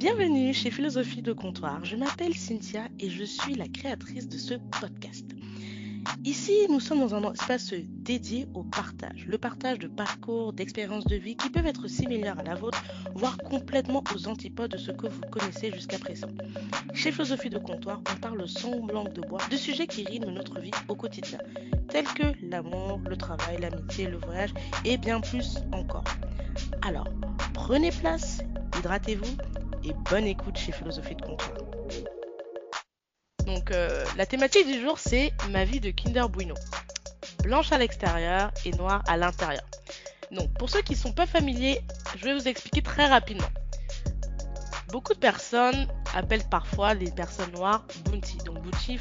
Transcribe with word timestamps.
Bienvenue 0.00 0.54
chez 0.54 0.70
Philosophie 0.70 1.20
de 1.20 1.34
Comptoir. 1.34 1.84
Je 1.84 1.94
m'appelle 1.94 2.34
Cynthia 2.34 2.88
et 2.98 3.10
je 3.10 3.22
suis 3.22 3.54
la 3.54 3.68
créatrice 3.68 4.30
de 4.30 4.38
ce 4.38 4.54
podcast. 4.80 5.26
Ici, 6.24 6.54
nous 6.70 6.80
sommes 6.80 7.00
dans 7.00 7.14
un 7.14 7.30
espace 7.34 7.74
dédié 7.74 8.46
au 8.54 8.62
partage. 8.62 9.26
Le 9.26 9.36
partage 9.36 9.78
de 9.78 9.88
parcours, 9.88 10.54
d'expériences 10.54 11.04
de 11.04 11.16
vie 11.16 11.36
qui 11.36 11.50
peuvent 11.50 11.66
être 11.66 11.86
similaires 11.86 12.38
à 12.38 12.42
la 12.44 12.54
vôtre, 12.54 12.82
voire 13.14 13.36
complètement 13.36 14.02
aux 14.14 14.26
antipodes 14.26 14.70
de 14.70 14.78
ce 14.78 14.90
que 14.90 15.06
vous 15.06 15.20
connaissez 15.30 15.70
jusqu'à 15.70 15.98
présent. 15.98 16.30
Chez 16.94 17.12
Philosophie 17.12 17.50
de 17.50 17.58
Comptoir, 17.58 18.00
on 18.10 18.20
parle 18.20 18.48
sans 18.48 18.86
langue 18.86 19.12
de 19.12 19.20
bois 19.20 19.42
de 19.50 19.56
sujets 19.58 19.86
qui 19.86 20.06
rythment 20.06 20.32
notre 20.32 20.60
vie 20.60 20.70
au 20.88 20.94
quotidien, 20.94 21.40
tels 21.90 22.08
que 22.08 22.32
l'amour, 22.40 23.02
le 23.06 23.18
travail, 23.18 23.58
l'amitié, 23.60 24.06
le 24.06 24.16
voyage 24.16 24.54
et 24.86 24.96
bien 24.96 25.20
plus 25.20 25.58
encore. 25.72 26.04
Alors, 26.88 27.08
prenez 27.52 27.90
place, 27.90 28.40
hydratez-vous 28.78 29.49
et 29.84 29.92
bonne 30.10 30.26
écoute 30.26 30.56
chez 30.56 30.72
Philosophie 30.72 31.14
de 31.14 31.22
Comptoir. 31.22 31.58
Donc 33.46 33.70
euh, 33.70 34.04
la 34.16 34.26
thématique 34.26 34.66
du 34.66 34.80
jour 34.80 34.98
c'est 34.98 35.32
ma 35.50 35.64
vie 35.64 35.80
de 35.80 35.90
Kinder 35.90 36.28
Bueno. 36.28 36.54
Blanche 37.42 37.72
à 37.72 37.78
l'extérieur 37.78 38.50
et 38.64 38.70
noire 38.72 39.02
à 39.08 39.16
l'intérieur. 39.16 39.64
Donc 40.30 40.52
pour 40.58 40.68
ceux 40.68 40.82
qui 40.82 40.92
ne 40.92 40.98
sont 40.98 41.12
pas 41.12 41.26
familiers, 41.26 41.80
je 42.16 42.24
vais 42.24 42.34
vous 42.34 42.48
expliquer 42.48 42.82
très 42.82 43.06
rapidement. 43.06 43.48
Beaucoup 44.92 45.14
de 45.14 45.18
personnes 45.18 45.86
appellent 46.14 46.48
parfois 46.50 46.94
les 46.94 47.10
personnes 47.10 47.52
noires 47.52 47.84
Bounty. 48.04 48.38
Donc 48.38 48.60
Bounty, 48.62 48.98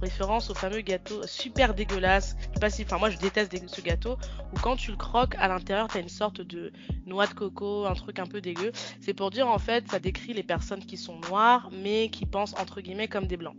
référence 0.00 0.50
au 0.50 0.54
fameux 0.54 0.80
gâteau 0.80 1.26
super 1.26 1.74
dégueulasse. 1.74 2.36
Je 2.40 2.44
sais 2.44 2.60
pas 2.60 2.70
si, 2.70 2.82
enfin 2.82 2.98
moi 2.98 3.10
je 3.10 3.18
déteste 3.18 3.52
ce 3.68 3.80
gâteau 3.80 4.16
où 4.52 4.58
quand 4.60 4.76
tu 4.76 4.90
le 4.90 4.96
croques 4.96 5.34
à 5.38 5.48
l'intérieur 5.48 5.88
t'as 5.88 6.00
une 6.00 6.08
sorte 6.08 6.40
de 6.40 6.72
noix 7.06 7.26
de 7.26 7.34
coco, 7.34 7.86
un 7.86 7.94
truc 7.94 8.18
un 8.18 8.26
peu 8.26 8.40
dégueu. 8.40 8.72
C'est 9.00 9.14
pour 9.14 9.30
dire 9.30 9.48
en 9.48 9.58
fait 9.58 9.88
ça 9.90 9.98
décrit 9.98 10.32
les 10.32 10.42
personnes 10.42 10.84
qui 10.84 10.96
sont 10.96 11.18
noires 11.28 11.70
mais 11.72 12.08
qui 12.10 12.26
pensent 12.26 12.54
entre 12.58 12.80
guillemets 12.80 13.08
comme 13.08 13.26
des 13.26 13.36
blancs. 13.36 13.56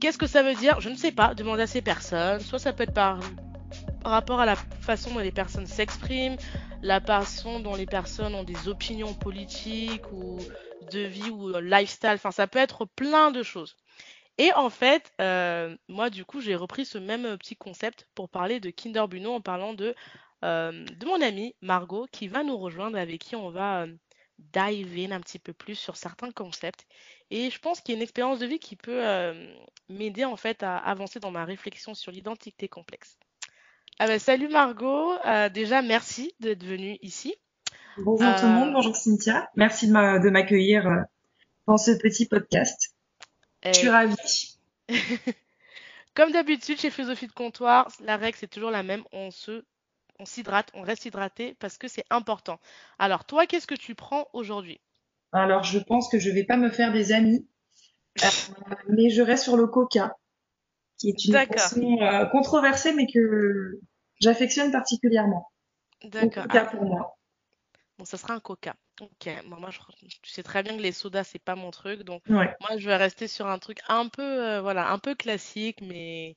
Qu'est-ce 0.00 0.18
que 0.18 0.26
ça 0.26 0.42
veut 0.42 0.54
dire? 0.54 0.80
Je 0.80 0.88
ne 0.88 0.96
sais 0.96 1.12
pas. 1.12 1.32
Demandez 1.32 1.62
à 1.62 1.66
ces 1.68 1.80
personnes. 1.80 2.40
Soit 2.40 2.58
ça 2.58 2.72
peut 2.72 2.82
être 2.82 2.92
par 2.92 3.20
rapport 4.04 4.40
à 4.40 4.46
la 4.46 4.56
façon 4.56 5.14
dont 5.14 5.20
les 5.20 5.30
personnes 5.30 5.66
s'expriment, 5.66 6.36
la 6.82 7.00
façon 7.00 7.60
dont 7.60 7.76
les 7.76 7.86
personnes 7.86 8.34
ont 8.34 8.42
des 8.42 8.66
opinions 8.66 9.14
politiques 9.14 10.10
ou 10.12 10.38
de 10.90 11.00
vie 11.00 11.30
ou 11.30 11.56
lifestyle. 11.60 12.14
Enfin, 12.14 12.32
ça 12.32 12.48
peut 12.48 12.58
être 12.58 12.84
plein 12.84 13.30
de 13.30 13.44
choses. 13.44 13.76
Et 14.38 14.52
en 14.54 14.70
fait, 14.70 15.12
euh, 15.20 15.76
moi, 15.88 16.10
du 16.10 16.24
coup, 16.24 16.40
j'ai 16.40 16.56
repris 16.56 16.84
ce 16.84 16.98
même 16.98 17.36
petit 17.38 17.56
concept 17.56 18.08
pour 18.14 18.28
parler 18.28 18.60
de 18.60 18.70
Kinder 18.70 19.06
Bueno 19.08 19.34
en 19.34 19.40
parlant 19.40 19.74
de, 19.74 19.94
euh, 20.44 20.84
de 20.84 21.06
mon 21.06 21.20
amie 21.20 21.54
Margot 21.60 22.06
qui 22.10 22.28
va 22.28 22.42
nous 22.42 22.56
rejoindre, 22.56 22.98
avec 22.98 23.20
qui 23.20 23.36
on 23.36 23.50
va 23.50 23.82
euh, 23.82 23.94
dive 24.38 24.98
in 24.98 25.12
un 25.14 25.20
petit 25.20 25.38
peu 25.38 25.52
plus 25.52 25.74
sur 25.74 25.96
certains 25.96 26.30
concepts. 26.30 26.86
Et 27.30 27.50
je 27.50 27.58
pense 27.58 27.80
qu'il 27.80 27.92
y 27.92 27.96
a 27.96 27.98
une 27.98 28.02
expérience 28.02 28.38
de 28.38 28.46
vie 28.46 28.58
qui 28.58 28.76
peut 28.76 29.02
m'aider 29.88 30.24
en 30.24 30.36
fait 30.36 30.62
à 30.62 30.76
avancer 30.76 31.20
dans 31.20 31.30
ma 31.30 31.44
réflexion 31.44 31.94
sur 31.94 32.10
l'identité 32.10 32.68
complexe. 32.68 33.16
Ah 33.98 34.06
ben, 34.06 34.18
salut 34.18 34.48
Margot, 34.48 35.14
déjà 35.54 35.80
merci 35.80 36.34
d'être 36.40 36.64
venue 36.64 36.98
ici. 37.00 37.34
Bonjour 37.98 38.34
tout 38.36 38.46
le 38.46 38.52
monde, 38.52 38.72
bonjour 38.72 38.96
Cynthia. 38.96 39.48
Merci 39.54 39.86
de 39.86 40.30
m'accueillir 40.30 40.84
dans 41.66 41.78
ce 41.78 41.92
petit 41.92 42.26
podcast. 42.26 42.91
Je 43.64 43.72
suis 43.72 43.88
ravie. 43.88 44.56
Comme 46.14 46.32
d'habitude, 46.32 46.78
chez 46.78 46.90
Philosophie 46.90 47.26
de 47.26 47.32
Comptoir, 47.32 47.90
la 48.00 48.16
règle 48.16 48.36
c'est 48.38 48.48
toujours 48.48 48.70
la 48.70 48.82
même. 48.82 49.02
On 49.12 49.30
se, 49.30 49.64
on 50.18 50.26
s'hydrate, 50.26 50.70
on 50.74 50.82
reste 50.82 51.06
hydraté 51.06 51.56
parce 51.58 51.78
que 51.78 51.88
c'est 51.88 52.04
important. 52.10 52.60
Alors, 52.98 53.24
toi, 53.24 53.46
qu'est-ce 53.46 53.66
que 53.66 53.74
tu 53.74 53.94
prends 53.94 54.26
aujourd'hui? 54.32 54.80
Alors, 55.32 55.64
je 55.64 55.78
pense 55.78 56.08
que 56.10 56.18
je 56.18 56.30
vais 56.30 56.44
pas 56.44 56.58
me 56.58 56.68
faire 56.68 56.92
des 56.92 57.12
amis, 57.12 57.46
euh, 58.24 58.28
mais 58.88 59.08
je 59.08 59.22
reste 59.22 59.44
sur 59.44 59.56
le 59.56 59.66
Coca, 59.66 60.16
qui 60.98 61.08
est 61.08 61.24
une 61.24 61.46
boisson 61.46 61.98
euh, 62.02 62.26
controversée, 62.26 62.92
mais 62.92 63.06
que 63.06 63.80
j'affectionne 64.20 64.70
particulièrement. 64.70 65.50
D'accord. 66.04 66.42
Coca 66.44 66.66
pour 66.66 66.84
moi. 66.84 67.16
Bon, 67.98 68.04
ça 68.04 68.16
sera 68.16 68.34
un 68.34 68.40
Coca. 68.40 68.74
Ok, 69.00 69.28
moi, 69.46 69.70
je, 69.70 69.78
tu 70.22 70.30
sais 70.30 70.42
très 70.42 70.62
bien 70.62 70.76
que 70.76 70.82
les 70.82 70.92
sodas 70.92 71.24
c'est 71.24 71.38
pas 71.38 71.54
mon 71.54 71.70
truc, 71.70 72.02
donc 72.02 72.22
moi 72.28 72.76
je 72.76 72.86
vais 72.86 72.96
rester 72.96 73.28
sur 73.28 73.46
un 73.46 73.58
truc 73.58 73.80
un 73.88 74.08
peu, 74.08 74.22
euh, 74.22 74.60
voilà, 74.60 74.90
un 74.90 74.98
peu 74.98 75.14
classique 75.14 75.80
mais 75.82 76.36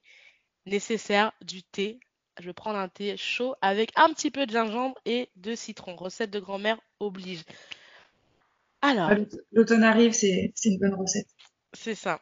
nécessaire, 0.65 1.31
du 1.41 1.63
thé. 1.63 1.99
Je 2.39 2.45
vais 2.45 2.53
prendre 2.53 2.77
un 2.77 2.89
thé 2.89 3.15
chaud 3.17 3.55
avec 3.61 3.91
un 3.95 4.09
petit 4.09 4.31
peu 4.31 4.45
de 4.45 4.51
gingembre 4.51 4.99
et 5.05 5.29
de 5.35 5.55
citron. 5.55 5.95
Recette 5.95 6.31
de 6.31 6.39
grand-mère 6.39 6.79
oblige. 6.99 7.43
Alors, 8.81 9.11
l'automne 9.51 9.83
arrive, 9.83 10.13
c'est 10.13 10.51
une 10.65 10.77
bonne 10.79 10.95
recette. 10.95 11.27
C'est 11.73 11.95
ça. 11.95 12.19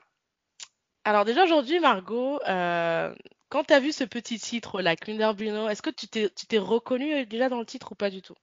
Alors 1.03 1.25
déjà 1.25 1.43
aujourd'hui, 1.43 1.79
Margot, 1.79 2.39
euh, 2.47 3.13
quand 3.49 3.65
tu 3.65 3.73
as 3.73 3.79
vu 3.79 3.91
ce 3.91 4.03
petit 4.03 4.39
titre 4.39 4.81
là, 4.81 4.95
Kinder 4.95 5.33
Bueno, 5.35 5.67
est-ce 5.67 5.81
que 5.81 5.89
tu 5.89 6.07
t'es 6.07 6.57
reconnue 6.57 7.13
euh, 7.13 7.25
déjà 7.25 7.49
dans 7.49 7.59
le 7.59 7.65
titre 7.65 7.91
ou 7.91 7.95
pas 7.95 8.09
du 8.09 8.21
tout? 8.21 8.35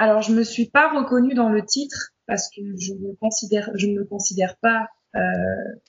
Alors, 0.00 0.22
je 0.22 0.32
me 0.32 0.44
suis 0.44 0.70
pas 0.70 0.88
reconnue 0.98 1.34
dans 1.34 1.50
le 1.50 1.62
titre 1.62 2.14
parce 2.26 2.48
que 2.48 2.62
je 2.78 2.94
ne 2.94 3.14
considère, 3.20 3.70
je 3.74 3.86
ne 3.86 4.00
me 4.00 4.04
considère 4.06 4.56
pas 4.56 4.88
euh, 5.14 5.20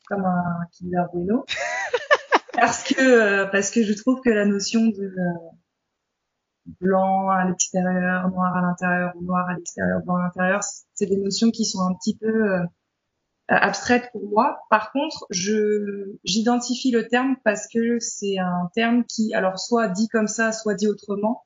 comme 0.05 0.25
un 0.25 0.65
Kinder 0.73 1.05
Bueno. 1.13 1.45
parce 2.53 2.83
que 2.83 3.01
euh, 3.01 3.45
parce 3.45 3.71
que 3.71 3.83
je 3.83 3.93
trouve 3.93 4.19
que 4.19 4.29
la 4.29 4.43
notion 4.43 4.81
de 4.81 5.03
euh, 5.03 6.71
blanc 6.81 7.29
à 7.29 7.45
l'extérieur, 7.45 8.29
noir 8.31 8.53
à 8.53 8.61
l'intérieur, 8.61 9.13
ou 9.15 9.23
noir 9.23 9.47
à 9.47 9.53
l'extérieur, 9.53 10.01
blanc 10.01 10.17
à 10.17 10.23
l'intérieur, 10.23 10.59
c'est 10.93 11.05
des 11.05 11.15
notions 11.15 11.49
qui 11.49 11.63
sont 11.63 11.79
un 11.79 11.93
petit 11.93 12.17
peu 12.17 12.57
abstraites 13.47 14.09
pour 14.11 14.27
moi. 14.27 14.59
Par 14.69 14.91
contre, 14.91 15.25
je 15.29 16.17
j'identifie 16.25 16.91
le 16.91 17.07
terme 17.07 17.37
parce 17.45 17.65
que 17.73 17.99
c'est 17.99 18.39
un 18.39 18.69
terme 18.75 19.05
qui, 19.05 19.33
alors 19.33 19.57
soit 19.57 19.87
dit 19.87 20.09
comme 20.09 20.27
ça, 20.27 20.51
soit 20.51 20.73
dit 20.73 20.89
autrement, 20.89 21.45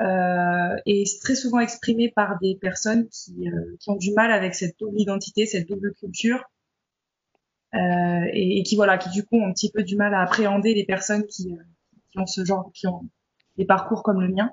euh, 0.00 0.76
et 0.86 1.04
très 1.20 1.34
souvent 1.34 1.60
exprimé 1.60 2.10
par 2.10 2.38
des 2.40 2.56
personnes 2.56 3.08
qui, 3.08 3.48
euh, 3.48 3.76
qui, 3.80 3.90
ont 3.90 3.96
du 3.96 4.12
mal 4.12 4.30
avec 4.32 4.54
cette 4.54 4.78
double 4.78 5.00
identité, 5.00 5.46
cette 5.46 5.68
double 5.68 5.92
culture, 5.94 6.44
euh, 7.74 8.24
et, 8.32 8.62
qui 8.62 8.76
voilà, 8.76 8.96
qui 8.96 9.10
du 9.10 9.24
coup 9.24 9.36
ont 9.36 9.46
un 9.46 9.52
petit 9.52 9.70
peu 9.70 9.82
du 9.82 9.96
mal 9.96 10.14
à 10.14 10.22
appréhender 10.22 10.72
les 10.74 10.84
personnes 10.84 11.26
qui, 11.26 11.52
euh, 11.52 11.62
qui 12.10 12.18
ont 12.18 12.26
ce 12.26 12.44
genre, 12.44 12.70
qui 12.72 12.86
ont 12.86 13.02
des 13.56 13.66
parcours 13.66 14.02
comme 14.02 14.20
le 14.20 14.28
mien. 14.28 14.50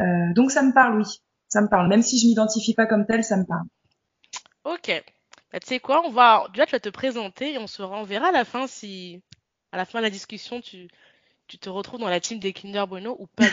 Euh, 0.00 0.32
donc 0.34 0.50
ça 0.50 0.62
me 0.62 0.72
parle, 0.72 0.98
oui, 0.98 1.06
ça 1.48 1.62
me 1.62 1.68
parle. 1.68 1.88
Même 1.88 2.02
si 2.02 2.18
je 2.18 2.26
m'identifie 2.26 2.74
pas 2.74 2.86
comme 2.86 3.06
tel, 3.06 3.24
ça 3.24 3.36
me 3.36 3.44
parle. 3.44 3.64
Ok. 4.64 5.02
Bah, 5.52 5.60
tu 5.60 5.68
sais 5.68 5.80
quoi, 5.80 6.02
on 6.04 6.10
va 6.10 6.46
déjà 6.52 6.66
tu 6.66 6.72
vas 6.72 6.80
te 6.80 6.90
présenter 6.90 7.54
et 7.54 7.58
on 7.58 7.66
se 7.66 7.80
renverra 7.80 8.28
à 8.28 8.32
la 8.32 8.44
fin 8.44 8.66
si 8.66 9.22
à 9.72 9.78
la 9.78 9.86
fin 9.86 10.00
de 10.00 10.04
la 10.04 10.10
discussion 10.10 10.60
tu 10.60 10.88
tu 11.48 11.58
te 11.58 11.68
retrouves 11.68 11.98
dans 11.98 12.10
la 12.10 12.20
team 12.20 12.38
des 12.38 12.52
Kinder 12.52 12.86
Bueno 12.86 13.16
ou 13.18 13.26
pas 13.26 13.44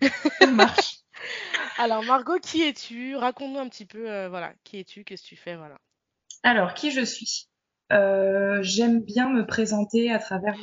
Ça 0.40 0.46
marche. 0.46 0.98
Alors 1.78 2.02
Margot, 2.02 2.38
qui 2.40 2.62
es-tu? 2.62 3.16
Raconte-nous 3.16 3.58
un 3.58 3.68
petit 3.68 3.84
peu, 3.84 4.10
euh, 4.10 4.28
voilà, 4.28 4.52
qui 4.64 4.78
es-tu? 4.78 5.04
Qu'est-ce 5.04 5.22
que 5.22 5.28
tu 5.28 5.36
fais? 5.36 5.56
Voilà. 5.56 5.78
Alors, 6.42 6.74
qui 6.74 6.90
je 6.90 7.04
suis? 7.04 7.48
Euh, 7.92 8.58
J'aime 8.62 9.00
bien 9.00 9.28
me 9.28 9.46
présenter 9.46 10.10
à 10.10 10.18
travers 10.18 10.56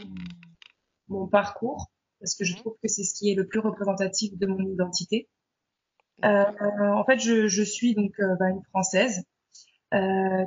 mon, 1.08 1.28
parcours 1.28 1.92
parce 2.20 2.36
que 2.36 2.44
je 2.44 2.54
mhm. 2.54 2.60
trouve 2.60 2.76
que 2.82 2.88
c'est 2.88 3.04
ce 3.04 3.14
qui 3.14 3.32
est 3.32 3.36
le 3.36 3.48
plus 3.48 3.60
représentatif 3.60 4.38
de 4.38 4.48
mon 4.48 4.60
identité. 4.60 5.30
Euh, 6.24 6.46
en 6.80 7.04
fait, 7.06 7.20
je, 7.20 7.48
je 7.48 7.64
suis 7.64 7.96
donc 7.96 8.14
bah, 8.40 8.50
une 8.50 8.64
Française 8.70 9.24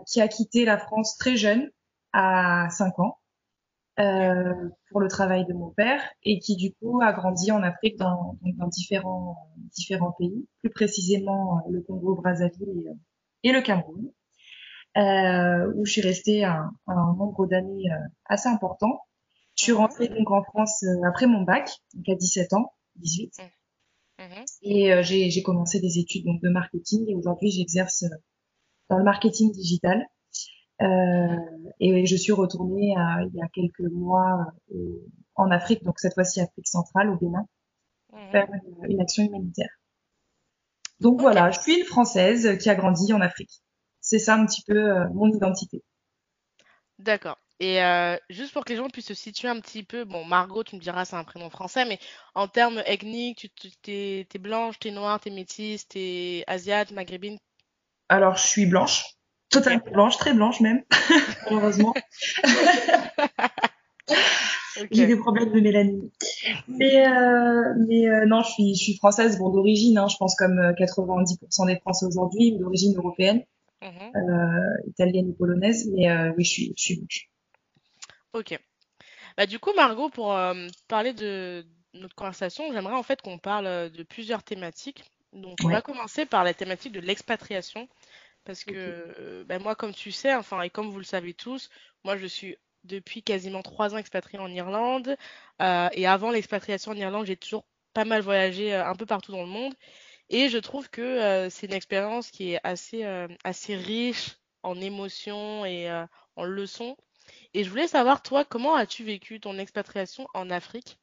qui 0.06 0.20
a 0.22 0.28
quitté 0.28 0.64
la 0.64 0.78
France 0.78 1.18
très 1.18 1.36
jeune, 1.36 1.70
à 2.12 2.68
5 2.70 2.98
ans, 3.00 3.18
euh, 4.00 4.54
pour 4.90 5.00
le 5.00 5.08
travail 5.08 5.46
de 5.46 5.52
mon 5.52 5.70
père 5.70 6.02
et 6.24 6.40
qui 6.40 6.56
du 6.56 6.72
coup 6.74 7.00
a 7.00 7.12
grandi 7.12 7.52
en 7.52 7.62
Afrique 7.62 7.96
dans, 7.96 8.36
dans 8.56 8.66
différents 8.66 9.36
différents 9.72 10.12
pays, 10.12 10.48
plus 10.60 10.70
précisément 10.70 11.60
le 11.70 11.80
Congo, 11.80 12.14
Brazzaville 12.14 12.88
et, 13.42 13.48
et 13.48 13.52
le 13.52 13.60
Cameroun, 13.60 14.10
euh, 14.96 15.72
où 15.74 15.84
je 15.84 15.92
suis 15.92 16.00
restée 16.00 16.44
un, 16.44 16.70
un 16.86 17.14
nombre 17.16 17.46
d'années 17.46 17.90
euh, 17.90 18.08
assez 18.26 18.48
important. 18.48 19.00
Je 19.56 19.64
suis 19.64 19.72
rentrée 19.72 20.08
donc 20.08 20.30
en 20.30 20.42
France 20.42 20.82
euh, 20.84 21.08
après 21.08 21.26
mon 21.26 21.42
bac, 21.42 21.70
donc 21.94 22.08
à 22.08 22.14
17 22.14 22.52
ans, 22.54 22.72
18, 22.96 23.32
mmh. 24.18 24.22
et 24.62 25.02
j'ai 25.02 25.42
commencé 25.42 25.80
des 25.80 25.98
études 25.98 26.24
donc 26.24 26.40
de 26.42 26.48
marketing 26.48 27.04
et 27.08 27.14
aujourd'hui 27.14 27.50
j'exerce 27.50 28.04
dans 28.88 28.98
le 28.98 29.04
marketing 29.04 29.52
digital. 29.52 30.04
Euh, 30.82 31.36
et 31.80 32.06
je 32.06 32.16
suis 32.16 32.32
retournée 32.32 32.94
il 32.96 33.34
y 33.34 33.42
a 33.42 33.48
quelques 33.52 33.92
mois 33.92 34.46
euh, 34.74 35.06
en 35.36 35.50
Afrique, 35.50 35.84
donc 35.84 35.98
cette 35.98 36.14
fois-ci 36.14 36.40
Afrique 36.40 36.66
centrale, 36.66 37.10
au 37.10 37.16
Bénin, 37.16 37.46
mhm. 38.12 38.30
faire 38.30 38.48
une, 38.88 39.00
action 39.00 39.24
humanitaire. 39.24 39.70
Donc 41.00 41.20
voilà, 41.20 41.50
je 41.50 41.60
suis 41.60 41.78
une 41.78 41.84
Française 41.84 42.58
qui 42.58 42.70
a 42.70 42.74
grandi 42.74 43.12
en 43.12 43.20
Afrique. 43.20 43.62
C'est 44.00 44.18
ça 44.18 44.34
un 44.34 44.46
petit 44.46 44.62
peu 44.62 44.76
euh, 44.76 45.08
mon 45.14 45.28
identité. 45.28 45.82
D'accord. 46.98 47.38
Et 47.60 47.82
euh, 47.82 48.16
juste 48.30 48.52
pour 48.52 48.64
que 48.64 48.72
les 48.72 48.76
gens 48.76 48.88
puissent 48.88 49.06
se 49.06 49.14
situer 49.14 49.48
un 49.48 49.60
petit 49.60 49.84
peu, 49.84 50.04
bon, 50.04 50.24
Margot, 50.24 50.64
tu 50.64 50.76
me 50.76 50.80
diras, 50.80 51.04
c'est 51.04 51.16
un 51.16 51.24
prénom 51.24 51.50
français, 51.50 51.84
mais 51.84 51.98
en 52.34 52.48
termes 52.48 52.82
ethniques, 52.86 53.50
tu 53.54 53.70
t'es, 53.76 54.26
t'es 54.28 54.38
blanche, 54.38 54.78
t'es 54.78 54.90
noire, 54.90 55.20
t'es 55.20 55.30
métisse, 55.30 55.86
t'es 55.88 56.44
asiate, 56.46 56.90
maghrébine? 56.90 57.38
Alors, 58.08 58.36
je 58.36 58.46
suis 58.46 58.66
blanche. 58.66 59.13
Totalement 59.54 59.84
blanche, 59.92 60.18
très 60.18 60.34
blanche 60.34 60.60
même, 60.60 60.82
malheureusement. 61.50 61.94
J'ai 64.90 65.06
des 65.06 65.16
problèmes 65.16 65.52
de 65.52 65.60
mélanine. 65.60 66.10
Mais, 66.66 67.06
euh, 67.06 67.74
mais 67.86 68.08
euh, 68.08 68.26
non, 68.26 68.42
je 68.42 68.50
suis, 68.50 68.74
je 68.74 68.82
suis 68.82 68.96
française, 68.96 69.38
bon, 69.38 69.50
d'origine, 69.50 69.96
hein, 69.98 70.08
je 70.08 70.16
pense 70.16 70.34
comme 70.34 70.58
90% 70.58 71.66
des 71.66 71.78
Français 71.78 72.06
aujourd'hui, 72.06 72.58
d'origine 72.58 72.96
européenne, 72.96 73.44
mhm. 73.82 73.90
euh, 74.16 74.88
italienne 74.88 75.28
ou 75.28 75.32
polonaise, 75.32 75.88
mais 75.92 76.10
euh, 76.10 76.32
oui, 76.36 76.44
je 76.44 76.50
suis, 76.50 76.72
je 76.76 76.82
suis 76.82 76.96
blanche. 76.96 77.30
Ok. 78.32 78.58
Bah, 79.36 79.46
du 79.46 79.58
coup, 79.58 79.72
Margot, 79.74 80.08
pour 80.08 80.36
parler 80.88 81.12
de 81.12 81.64
notre 81.92 82.14
conversation, 82.14 82.72
j'aimerais 82.72 82.94
en 82.94 83.02
fait 83.02 83.22
qu'on 83.22 83.38
parle 83.38 83.90
de 83.90 84.02
plusieurs 84.02 84.42
thématiques. 84.42 85.04
Donc, 85.32 85.56
on 85.64 85.68
va 85.68 85.82
commencer 85.82 86.26
par 86.26 86.44
la 86.44 86.54
thématique 86.54 86.92
de 86.92 87.00
l'expatriation. 87.00 87.88
Parce 88.44 88.64
que 88.64 89.44
bah, 89.48 89.58
moi, 89.58 89.74
comme 89.74 89.94
tu 89.94 90.12
sais, 90.12 90.34
enfin, 90.34 90.60
et 90.62 90.70
comme 90.70 90.90
vous 90.90 90.98
le 90.98 91.04
savez 91.04 91.34
tous, 91.34 91.70
moi, 92.04 92.16
je 92.16 92.26
suis 92.26 92.56
depuis 92.84 93.22
quasiment 93.22 93.62
trois 93.62 93.94
ans 93.94 93.98
expatriée 93.98 94.38
en 94.38 94.50
Irlande. 94.50 95.16
Euh, 95.62 95.88
et 95.92 96.06
avant 96.06 96.30
l'expatriation 96.30 96.92
en 96.92 96.96
Irlande, 96.96 97.26
j'ai 97.26 97.36
toujours 97.36 97.64
pas 97.94 98.04
mal 98.04 98.22
voyagé 98.22 98.74
euh, 98.74 98.86
un 98.86 98.94
peu 98.94 99.06
partout 99.06 99.32
dans 99.32 99.42
le 99.42 99.48
monde. 99.48 99.74
Et 100.30 100.48
je 100.48 100.58
trouve 100.58 100.88
que 100.90 101.02
euh, 101.02 101.50
c'est 101.50 101.66
une 101.66 101.72
expérience 101.72 102.30
qui 102.30 102.52
est 102.52 102.60
assez, 102.64 103.04
assez 103.44 103.76
riche 103.76 104.36
en 104.62 104.80
émotions 104.80 105.66
et 105.66 105.90
en 106.36 106.44
leçons. 106.44 106.96
Et 107.52 107.64
je 107.64 107.70
voulais 107.70 107.88
savoir, 107.88 108.22
toi, 108.22 108.44
comment 108.44 108.74
as-tu 108.74 109.04
vécu 109.04 109.40
ton 109.40 109.58
expatriation 109.58 110.26
en 110.34 110.50
Afrique 110.50 110.98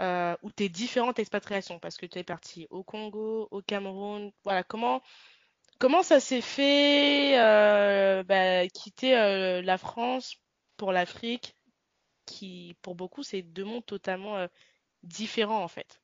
ou 0.00 0.50
tes 0.50 0.68
différentes 0.68 1.18
expatriations? 1.18 1.78
Parce 1.78 1.96
que 1.96 2.06
tu 2.06 2.18
es 2.18 2.24
parti 2.24 2.66
au 2.70 2.82
Congo, 2.82 3.48
au 3.50 3.62
Cameroun. 3.62 4.32
Voilà, 4.44 4.62
comment, 4.62 5.02
comment 5.82 6.04
ça 6.04 6.20
s'est 6.20 6.40
fait 6.40 7.34
bah, 8.28 8.68
quitter 8.68 9.60
la 9.62 9.78
France 9.78 10.36
pour 10.76 10.92
l'Afrique, 10.92 11.56
qui 12.24 12.76
pour 12.82 12.94
beaucoup, 12.94 13.22
c'est 13.22 13.42
deux 13.42 13.64
mondes 13.64 13.84
totalement 13.84 14.36
euh, 14.36 14.46
différents 15.02 15.62
en 15.62 15.68
fait? 15.68 16.00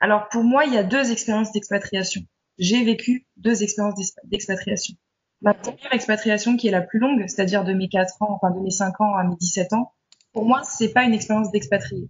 Alors 0.00 0.28
pour 0.28 0.44
moi, 0.44 0.64
il 0.64 0.72
y 0.72 0.78
a 0.78 0.84
deux 0.84 1.10
expériences 1.10 1.52
d'expatriation. 1.52 2.22
J'ai 2.58 2.84
vécu 2.84 3.26
deux 3.36 3.62
expériences 3.62 4.14
d'expatriation. 4.24 4.94
Ma 5.40 5.54
première 5.54 5.92
expatriation 5.92 6.56
qui 6.56 6.68
est 6.68 6.70
la 6.70 6.82
plus 6.82 7.00
longue, 7.00 7.24
c'est-à-dire 7.26 7.64
de 7.64 7.72
mes 7.72 7.88
4 7.88 8.22
ans, 8.22 8.30
enfin 8.30 8.54
de 8.54 8.60
mes 8.60 8.70
5 8.70 9.00
ans 9.00 9.16
à 9.16 9.24
mes 9.24 9.34
17 9.36 9.72
ans, 9.72 9.92
pour 10.32 10.44
moi, 10.44 10.62
c'est 10.62 10.92
pas 10.92 11.02
une 11.02 11.14
expérience 11.14 11.50
d'expatrié. 11.50 12.08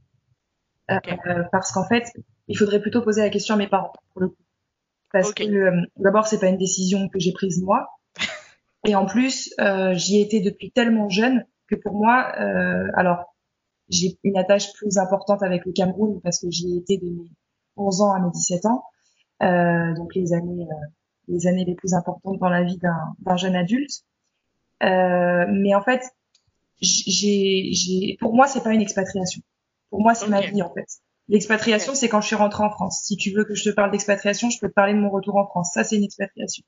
Euh, 0.90 0.99
euh, 1.26 1.44
parce 1.50 1.72
qu'en 1.72 1.87
fait, 1.88 2.12
il 2.49 2.58
faudrait 2.58 2.81
plutôt 2.81 3.00
poser 3.00 3.22
la 3.22 3.31
question 3.31 3.54
à 3.54 3.58
mes 3.58 3.69
parents, 3.69 3.93
pour 4.12 4.20
le 4.20 4.28
coup. 4.28 4.43
Parce 5.12 5.32
que 5.35 5.44
d'abord, 5.97 6.26
c'est 6.26 6.41
pas 6.41 6.49
une 6.49 6.59
décision 6.59 7.09
que 7.09 7.19
j'ai 7.19 7.32
prise 7.32 7.62
moi. 7.62 7.88
Et 8.87 8.94
en 8.94 9.06
plus, 9.06 9.53
euh, 9.61 9.94
j'y 9.94 10.20
étais 10.20 10.41
depuis 10.41 10.70
tellement 10.73 11.09
jeune 11.09 11.44
que 11.69 11.76
pour 11.76 11.94
moi, 11.94 12.32
euh, 12.41 12.88
alors 12.94 13.35
j'ai 13.88 14.19
une 14.25 14.38
attache 14.38 14.73
plus 14.73 14.99
importante 14.99 15.43
avec 15.43 15.64
le 15.67 15.73
Cameroun 15.73 16.20
parce 16.23 16.41
que 16.41 16.50
j'y 16.50 16.79
étais 16.79 16.97
de 16.97 17.05
mes 17.05 17.31
11 17.76 18.00
ans 18.03 18.12
à 18.12 18.20
mes 18.20 18.31
17 18.31 18.67
ans, 18.67 18.85
euh, 19.43 19.94
donc 19.94 20.14
les 20.14 20.32
années 20.32 20.67
euh, 20.70 20.87
les 21.29 21.47
années 21.47 21.64
les 21.64 21.75
plus 21.75 21.94
importantes 21.94 22.38
dans 22.38 22.49
la 22.49 22.62
vie 22.62 22.79
d'un 22.79 23.37
jeune 23.37 23.56
adulte. 23.56 24.05
Euh, 24.82 25.47
mais 25.49 25.75
en 25.75 25.82
fait, 25.82 26.03
j'ai, 26.81 27.73
j'ai, 27.73 28.17
pour 28.19 28.35
moi, 28.35 28.47
c'est 28.49 28.62
pas 28.62 28.75
une 28.75 28.81
expatriation. 28.81 29.43
Pour 29.91 30.00
moi, 30.00 30.14
c'est 30.14 30.29
ma 30.29 30.41
vie 30.41 30.62
en 30.62 30.73
fait. 30.73 30.87
L'expatriation, 31.28 31.94
c'est 31.94 32.08
quand 32.08 32.20
je 32.20 32.26
suis 32.26 32.36
rentrée 32.36 32.64
en 32.64 32.70
France. 32.70 33.02
Si 33.04 33.16
tu 33.16 33.30
veux 33.30 33.44
que 33.44 33.54
je 33.54 33.70
te 33.70 33.74
parle 33.74 33.90
d'expatriation, 33.90 34.50
je 34.50 34.58
peux 34.58 34.69
te 34.69 34.74
parler 34.74 34.92
de 34.92 34.98
mon 34.98 35.10
retour 35.10 35.36
en 35.36 35.46
France. 35.46 35.70
Ça, 35.72 35.84
c'est 35.84 35.96
une 35.96 36.04
expatriation. 36.04 36.64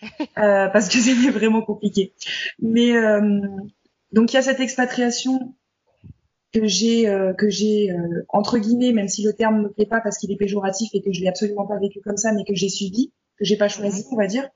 euh, 0.38 0.68
parce 0.68 0.88
que 0.88 0.98
c'était 0.98 1.30
vraiment 1.30 1.62
compliqué. 1.62 2.14
Mais 2.60 2.96
euh, 2.96 3.40
donc 4.12 4.32
il 4.32 4.36
y 4.36 4.38
a 4.38 4.42
cette 4.42 4.60
expatriation 4.60 5.54
que 6.52 6.66
j'ai 6.66 7.08
euh, 7.08 7.34
que 7.34 7.50
j'ai 7.50 7.90
euh, 7.90 8.24
entre 8.28 8.58
guillemets, 8.58 8.92
même 8.92 9.08
si 9.08 9.22
le 9.22 9.32
terme 9.32 9.62
me 9.62 9.68
plaît 9.70 9.86
pas 9.86 10.00
parce 10.00 10.18
qu'il 10.18 10.32
est 10.32 10.36
péjoratif 10.36 10.90
et 10.94 11.02
que 11.02 11.12
je 11.12 11.20
l'ai 11.20 11.28
absolument 11.28 11.66
pas 11.66 11.78
vécu 11.78 12.00
comme 12.00 12.16
ça, 12.16 12.32
mais 12.32 12.44
que 12.44 12.54
j'ai 12.54 12.68
subi, 12.68 13.12
que 13.36 13.44
j'ai 13.44 13.56
pas 13.56 13.68
choisi, 13.68 14.04
on 14.10 14.16
va 14.16 14.26
dire. 14.26 14.48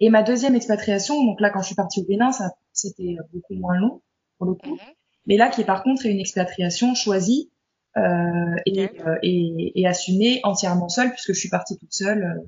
Et 0.00 0.10
ma 0.10 0.22
deuxième 0.22 0.54
expatriation, 0.54 1.24
donc 1.24 1.40
là 1.40 1.50
quand 1.50 1.60
je 1.60 1.66
suis 1.66 1.74
partie 1.74 2.00
au 2.00 2.04
Bénin, 2.04 2.32
ça 2.32 2.50
c'était 2.72 3.16
beaucoup 3.32 3.54
moins 3.54 3.78
long 3.78 4.02
pour 4.38 4.46
le 4.46 4.54
coup, 4.54 4.74
mhm. 4.74 4.94
mais 5.26 5.36
là 5.36 5.48
qui 5.48 5.62
est 5.62 5.64
par 5.64 5.82
contre 5.82 6.04
une 6.04 6.18
expatriation 6.18 6.94
choisie 6.94 7.50
et, 7.96 8.90
et, 9.22 9.80
et, 9.80 9.86
assumée 9.86 10.40
entièrement 10.44 10.88
seule 10.88 11.10
puisque 11.10 11.32
je 11.32 11.38
suis 11.38 11.48
partie 11.48 11.78
toute 11.78 11.92
seule 11.92 12.44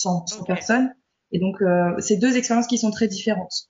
sans, 0.00 0.24
personne. 0.46 0.94
Et 1.32 1.38
donc, 1.38 1.60
euh, 1.62 1.94
c'est 1.98 2.16
deux 2.16 2.36
expériences 2.36 2.66
qui 2.66 2.78
sont 2.78 2.90
très 2.90 3.08
différentes. 3.08 3.68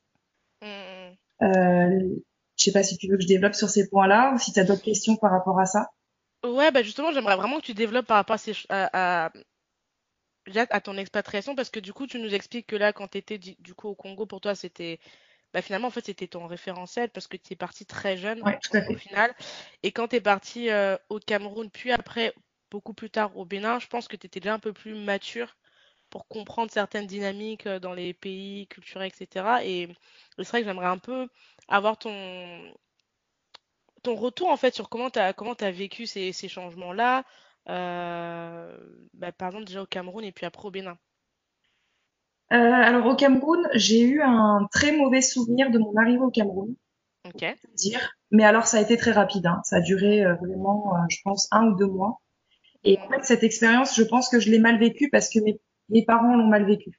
Mm, 0.62 0.66
mm. 0.66 1.44
Euh, 1.44 2.22
je 2.56 2.64
sais 2.64 2.72
pas 2.72 2.82
si 2.82 2.96
tu 2.96 3.08
veux 3.08 3.16
que 3.16 3.22
je 3.22 3.28
développe 3.28 3.54
sur 3.54 3.68
ces 3.68 3.88
points-là 3.88 4.32
ou 4.34 4.38
si 4.38 4.52
tu 4.52 4.60
as 4.60 4.64
d'autres 4.64 4.82
questions 4.82 5.16
par 5.16 5.30
rapport 5.30 5.58
à 5.58 5.66
ça. 5.66 5.88
Ouais, 6.44 6.70
bah 6.70 6.82
justement, 6.82 7.12
j'aimerais 7.12 7.36
vraiment 7.36 7.58
que 7.58 7.66
tu 7.66 7.74
développes 7.74 8.06
par 8.06 8.16
rapport 8.16 8.36
à, 8.70 9.26
à, 9.26 9.30
à, 10.56 10.80
ton 10.80 10.96
expatriation 10.96 11.54
parce 11.54 11.68
que 11.68 11.80
du 11.80 11.92
coup, 11.92 12.06
tu 12.06 12.18
nous 12.18 12.34
expliques 12.34 12.66
que 12.66 12.76
là, 12.76 12.92
quand 12.92 13.08
tu 13.08 13.18
étais 13.18 13.38
du 13.38 13.74
coup 13.74 13.88
au 13.88 13.94
Congo, 13.94 14.26
pour 14.26 14.40
toi, 14.40 14.54
c'était. 14.54 15.00
Bah, 15.52 15.62
finalement, 15.62 15.88
en 15.88 15.90
fait, 15.90 16.06
c'était 16.06 16.28
ton 16.28 16.46
référentiel 16.46 17.10
parce 17.10 17.26
que 17.26 17.36
tu 17.36 17.52
es 17.52 17.56
parti 17.56 17.84
très 17.84 18.16
jeune 18.16 18.42
au, 18.88 18.96
final. 18.96 19.34
Et 19.82 19.92
quand 19.92 20.08
tu 20.08 20.16
es 20.16 20.20
parti 20.20 20.70
euh, 20.70 20.96
au 21.08 21.18
Cameroun, 21.18 21.70
puis 21.70 21.90
après, 21.92 22.34
beaucoup 22.70 22.94
plus 22.94 23.10
tard 23.10 23.36
au 23.36 23.44
Bénin, 23.44 23.78
je 23.80 23.88
pense 23.88 24.08
que 24.08 24.16
tu 24.16 24.26
étais 24.26 24.40
déjà 24.40 24.54
un 24.54 24.58
peu 24.60 24.72
plus 24.72 24.94
mature 24.94 25.56
pour 26.10 26.26
comprendre 26.28 26.70
certaines 26.70 27.06
dynamiques 27.06 27.66
euh, 27.66 27.80
dans 27.80 27.94
les 27.94 28.14
pays 28.14 28.66
culturels, 28.68 29.10
etc. 29.14 29.64
Et 29.64 29.88
c'est 30.38 30.48
vrai 30.48 30.60
que 30.60 30.66
j'aimerais 30.68 30.86
un 30.86 30.98
peu 30.98 31.28
avoir 31.68 31.98
ton, 31.98 32.74
ton 34.02 34.14
retour 34.14 34.48
en 34.50 34.56
fait 34.56 34.74
sur 34.74 34.88
comment 34.88 35.10
tu 35.10 35.18
as, 35.18 35.32
comment 35.32 35.54
as 35.54 35.70
vécu 35.70 36.06
ces, 36.06 36.32
ces 36.32 36.48
changements-là, 36.48 37.24
euh, 37.68 38.76
bah, 39.14 39.32
par 39.32 39.48
exemple 39.48 39.66
déjà 39.66 39.82
au 39.82 39.86
Cameroun 39.86 40.24
et 40.24 40.32
puis 40.32 40.46
après 40.46 40.66
au 40.66 40.70
Bénin. 40.70 40.98
Euh, 42.52 42.56
alors 42.56 43.06
au 43.06 43.14
Cameroun, 43.14 43.68
j'ai 43.74 44.00
eu 44.02 44.22
un 44.22 44.66
très 44.72 44.96
mauvais 44.96 45.20
souvenir 45.20 45.70
de 45.70 45.78
mon 45.78 45.94
arrivée 45.96 46.22
au 46.22 46.30
Cameroun. 46.30 46.74
Ok. 47.26 47.44
Dire. 47.74 48.12
Mais 48.30 48.44
alors 48.44 48.66
ça 48.66 48.78
a 48.78 48.80
été 48.80 48.96
très 48.96 49.12
rapide. 49.12 49.46
Hein. 49.46 49.60
Ça 49.64 49.76
a 49.76 49.80
duré 49.80 50.24
vraiment, 50.40 50.92
je 51.08 51.18
pense, 51.22 51.48
un 51.52 51.68
ou 51.68 51.76
deux 51.76 51.86
mois. 51.86 52.20
Et 52.82 52.98
en 52.98 53.08
fait, 53.08 53.24
cette 53.24 53.42
expérience, 53.42 53.94
je 53.94 54.02
pense 54.02 54.28
que 54.28 54.40
je 54.40 54.50
l'ai 54.50 54.58
mal 54.58 54.78
vécue 54.78 55.10
parce 55.10 55.28
que 55.28 55.38
mes 55.40 55.60
mes 55.90 56.04
parents 56.04 56.36
l'ont 56.36 56.46
mal 56.46 56.64
vécu. 56.64 56.98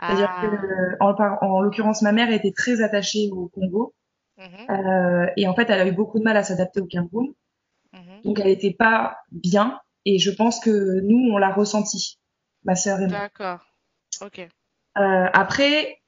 C'est-à-dire 0.00 0.30
que, 0.40 0.96
ah. 1.00 1.38
en, 1.42 1.46
en 1.46 1.60
l'occurrence, 1.60 2.00
ma 2.00 2.12
mère 2.12 2.32
était 2.32 2.52
très 2.52 2.80
attachée 2.80 3.28
au 3.32 3.48
Congo. 3.48 3.94
Mhm. 4.38 4.70
euh, 4.70 5.26
et 5.36 5.46
en 5.46 5.54
fait, 5.54 5.68
elle 5.68 5.80
a 5.80 5.86
eu 5.86 5.92
beaucoup 5.92 6.18
de 6.18 6.24
mal 6.24 6.36
à 6.38 6.42
s'adapter 6.42 6.80
au 6.80 6.86
Cameroun. 6.86 7.34
Mhm. 7.92 8.22
Donc, 8.24 8.38
elle 8.38 8.46
n'était 8.46 8.72
pas 8.72 9.18
bien. 9.30 9.78
Et 10.06 10.18
je 10.18 10.30
pense 10.30 10.60
que 10.60 11.00
nous, 11.00 11.30
on 11.30 11.36
l'a 11.36 11.52
ressenti, 11.52 12.18
ma 12.64 12.74
sœur 12.74 13.00
et 13.00 13.08
moi. 13.08 13.18
D'accord. 13.18 13.66
Ok. 14.22 14.48
Euh, 14.98 15.26
après, 15.32 15.98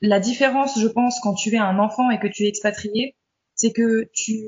la 0.00 0.20
différence, 0.20 0.78
je 0.78 0.88
pense, 0.88 1.20
quand 1.20 1.34
tu 1.34 1.54
es 1.54 1.58
un 1.58 1.78
enfant 1.78 2.10
et 2.10 2.18
que 2.18 2.26
tu 2.26 2.44
es 2.44 2.48
expatrié, 2.48 3.16
c'est 3.54 3.72
que 3.72 4.08
tu, 4.12 4.42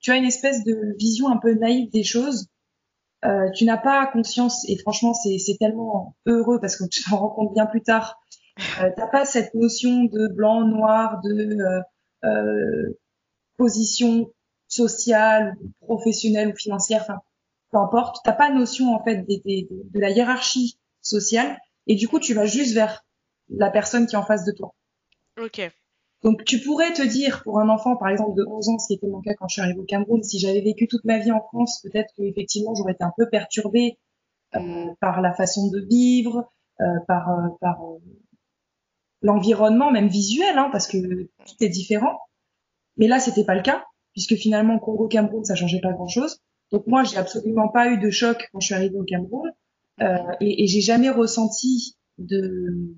tu 0.00 0.10
as 0.10 0.16
une 0.16 0.24
espèce 0.24 0.64
de 0.64 0.96
vision 0.98 1.28
un 1.28 1.38
peu 1.38 1.54
naïve 1.54 1.90
des 1.90 2.04
choses 2.04 2.48
euh, 3.24 3.50
tu 3.54 3.64
n'as 3.64 3.76
pas 3.76 4.06
conscience, 4.08 4.68
et 4.68 4.76
franchement, 4.78 5.14
c'est 5.14 5.56
tellement 5.58 6.16
heureux 6.26 6.60
parce 6.60 6.76
que 6.76 6.84
tu 6.90 7.02
t'en 7.04 7.18
rends 7.18 7.28
compte 7.30 7.54
bien 7.54 7.66
plus 7.66 7.82
tard. 7.82 8.20
Euh, 8.80 8.90
t'as 8.96 9.06
pas 9.06 9.24
cette 9.24 9.54
notion 9.54 10.04
de 10.04 10.28
blanc, 10.28 10.66
noir, 10.66 11.20
de 11.22 11.56
euh, 11.60 11.80
euh 12.24 12.98
position 13.58 14.32
sociale, 14.66 15.54
professionnelle 15.82 16.48
ou 16.48 16.56
financière, 16.56 17.02
enfin, 17.02 17.20
peu 17.70 17.78
importe. 17.78 18.18
T'as 18.24 18.32
pas 18.32 18.50
notion 18.50 18.94
en 18.94 19.04
fait 19.04 19.24
de 19.28 20.00
la 20.00 20.10
hiérarchie 20.10 20.78
sociale, 21.00 21.58
et 21.86 21.94
du 21.94 22.08
coup, 22.08 22.18
tu 22.18 22.34
vas 22.34 22.46
juste 22.46 22.74
vers 22.74 23.04
la 23.48 23.70
personne 23.70 24.06
qui 24.06 24.14
est 24.14 24.18
en 24.18 24.24
face 24.24 24.44
de 24.44 24.52
toi. 24.52 24.74
Ok. 25.40 25.60
Donc 26.22 26.44
tu 26.44 26.60
pourrais 26.60 26.92
te 26.92 27.02
dire 27.02 27.42
pour 27.42 27.58
un 27.58 27.68
enfant 27.68 27.96
par 27.96 28.08
exemple 28.08 28.36
de 28.36 28.44
11 28.44 28.68
ans, 28.68 28.78
ce 28.78 28.86
qui 28.86 28.94
était 28.94 29.08
mon 29.08 29.20
cas 29.20 29.34
quand 29.34 29.48
je 29.48 29.54
suis 29.54 29.62
arrivée 29.62 29.80
au 29.80 29.84
Cameroun, 29.84 30.22
si 30.22 30.38
j'avais 30.38 30.60
vécu 30.60 30.86
toute 30.86 31.04
ma 31.04 31.18
vie 31.18 31.32
en 31.32 31.40
France, 31.40 31.80
peut-être 31.82 32.12
que 32.16 32.22
effectivement 32.22 32.74
j'aurais 32.74 32.92
été 32.92 33.02
un 33.02 33.12
peu 33.16 33.28
perturbée 33.28 33.98
euh, 34.54 34.86
par 35.00 35.20
la 35.20 35.32
façon 35.32 35.68
de 35.68 35.80
vivre, 35.80 36.48
euh, 36.80 36.84
par, 37.08 37.30
euh, 37.30 37.48
par 37.60 37.80
l'environnement 39.20 39.90
même 39.90 40.08
visuel, 40.08 40.58
hein, 40.58 40.68
parce 40.70 40.86
que 40.86 40.98
tout 40.98 41.56
est 41.60 41.68
différent. 41.68 42.18
Mais 42.96 43.08
là 43.08 43.18
c'était 43.18 43.44
pas 43.44 43.56
le 43.56 43.62
cas 43.62 43.84
puisque 44.12 44.36
finalement 44.36 44.78
Congo 44.78 45.08
Cameroun 45.08 45.44
ça 45.44 45.56
changeait 45.56 45.80
pas 45.80 45.92
grand 45.92 46.08
chose. 46.08 46.38
Donc 46.70 46.86
moi 46.86 47.02
j'ai 47.02 47.16
absolument 47.16 47.68
pas 47.68 47.90
eu 47.90 47.98
de 47.98 48.10
choc 48.10 48.48
quand 48.52 48.60
je 48.60 48.66
suis 48.66 48.74
arrivée 48.74 48.96
au 48.96 49.04
Cameroun 49.04 49.50
et, 50.40 50.64
et 50.64 50.66
j'ai 50.66 50.80
jamais 50.80 51.10
ressenti 51.10 51.96
de 52.18 52.94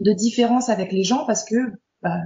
de 0.00 0.12
différence 0.12 0.68
avec 0.68 0.92
les 0.92 1.04
gens 1.04 1.24
parce 1.26 1.44
que 1.44 1.56
bah, 2.02 2.18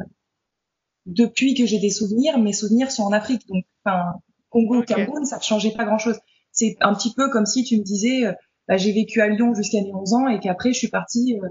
depuis 1.07 1.55
que 1.55 1.67
j'ai 1.67 1.79
des 1.79 1.91
souvenirs, 1.91 2.39
mes 2.39 2.53
souvenirs 2.53 2.91
sont 2.91 3.03
en 3.03 3.13
Afrique. 3.13 3.47
Donc, 3.49 3.65
enfin, 3.85 4.15
Congo, 4.51 4.83
Cameroun, 4.83 5.25
ça 5.25 5.39
ne 5.39 5.43
changeait 5.43 5.73
pas 5.73 5.85
grand-chose. 5.85 6.19
C'est 6.53 6.77
un 6.81 6.95
petit 6.95 7.15
peu 7.15 7.31
comme 7.31 7.47
si 7.47 7.65
tu 7.65 7.79
me 7.79 7.83
disais, 7.83 8.27
euh, 8.27 8.33
bah, 8.69 8.77
j'ai 8.77 8.93
vécu 8.93 9.21
à 9.21 9.29
Lyon 9.29 9.55
jusqu'à 9.55 9.81
mes 9.81 9.93
11 9.93 10.15
ans 10.15 10.29
et 10.29 10.39
qu'après 10.39 10.73
je 10.73 10.79
suis 10.79 10.89
partie 10.89 11.39
euh, 11.43 11.49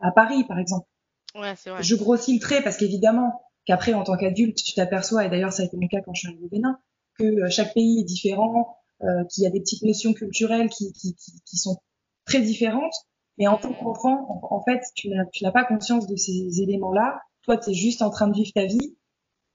à 0.00 0.10
Paris, 0.10 0.44
par 0.44 0.58
exemple. 0.58 0.86
Ouais, 1.34 1.54
c'est 1.56 1.70
vrai. 1.70 1.82
Je 1.82 1.94
grossis 1.94 2.34
le 2.34 2.40
trait 2.40 2.62
parce 2.62 2.76
qu'évidemment, 2.76 3.40
qu'après, 3.66 3.94
en 3.94 4.02
tant 4.02 4.16
qu'adulte, 4.16 4.56
tu 4.56 4.74
t'aperçois, 4.74 5.24
et 5.24 5.30
d'ailleurs 5.30 5.52
ça 5.52 5.62
a 5.62 5.66
été 5.66 5.76
mon 5.76 5.86
cas 5.86 6.00
quand 6.04 6.12
je 6.14 6.20
suis 6.20 6.28
arrivée 6.28 6.44
au 6.44 6.48
Bénin, 6.48 6.78
que 7.18 7.24
euh, 7.24 7.50
chaque 7.50 7.74
pays 7.74 8.00
est 8.00 8.04
différent, 8.04 8.76
euh, 9.02 9.24
qu'il 9.30 9.44
y 9.44 9.46
a 9.46 9.50
des 9.50 9.60
petites 9.60 9.82
notions 9.82 10.12
culturelles 10.12 10.68
qui, 10.68 10.92
qui, 10.92 11.14
qui, 11.14 11.32
qui 11.46 11.56
sont 11.56 11.78
très 12.26 12.40
différentes. 12.40 12.94
Mais 13.40 13.46
en 13.48 13.56
tant 13.56 13.72
qu'enfant, 13.72 14.26
en, 14.28 14.54
en, 14.56 14.62
fait, 14.62 14.82
tu 14.94 15.08
n'as 15.08 15.50
pas 15.50 15.64
conscience 15.64 16.06
de 16.06 16.14
ces 16.14 16.60
éléments-là. 16.62 17.20
Toi, 17.42 17.56
tu 17.56 17.70
es 17.70 17.74
juste 17.74 18.02
en 18.02 18.10
train 18.10 18.28
de 18.28 18.34
vivre 18.34 18.52
ta 18.54 18.66
vie 18.66 18.96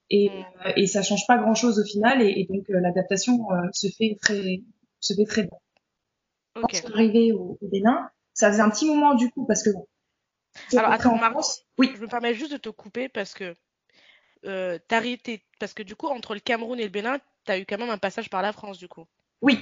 et, 0.10 0.30
Mm. 0.30 0.44
euh, 0.66 0.72
et 0.76 0.88
ça 0.88 1.04
change 1.04 1.26
pas 1.28 1.38
grand-chose 1.38 1.80
au 1.80 1.84
final. 1.86 2.22
Et, 2.22 2.34
et 2.42 2.48
donc, 2.50 2.68
euh, 2.72 2.80
l'adaptation 2.82 3.50
euh, 3.52 3.70
se 3.74 3.88
fait 3.96 4.18
très 4.22 4.62
se 5.00 5.14
fait 5.14 5.26
très 5.26 5.44
bien. 5.44 5.58
Quand 6.56 6.62
Ok. 6.64 6.72
je 6.74 6.78
suis 6.78 6.88
arrivée 6.94 7.32
au, 7.32 7.60
au 7.62 7.68
Bénin, 7.68 8.10
ça 8.34 8.50
faisait 8.52 8.62
un 8.64 8.72
petit 8.72 8.88
moment 8.88 9.14
du 9.14 9.30
coup 9.30 9.46
parce 9.46 9.62
que 9.62 9.70
bon. 9.70 9.88
Alors, 10.76 10.92
attends, 10.92 11.18
France. 11.18 11.64
Oui, 11.78 11.92
je 11.96 12.02
me 12.02 12.08
permets 12.08 12.34
juste 12.34 12.52
de 12.54 12.58
te 12.58 12.70
couper 12.70 13.08
parce 13.08 13.34
que 13.34 13.56
euh, 14.46 14.80
parce 15.60 15.74
que 15.74 15.84
du 15.84 15.96
coup, 15.96 16.08
entre 16.08 16.34
le 16.34 16.40
Cameroun 16.40 16.80
et 16.80 16.84
le 16.84 16.90
Bénin, 16.90 17.20
t'as 17.44 17.60
eu 17.60 17.66
quand 17.66 17.78
même 17.78 17.90
un 17.92 17.98
passage 18.00 18.30
par 18.32 18.42
la 18.42 18.52
France, 18.52 18.80
du 18.80 18.88
coup. 18.88 19.06
oui. 19.42 19.60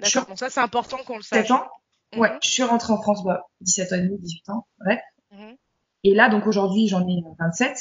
D'accord. 0.00 0.26
Donc 0.28 0.38
ça, 0.38 0.48
c'est 0.48 0.60
important 0.60 0.98
qu'on 1.06 1.16
le 1.16 1.22
17 1.22 1.46
sache. 1.46 1.50
ans. 1.50 1.66
Ouais, 2.14 2.30
Mhm, 2.30 2.38
je 2.42 2.48
suis 2.50 2.62
rentrée 2.62 2.92
en 2.92 3.00
France, 3.02 3.24
bah, 3.24 3.46
17 3.62 3.92
ans 3.92 3.96
et 3.96 4.02
demi, 4.02 4.18
18 4.18 4.48
ans, 4.50 4.66
ouais. 4.86 5.00
mhm. 5.32 5.56
Et 6.04 6.14
là, 6.14 6.28
donc 6.28 6.46
aujourd'hui, 6.46 6.86
j'en 6.88 7.06
ai 7.06 7.22
27. 7.38 7.76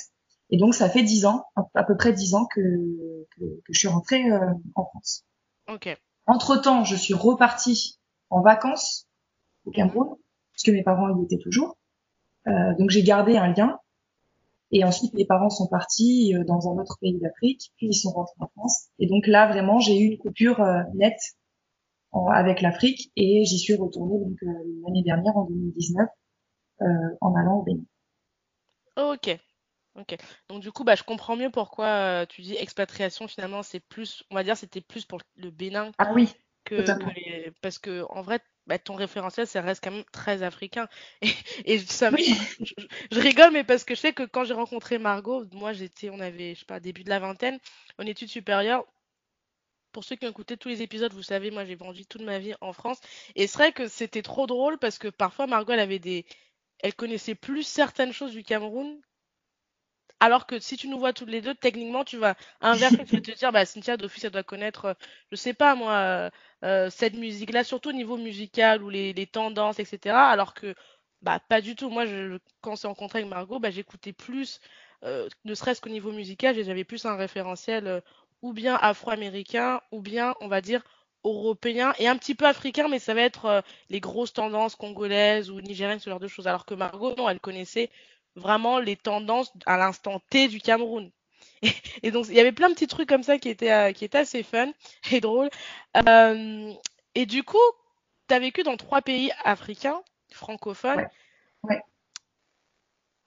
Et 0.49 0.57
donc, 0.57 0.75
ça 0.75 0.89
fait 0.89 1.03
10 1.03 1.25
ans, 1.25 1.45
à 1.75 1.83
peu 1.83 1.95
près 1.97 2.13
10 2.13 2.33
ans 2.35 2.45
que, 2.45 2.61
que, 3.35 3.41
que 3.41 3.73
je 3.73 3.79
suis 3.79 3.87
rentrée 3.87 4.31
euh, 4.31 4.39
en 4.75 4.85
France. 4.85 5.23
Ok. 5.67 5.89
Entre-temps, 6.27 6.83
je 6.83 6.95
suis 6.95 7.13
repartie 7.13 7.99
en 8.29 8.41
vacances 8.41 9.07
au 9.65 9.69
Mhm. 9.69 9.75
Cameroun, 9.75 10.15
puisque 10.53 10.69
mes 10.69 10.83
parents 10.83 11.09
y 11.19 11.23
étaient 11.23 11.41
toujours. 11.43 11.77
Euh, 12.47 12.75
donc, 12.77 12.89
j'ai 12.91 13.03
gardé 13.03 13.37
un 13.37 13.53
lien. 13.53 13.79
Et 14.71 14.83
ensuite, 14.83 15.13
mes 15.13 15.25
parents 15.25 15.49
sont 15.51 15.67
partis 15.67 16.35
euh, 16.35 16.43
dans 16.43 16.67
un 16.69 16.77
autre 16.81 16.97
pays 16.99 17.17
d'Afrique, 17.19 17.71
puis 17.77 17.87
ils 17.87 17.93
sont 17.93 18.11
rentrés 18.11 18.35
en 18.39 18.47
France. 18.47 18.87
Et 18.99 19.07
donc 19.07 19.27
là, 19.27 19.47
vraiment, 19.47 19.79
j'ai 19.79 19.97
eu 19.99 20.05
une 20.13 20.17
coupure 20.17 20.59
euh, 20.61 20.81
nette 20.95 21.21
en- 22.15 22.27
avec 22.29 22.61
l'Afrique 22.61 23.11
et 23.17 23.45
j'y 23.45 23.59
suis 23.59 23.75
retournée 23.75 24.19
donc 24.19 24.37
euh, 24.43 24.47
l'année 24.85 25.03
dernière, 25.03 25.37
en 25.37 25.45
2019, 25.45 26.09
euh, 26.83 26.85
en 27.21 27.35
allant 27.35 27.59
au 27.59 27.63
Bénin. 27.63 27.83
Ok. 28.97 29.29
Ok. 29.95 30.15
Donc 30.49 30.61
du 30.61 30.71
coup, 30.71 30.83
bah, 30.83 30.95
je 30.95 31.03
comprends 31.03 31.35
mieux 31.37 31.51
pourquoi 31.51 31.87
euh, 31.87 32.25
tu 32.27 32.41
dis 32.41 32.55
expatriation. 32.55 33.27
Finalement, 33.27 33.63
c'est 33.63 33.79
plus, 33.81 34.23
on 34.31 34.35
va 34.35 34.43
dire, 34.43 34.57
c'était 34.57 34.81
plus 34.81 35.05
pour 35.05 35.21
le 35.37 35.51
Bénin 35.51 35.91
Ah 35.97 36.13
oui, 36.13 36.33
que, 36.65 36.93
totalement. 36.95 36.95
que 36.95 37.09
les, 37.09 37.51
parce 37.61 37.79
que 37.79 38.05
en 38.09 38.21
vrai, 38.23 38.39
bah, 38.67 38.79
ton 38.79 38.95
référentiel, 38.95 39.47
ça 39.47 39.61
reste 39.61 39.83
quand 39.83 39.91
même 39.91 40.05
très 40.13 40.43
africain. 40.43 40.89
Et, 41.21 41.29
et 41.65 41.79
ça, 41.79 42.11
Oui, 42.11 42.39
je- 42.61 42.73
je 43.11 43.19
rigole, 43.21 43.51
mais 43.53 43.63
parce 43.65 43.83
que 43.85 43.95
je 43.95 44.01
sais 44.01 44.13
que 44.13 44.23
quand 44.23 44.45
j'ai 44.45 44.53
rencontré 44.55 44.97
Margot, 44.99 45.45
moi 45.53 45.73
j'étais, 45.73 46.09
on 46.11 46.19
avait, 46.21 46.55
je 46.55 46.61
sais 46.61 46.65
pas, 46.65 46.79
début 46.81 47.03
de 47.05 47.09
la 47.09 47.19
vingtaine, 47.19 47.59
en 47.99 48.05
études 48.05 48.29
supérieures. 48.29 48.85
Pour 49.95 50.03
ceux 50.03 50.17
qui 50.17 50.25
ont 50.25 50.29
écouté 50.29 50.57
tous 50.57 50.67
les 50.67 50.81
épisodes, 50.81 51.13
vous 51.13 51.23
savez, 51.23 51.51
moi 51.51 51.63
j'ai 51.63 51.75
vendu 51.75 52.05
toute 52.05 52.21
ma 52.21 52.37
vie 52.37 52.53
en 52.59 52.73
France. 52.73 52.99
Et 53.35 53.47
c'est 53.47 53.57
vrai 53.57 53.71
que 53.71 53.87
c'était 53.87 54.21
trop 54.21 54.45
drôle 54.45 54.77
parce 54.77 54.97
que 54.97 55.07
parfois 55.07 55.47
Margot, 55.47 55.71
elle 55.71 55.79
avait 55.79 55.99
des, 55.99 56.25
elle 56.79 56.93
connaissait 56.93 57.33
plus 57.33 57.63
certaines 57.63 58.11
choses 58.11 58.33
du 58.33 58.43
Cameroun 58.43 58.99
alors 60.19 60.47
que 60.47 60.59
si 60.59 60.75
tu 60.75 60.89
nous 60.89 60.99
vois 60.99 61.13
toutes 61.13 61.29
les 61.29 61.39
deux, 61.39 61.55
techniquement, 61.55 62.03
tu 62.03 62.17
vas 62.17 62.35
inverser, 62.59 63.05
tu 63.05 63.15
vas 63.15 63.21
te 63.21 63.31
dire, 63.31 63.51
bah, 63.53 63.65
Cynthia 63.65 63.95
d'office, 63.95 64.25
elle 64.25 64.31
doit 64.31 64.43
connaître, 64.43 64.85
euh, 64.85 64.93
je 65.31 65.37
sais 65.37 65.53
pas 65.53 65.75
moi, 65.75 65.93
euh, 65.93 66.29
euh, 66.63 66.89
cette 66.89 67.15
musique-là, 67.15 67.63
surtout 67.63 67.89
au 67.89 67.93
niveau 67.93 68.17
musical 68.17 68.83
ou 68.83 68.89
les, 68.89 69.27
tendances, 69.27 69.79
etc. 69.79 70.13
Alors 70.15 70.53
que, 70.53 70.75
bah, 71.21 71.39
pas 71.47 71.61
du 71.61 71.75
tout. 71.75 71.89
Moi, 71.89 72.05
quand 72.61 72.73
on 72.73 72.75
s'est 72.75 72.87
rencontré 72.87 73.19
avec 73.19 73.29
Margot, 73.29 73.59
bah, 73.59 73.71
j'écoutais 73.71 74.13
plus, 74.13 74.59
ne 75.03 75.53
serait-ce 75.53 75.79
qu'au 75.79 75.89
niveau 75.89 76.11
musical, 76.11 76.61
j'avais 76.61 76.83
plus 76.83 77.05
un 77.05 77.15
référentiel 77.15 78.01
ou 78.45 78.53
bien 78.53 78.75
afro-américain, 78.75 79.81
ou 79.91 80.01
bien, 80.01 80.35
on 80.39 80.47
va 80.47 80.61
dire, 80.61 80.83
européen 81.23 81.93
et 81.97 82.07
un 82.07 82.15
petit 82.15 82.35
peu 82.35 82.45
africain, 82.45 82.87
mais 82.87 82.99
ça 82.99 83.15
va 83.15 83.21
être 83.21 83.45
euh, 83.45 83.61
les 83.89 83.99
grosses 83.99 84.33
tendances 84.33 84.75
congolaises 84.75 85.49
ou 85.49 85.59
nigériennes, 85.61 85.99
ce 85.99 86.11
genre 86.11 86.19
de 86.19 86.27
choses. 86.27 86.47
Alors 86.47 86.65
que 86.67 86.75
Margot, 86.75 87.15
non, 87.17 87.27
elle 87.27 87.39
connaissait 87.39 87.89
vraiment 88.35 88.77
les 88.77 88.97
tendances 88.97 89.51
à 89.65 89.77
l'instant 89.77 90.21
T 90.29 90.47
du 90.47 90.59
Cameroun. 90.61 91.09
Et, 91.63 91.69
et 92.03 92.11
donc, 92.11 92.27
il 92.29 92.35
y 92.35 92.39
avait 92.39 92.51
plein 92.51 92.69
de 92.69 92.75
petits 92.75 92.85
trucs 92.85 93.09
comme 93.09 93.23
ça 93.23 93.39
qui 93.39 93.49
étaient, 93.49 93.71
euh, 93.71 93.91
qui 93.93 94.05
étaient 94.05 94.19
assez 94.19 94.43
fun 94.43 94.71
et 95.11 95.21
drôles. 95.21 95.49
Euh, 96.07 96.71
et 97.15 97.25
du 97.25 97.41
coup, 97.41 97.57
tu 98.27 98.35
as 98.35 98.39
vécu 98.39 98.61
dans 98.61 98.77
trois 98.77 99.01
pays 99.01 99.31
africains, 99.43 100.03
francophones. 100.31 100.99
ouais, 100.99 101.07
ouais. 101.63 101.81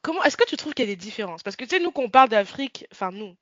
Comment, 0.03 0.23
est-ce 0.23 0.37
que 0.37 0.49
tu 0.49 0.57
trouves 0.57 0.75
qu'il 0.75 0.85
y 0.85 0.89
a 0.89 0.95
des 0.95 0.97
différences? 0.97 1.43
Parce 1.43 1.57
que 1.57 1.65
tu 1.65 1.71
sais, 1.71 1.83
nous, 1.83 1.91
quand 1.91 2.03
on 2.03 2.09
parle 2.09 2.29
d'Afrique, 2.29 2.87
enfin, 2.93 3.11
nous, 3.11 3.37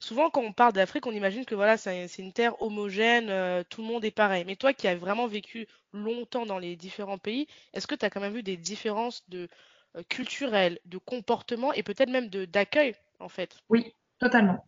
souvent, 0.00 0.30
quand 0.30 0.42
on 0.42 0.52
parle 0.52 0.72
d'Afrique, 0.72 1.06
on 1.06 1.12
imagine 1.12 1.44
que 1.44 1.54
voilà, 1.54 1.76
c'est 1.76 2.18
une 2.18 2.32
terre 2.32 2.60
homogène, 2.60 3.28
euh, 3.28 3.62
tout 3.68 3.82
le 3.82 3.88
monde 3.88 4.04
est 4.04 4.10
pareil. 4.10 4.44
Mais 4.46 4.56
toi 4.56 4.72
qui 4.72 4.88
as 4.88 4.96
vraiment 4.96 5.28
vécu 5.28 5.68
longtemps 5.92 6.46
dans 6.46 6.58
les 6.58 6.74
différents 6.74 7.18
pays, 7.18 7.46
est-ce 7.72 7.86
que 7.86 7.94
tu 7.94 8.04
as 8.04 8.10
quand 8.10 8.20
même 8.20 8.32
vu 8.32 8.42
des 8.42 8.56
différences 8.56 9.22
de 9.28 9.48
euh, 9.96 10.02
culturelles, 10.08 10.78
de 10.86 10.98
comportement 10.98 11.72
et 11.72 11.82
peut-être 11.82 12.10
même 12.10 12.28
de 12.28 12.44
d'accueil, 12.44 12.94
en 13.20 13.28
fait? 13.28 13.56
Oui, 13.68 13.94
totalement. 14.18 14.64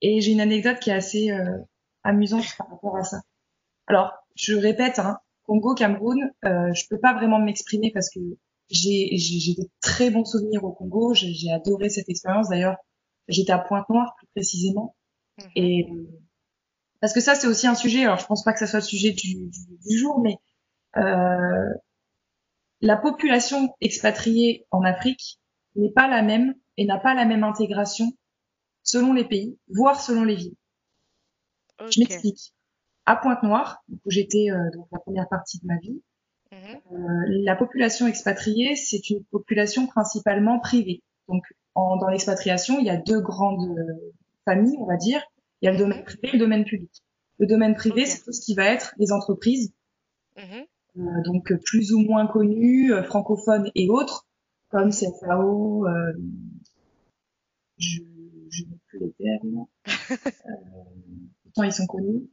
Et 0.00 0.20
j'ai 0.20 0.32
une 0.32 0.40
anecdote 0.40 0.78
qui 0.78 0.90
est 0.90 0.94
assez 0.94 1.30
euh, 1.30 1.58
amusante 2.04 2.46
par 2.56 2.70
rapport 2.70 2.96
à 2.96 3.04
ça. 3.04 3.20
Alors, 3.88 4.12
je 4.36 4.54
répète, 4.54 5.00
hein, 5.00 5.18
Congo, 5.44 5.74
Cameroun, 5.74 6.30
je 6.44 6.82
peux 6.88 7.00
pas 7.00 7.14
vraiment 7.14 7.38
m'exprimer 7.38 7.90
parce 7.90 8.10
que 8.10 8.20
j'ai 8.68 9.08
j'ai 9.16 9.38
j'ai 9.38 9.54
de 9.54 9.66
très 9.80 10.10
bons 10.10 10.26
souvenirs 10.26 10.62
au 10.62 10.72
Congo. 10.72 11.14
J'ai 11.14 11.50
adoré 11.50 11.88
cette 11.88 12.10
expérience. 12.10 12.50
D'ailleurs, 12.50 12.76
j'étais 13.28 13.52
à 13.52 13.58
Pointe-Noire 13.58 14.14
plus 14.16 14.26
précisément. 14.34 14.96
Mhm, 15.38 15.50
Et 15.56 15.88
euh, 15.90 16.08
parce 17.00 17.12
que 17.12 17.20
ça, 17.20 17.34
c'est 17.34 17.46
aussi 17.46 17.66
un 17.66 17.74
sujet. 17.74 18.04
Alors, 18.04 18.18
je 18.18 18.26
pense 18.26 18.42
pas 18.44 18.52
que 18.52 18.58
ça 18.58 18.66
soit 18.66 18.80
le 18.80 18.84
sujet 18.84 19.12
du, 19.12 19.34
du, 19.34 19.60
du 19.88 19.98
jour, 19.98 20.20
mais 20.20 20.36
euh, 20.96 21.68
la 22.80 22.96
population 22.96 23.74
expatriée 23.80 24.66
en 24.70 24.82
Afrique 24.82 25.38
n'est 25.76 25.92
pas 25.92 26.08
la 26.08 26.22
même 26.22 26.54
et 26.76 26.84
n'a 26.84 26.98
pas 26.98 27.14
la 27.14 27.24
même 27.24 27.44
intégration 27.44 28.12
selon 28.82 29.12
les 29.12 29.24
pays, 29.24 29.58
voire 29.68 30.00
selon 30.00 30.24
les 30.24 30.34
villes. 30.34 30.56
Je 31.90 32.00
m'explique. 32.00 32.52
À 33.06 33.16
Pointe-Noire, 33.16 33.82
où 33.88 34.10
j'étais 34.10 34.50
euh, 34.50 34.70
donc 34.74 34.86
la 34.92 34.98
première 34.98 35.28
partie 35.28 35.58
de 35.60 35.66
ma 35.66 35.78
vie, 35.78 36.02
Mhm, 36.50 36.80
euh, 36.92 37.24
la 37.44 37.56
population 37.56 38.06
expatriée, 38.06 38.74
c'est 38.74 39.10
une 39.10 39.22
population 39.24 39.86
principalement 39.86 40.58
privée. 40.60 41.02
Donc, 41.28 41.44
en, 41.78 41.96
dans 41.96 42.08
l'expatriation, 42.08 42.78
il 42.78 42.86
y 42.86 42.90
a 42.90 42.96
deux 42.96 43.20
grandes 43.20 43.68
euh, 43.78 44.12
familles, 44.44 44.76
on 44.80 44.86
va 44.86 44.96
dire. 44.96 45.22
Il 45.60 45.66
y 45.66 45.68
a 45.68 45.72
le 45.72 45.78
domaine 45.78 46.04
privé 46.04 46.20
et 46.28 46.32
le 46.32 46.38
domaine 46.38 46.64
public. 46.64 46.90
Le 47.38 47.46
domaine 47.46 47.74
privé, 47.74 48.04
c'est 48.06 48.22
tout 48.24 48.32
ce 48.32 48.40
qui 48.40 48.54
va 48.54 48.64
être 48.64 48.94
les 48.98 49.12
entreprises, 49.12 49.72
mhm, 50.36 50.64
euh, 50.98 51.22
donc 51.24 51.52
euh, 51.52 51.58
plus 51.64 51.92
ou 51.92 52.00
moins 52.00 52.26
connues, 52.26 52.92
euh, 52.92 53.02
francophones 53.02 53.70
et 53.74 53.88
autres, 53.88 54.26
comme. 54.70 54.90
CFAO, 54.90 55.86
euh, 55.86 56.12
je, 57.78 58.00
je 58.50 58.62
n'ai 58.64 58.78
plus 58.88 58.98
les 59.00 59.12
termes, 59.12 59.66
pourtant 61.44 61.62
ils 61.62 61.72
sont 61.72 61.86
connus. 61.86 62.28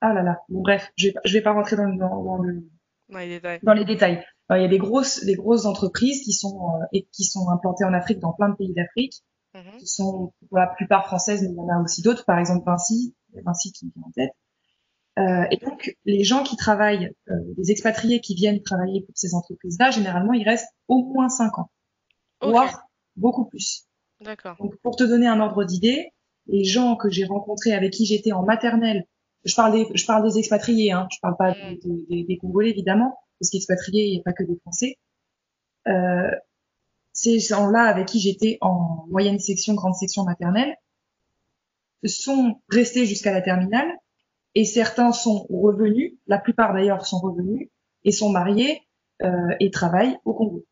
Ah 0.00 0.12
là 0.12 0.22
là, 0.22 0.40
bon 0.48 0.60
bref, 0.62 0.92
je 0.96 1.06
vais, 1.08 1.12
pas- 1.12 1.20
je 1.24 1.32
vais 1.32 1.42
pas 1.42 1.52
rentrer 1.52 1.76
dans, 1.76 1.84
le- 1.86 1.96
dans, 1.96 2.22
dans 2.22 2.36
le, 2.38 2.64
Dans 3.62 3.72
les 3.74 3.84
détails. 3.84 4.24
Euh, 4.52 4.58
il 4.58 4.62
y 4.62 4.64
a 4.64 4.68
des 4.68 4.78
grosses, 4.78 5.24
des 5.24 5.34
grosses 5.36 5.64
entreprises 5.64 6.22
qui 6.22 6.32
sont 6.32 6.58
euh, 6.68 6.84
et 6.92 7.06
qui 7.12 7.24
sont 7.24 7.48
implantées 7.50 7.84
en 7.84 7.94
Afrique, 7.94 8.18
dans 8.20 8.32
plein 8.32 8.50
de 8.50 8.56
pays 8.56 8.72
d'Afrique, 8.74 9.22
Mhm, 9.54 9.78
qui 9.78 9.86
sont 9.86 10.32
pour 10.48 10.58
la 10.58 10.66
plupart 10.66 11.06
françaises, 11.06 11.42
mais 11.42 11.48
il 11.50 11.54
y 11.56 11.60
en 11.60 11.68
a 11.68 11.82
aussi 11.82 12.02
d'autres. 12.02 12.24
Par 12.24 12.38
exemple 12.38 12.64
Vinci, 12.66 13.14
Vinci 13.44 13.72
qui 13.72 13.86
me 13.86 13.90
vient 13.94 14.02
en 14.06 14.10
tête. 14.10 14.32
Euh, 15.16 15.46
et 15.52 15.58
donc 15.64 15.96
les 16.04 16.24
gens 16.24 16.42
qui 16.42 16.56
travaillent, 16.56 17.08
euh, 17.30 17.34
les 17.56 17.70
expatriés 17.70 18.20
qui 18.20 18.34
viennent 18.34 18.60
travailler 18.62 19.02
pour 19.02 19.16
ces 19.16 19.32
entreprises-là, 19.34 19.92
généralement 19.92 20.32
ils 20.32 20.42
restent 20.42 20.74
au 20.88 21.04
moins 21.04 21.28
cinq 21.28 21.56
ans, 21.58 21.70
Ok, 22.40 22.50
voire 22.50 22.88
beaucoup 23.14 23.44
plus. 23.44 23.86
d'accord. 24.20 24.56
Donc 24.58 24.76
pour 24.82 24.96
te 24.96 25.04
donner 25.04 25.28
un 25.28 25.38
ordre 25.38 25.62
d'idée, 25.64 26.10
les 26.48 26.64
gens 26.64 26.96
que 26.96 27.08
j'ai 27.10 27.24
rencontrés 27.24 27.72
avec 27.72 27.92
qui 27.92 28.06
j'étais 28.06 28.32
en 28.32 28.42
maternelle, 28.42 29.04
je 29.44 29.54
parle 29.54 29.72
des, 29.72 29.86
je 29.94 30.04
parle 30.04 30.24
des 30.28 30.36
expatriés, 30.38 30.90
hein, 30.90 31.06
je 31.12 31.18
parle 31.22 31.36
pas 31.36 31.54
Mhm, 31.54 31.78
des- 31.84 32.06
des- 32.10 32.24
des 32.24 32.36
Congolais 32.38 32.70
évidemment, 32.70 33.16
parce 33.44 33.50
qu'expatriés, 33.50 34.06
il 34.06 34.12
n'y 34.14 34.20
a 34.20 34.22
pas 34.22 34.32
que 34.32 34.42
des 34.42 34.58
Français. 34.60 34.96
Euh, 35.86 36.30
ces 37.12 37.40
gens-là 37.40 37.82
avec 37.82 38.06
qui 38.06 38.18
j'étais 38.18 38.56
en 38.62 39.04
moyenne 39.10 39.38
section, 39.38 39.74
grande 39.74 39.94
section 39.94 40.24
maternelle, 40.24 40.74
sont 42.06 42.60
restés 42.70 43.04
jusqu'à 43.04 43.32
la 43.32 43.42
terminale, 43.42 43.88
et 44.54 44.64
certains 44.64 45.12
sont 45.12 45.46
revenus, 45.50 46.14
la 46.26 46.38
plupart 46.38 46.72
d'ailleurs 46.72 47.04
sont 47.06 47.18
revenus, 47.18 47.68
et 48.04 48.12
sont 48.12 48.30
mariés 48.30 48.80
euh, 49.22 49.54
et 49.60 49.70
travaillent 49.70 50.16
au 50.24 50.32
Congo. 50.32 50.64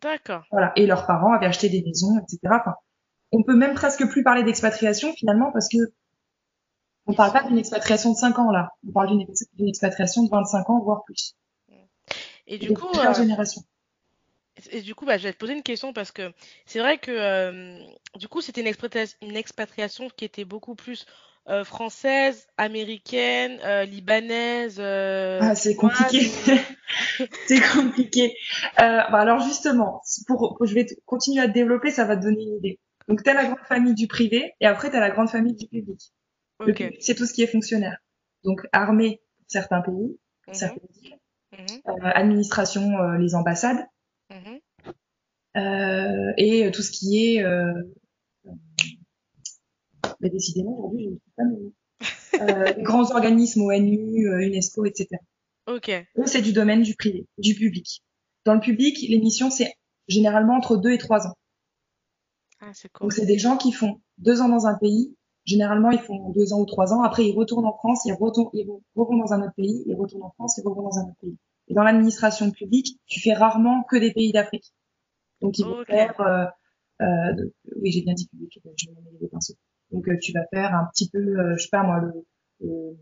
D'accord. 0.00 0.42
Voilà. 0.50 0.72
Et 0.74 0.86
leurs 0.86 1.06
parents 1.06 1.32
avaient 1.32 1.46
acheté 1.46 1.68
des 1.68 1.82
maisons, 1.82 2.18
etc. 2.18 2.38
Enfin, 2.46 2.74
on 3.30 3.44
peut 3.44 3.56
même 3.56 3.74
presque 3.74 4.08
plus 4.08 4.24
parler 4.24 4.42
d'expatriation 4.42 5.12
finalement 5.12 5.52
parce 5.52 5.68
que 5.68 5.78
on 7.06 7.14
parle 7.14 7.32
pas 7.32 7.42
d'une 7.44 7.58
expatriation 7.58 8.12
de 8.12 8.16
5 8.16 8.38
ans 8.38 8.50
là. 8.50 8.70
On 8.88 8.92
parle 8.92 9.08
d'une 9.08 9.68
expatriation 9.68 10.24
de 10.24 10.30
25 10.30 10.70
ans, 10.70 10.80
voire 10.82 11.04
plus. 11.04 11.34
Et 12.46 12.58
du 12.58 12.72
coup, 12.72 12.86
plusieurs 12.88 13.12
euh, 13.12 13.14
générations. 13.14 13.62
et 14.70 14.80
du 14.80 14.94
coup, 14.94 15.06
bah, 15.06 15.18
je 15.18 15.24
vais 15.24 15.32
te 15.32 15.38
poser 15.38 15.54
une 15.54 15.62
question 15.62 15.92
parce 15.92 16.12
que 16.12 16.32
c'est 16.66 16.80
vrai 16.80 16.98
que 16.98 17.10
euh, 17.10 17.78
du 18.16 18.28
coup, 18.28 18.40
c'était 18.40 18.60
une, 18.60 18.66
expatriation, 18.66 19.16
une 19.22 19.36
expatriation 19.36 20.08
qui 20.10 20.24
était 20.24 20.44
beaucoup 20.44 20.74
plus 20.74 21.06
euh, 21.48 21.64
française, 21.64 22.46
américaine, 22.56 23.58
euh, 23.64 23.84
libanaise. 23.84 24.80
Ah, 24.80 25.54
c'est 25.54 25.76
compliqué. 25.76 26.30
C'est 27.46 27.60
compliqué. 27.60 28.34
Bah 28.76 29.04
alors 29.12 29.40
justement, 29.40 30.02
pour, 30.26 30.58
je 30.64 30.74
vais 30.74 30.86
continuer 31.06 31.40
à 31.40 31.48
te 31.48 31.52
développer, 31.52 31.90
ça 31.90 32.04
va 32.04 32.16
te 32.16 32.22
donner 32.22 32.42
une 32.42 32.56
idée. 32.56 32.80
Donc, 33.10 33.24
tu 33.24 33.30
as 33.30 33.34
la 33.34 33.44
grande 33.44 33.66
famille 33.66 33.94
du 33.94 34.06
privé 34.06 34.54
et 34.60 34.66
après, 34.66 34.88
tu 34.88 34.96
as 34.96 35.00
la 35.00 35.10
grande 35.10 35.28
famille 35.28 35.56
du 35.56 35.66
public. 35.66 36.00
Le 36.64 36.72
Ok. 36.72 36.78
public, 36.78 37.02
c'est 37.02 37.16
tout 37.16 37.26
ce 37.26 37.32
qui 37.32 37.42
est 37.42 37.48
fonctionnaire. 37.48 37.98
Donc, 38.44 38.66
armée 38.72 39.20
pour 39.38 39.46
certains 39.48 39.80
pays, 39.80 40.16
pour 40.44 40.54
Mhm, 40.54 40.54
certaines 40.54 40.88
villes, 40.94 41.12
mhm, 41.14 41.19
euh, 41.88 42.10
administration, 42.14 42.98
euh, 42.98 43.18
les 43.18 43.34
ambassades, 43.34 43.86
mhm. 44.30 44.60
euh, 45.56 46.32
et 46.36 46.70
tout 46.72 46.82
ce 46.82 46.90
qui 46.90 47.24
est... 47.26 47.42
Euh, 47.42 47.72
bah, 48.44 50.28
décidément, 50.28 50.72
aujourd'hui, 50.78 51.04
je 51.04 51.10
ne 51.10 51.14
sais 51.14 51.32
pas 51.36 51.44
mots. 51.44 51.72
Euh, 52.40 52.72
les 52.76 52.82
grands 52.84 53.10
organismes 53.10 53.62
ONU, 53.62 54.30
UNESCO, 54.46 54.84
etc. 54.84 55.08
Ok. 55.66 55.90
Eux, 55.90 56.26
c'est 56.26 56.40
du 56.40 56.52
domaine 56.52 56.82
du 56.82 56.94
privé, 56.94 57.26
du 57.38 57.54
public. 57.54 58.02
Dans 58.44 58.54
le 58.54 58.60
public, 58.60 59.04
les 59.06 59.18
missions, 59.18 59.50
c'est 59.50 59.74
généralement 60.08 60.54
entre 60.54 60.76
deux 60.76 60.92
et 60.92 60.98
trois 60.98 61.26
ans. 61.26 61.34
Ah, 62.60 62.70
c'est 62.72 62.88
Donc, 62.88 63.10
cool. 63.10 63.12
c'est 63.12 63.26
des 63.26 63.38
gens 63.38 63.56
qui 63.56 63.72
font 63.72 64.00
deux 64.18 64.40
ans 64.40 64.48
dans 64.48 64.66
un 64.66 64.74
pays. 64.74 65.16
Généralement, 65.44 65.90
ils 65.90 65.98
font 65.98 66.30
deux 66.30 66.52
ans 66.52 66.60
ou 66.60 66.66
trois 66.66 66.92
ans. 66.92 67.02
Après, 67.02 67.26
ils 67.26 67.34
retournent 67.34 67.64
en 67.64 67.72
France, 67.72 68.04
ils, 68.04 68.12
retournent, 68.12 68.50
ils 68.52 68.68
revont 68.94 69.16
dans 69.16 69.32
un 69.32 69.42
autre 69.42 69.54
pays, 69.56 69.82
ils 69.86 69.94
retournent 69.94 70.24
en 70.24 70.30
France, 70.32 70.58
ils 70.58 70.66
revont 70.66 70.82
dans 70.82 70.98
un 70.98 71.04
autre 71.04 71.16
pays. 71.20 71.36
Et 71.70 71.74
dans 71.74 71.82
l'administration 71.84 72.50
publique, 72.50 73.00
tu 73.06 73.20
fais 73.20 73.32
rarement 73.32 73.84
que 73.84 73.96
des 73.96 74.12
pays 74.12 74.32
d'Afrique. 74.32 74.74
Donc, 75.40 75.58
ils 75.58 75.64
vont 75.64 75.84
faire, 75.86 76.20
euh, 76.20 76.44
euh, 77.02 77.50
oui, 77.80 77.92
j'ai 77.92 78.02
bien 78.02 78.14
dit 78.14 78.28
public, 78.28 78.60
je 78.76 78.88
vais 78.88 78.94
mêler 79.02 79.18
les 79.22 79.28
pinceaux. 79.28 79.54
Donc, 79.92 80.06
euh, 80.08 80.18
tu 80.20 80.32
vas 80.32 80.44
faire 80.52 80.74
un 80.74 80.86
petit 80.92 81.08
peu, 81.10 81.18
euh, 81.18 81.56
je 81.56 81.62
sais 81.62 81.70
pas 81.72 81.82
moi, 81.82 82.00
le, 82.00 82.12
le, 82.60 82.98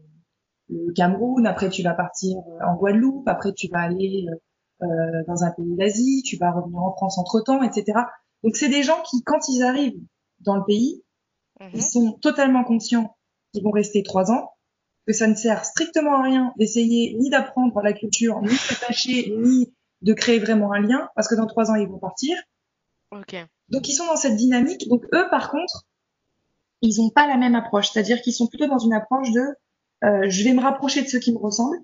le 0.70 0.92
Cameroun, 0.92 1.46
après 1.46 1.70
tu 1.70 1.82
vas 1.82 1.94
partir 1.94 2.38
euh, 2.38 2.66
en 2.66 2.76
Guadeloupe, 2.76 3.26
après 3.28 3.52
tu 3.54 3.68
vas 3.68 3.80
aller 3.80 4.26
euh, 4.30 4.86
euh, 4.86 5.24
dans 5.26 5.42
un 5.44 5.50
pays 5.50 5.74
d'Asie, 5.76 6.22
tu 6.24 6.36
vas 6.36 6.52
revenir 6.52 6.78
en 6.80 6.92
France 6.92 7.18
entre-temps, 7.18 7.62
etc. 7.62 7.98
Donc, 8.44 8.56
c'est 8.56 8.68
des 8.68 8.82
gens 8.84 9.02
qui, 9.10 9.22
quand 9.24 9.48
ils 9.48 9.62
arrivent 9.64 10.00
dans 10.40 10.56
le 10.56 10.64
pays, 10.64 11.02
Mhm. 11.60 11.70
ils 11.74 11.82
sont 11.82 12.12
totalement 12.22 12.62
conscients 12.62 13.16
qu'ils 13.52 13.64
vont 13.64 13.72
rester 13.72 14.04
trois 14.04 14.30
ans, 14.30 14.52
que 15.08 15.14
ça 15.14 15.26
ne 15.26 15.34
sert 15.34 15.64
strictement 15.64 16.20
à 16.20 16.22
rien 16.22 16.52
d'essayer 16.58 17.16
ni 17.18 17.30
d'apprendre 17.30 17.80
la 17.80 17.94
culture, 17.94 18.40
ni 18.42 18.48
de 18.48 18.52
s'attacher, 18.52 19.34
ni 19.38 19.72
de 20.02 20.12
créer 20.12 20.38
vraiment 20.38 20.70
un 20.72 20.80
lien, 20.80 21.08
parce 21.16 21.26
que 21.28 21.34
dans 21.34 21.46
trois 21.46 21.70
ans, 21.70 21.74
ils 21.76 21.88
vont 21.88 21.98
partir. 21.98 22.36
Ok. 23.10 23.34
Donc, 23.70 23.88
ils 23.88 23.94
sont 23.94 24.04
dans 24.06 24.16
cette 24.16 24.36
dynamique. 24.36 24.86
Donc, 24.88 25.04
eux, 25.14 25.26
par 25.30 25.50
contre, 25.50 25.86
ils 26.82 27.00
n'ont 27.00 27.08
pas 27.08 27.26
la 27.26 27.38
même 27.38 27.54
approche. 27.54 27.90
C'est-à-dire 27.90 28.20
qu'ils 28.20 28.34
sont 28.34 28.48
plutôt 28.48 28.66
dans 28.66 28.78
une 28.78 28.92
approche 28.92 29.32
de 29.32 29.40
euh, 30.04 30.28
je 30.28 30.44
vais 30.44 30.52
me 30.52 30.60
rapprocher 30.60 31.00
de 31.02 31.08
ceux 31.08 31.18
qui 31.18 31.32
me 31.32 31.38
ressemblent, 31.38 31.80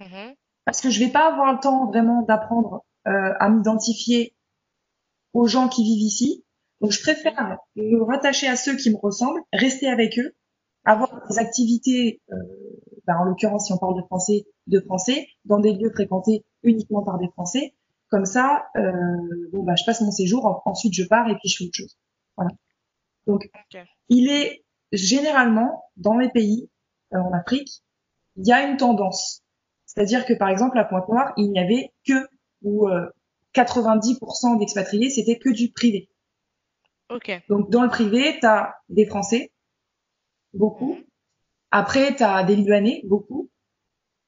Mhm. 0.00 0.34
parce 0.64 0.80
que 0.80 0.88
je 0.88 0.98
vais 0.98 1.10
pas 1.10 1.30
avoir 1.30 1.52
le 1.52 1.60
temps 1.60 1.86
vraiment 1.86 2.22
d'apprendre 2.22 2.84
euh, 3.06 3.34
à 3.38 3.50
m'identifier 3.50 4.34
aux 5.34 5.46
gens 5.46 5.68
qui 5.68 5.84
vivent 5.84 6.02
ici. 6.02 6.42
Donc, 6.80 6.90
je 6.90 7.02
préfère 7.02 7.58
me 7.76 8.02
rattacher 8.02 8.48
à 8.48 8.56
ceux 8.56 8.76
qui 8.76 8.90
me 8.90 8.96
ressemblent, 8.96 9.42
rester 9.52 9.88
avec 9.88 10.18
eux, 10.18 10.34
avoir 10.84 11.26
des 11.28 11.38
activités, 11.38 12.20
euh, 12.32 12.36
ben, 13.06 13.16
en 13.16 13.24
l'occurrence, 13.24 13.66
si 13.66 13.72
on 13.72 13.78
parle 13.78 13.96
de 14.00 14.06
français, 14.06 14.44
de 14.66 14.80
français, 14.80 15.26
dans 15.44 15.58
des 15.58 15.72
lieux 15.74 15.90
fréquentés 15.90 16.44
uniquement 16.62 17.02
par 17.02 17.18
des 17.18 17.28
Français. 17.28 17.74
Comme 18.08 18.24
ça, 18.26 18.66
euh, 18.76 18.90
bon, 19.52 19.62
bah, 19.62 19.74
je 19.76 19.84
passe 19.84 20.00
mon 20.00 20.10
séjour, 20.10 20.44
en- 20.46 20.62
ensuite 20.64 20.94
je 20.94 21.04
pars 21.04 21.28
et 21.28 21.36
puis 21.36 21.48
je 21.48 21.56
fais 21.58 21.64
autre 21.64 21.74
chose. 21.76 21.96
Voilà. 22.36 22.50
Donc, 23.26 23.48
il 24.08 24.30
est 24.30 24.64
généralement 24.92 25.84
dans 25.96 26.16
les 26.18 26.28
pays 26.30 26.68
euh, 27.14 27.18
en 27.18 27.32
Afrique, 27.32 27.82
il 28.36 28.46
y 28.46 28.52
a 28.52 28.68
une 28.68 28.76
tendance. 28.76 29.42
C'est-à-dire 29.86 30.24
que 30.24 30.32
par 30.34 30.48
exemple 30.48 30.78
à 30.78 30.84
Pointe-Noire, 30.84 31.32
il 31.36 31.50
n'y 31.50 31.58
avait 31.60 31.92
que 32.06 32.28
ou 32.62 32.88
euh, 32.88 33.06
90% 33.54 34.58
d'expatriés, 34.58 35.10
c'était 35.10 35.38
que 35.38 35.50
du 35.50 35.70
privé. 35.72 36.08
Ok. 37.10 37.30
Donc 37.48 37.70
dans 37.70 37.82
le 37.82 37.88
privé, 37.88 38.38
tu 38.40 38.46
as 38.46 38.74
des 38.88 39.06
Français, 39.06 39.52
beaucoup. 40.54 40.94
Mhm. 40.94 41.04
Après, 41.72 42.14
tu 42.16 42.22
as 42.22 42.42
des 42.44 42.56
Libanais, 42.56 43.02
beaucoup. 43.04 43.48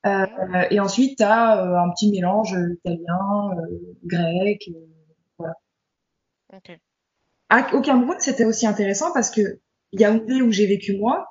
Euh, 0.07 0.27
et 0.71 0.81
ensuite, 0.81 1.19
tu 1.19 1.25
as 1.25 1.63
un 1.83 1.91
petit 1.91 2.11
mélange 2.11 2.55
euh, 2.55 2.75
italien, 2.85 3.51
euh, 3.57 3.95
grec. 4.05 4.69
euh, 4.69 4.87
voilà. 5.39 5.55
Ok. 6.53 6.79
À- 7.51 7.75
Au 7.75 7.81
Cameroun, 7.81 8.17
c'était 8.19 8.45
aussi 8.45 8.67
intéressant 8.67 9.13
parce 9.13 9.31
que 9.31 9.61
Yaoundé, 9.93 10.43
où 10.43 10.51
j'ai 10.51 10.67
vécu 10.67 10.97
moi, 10.97 11.27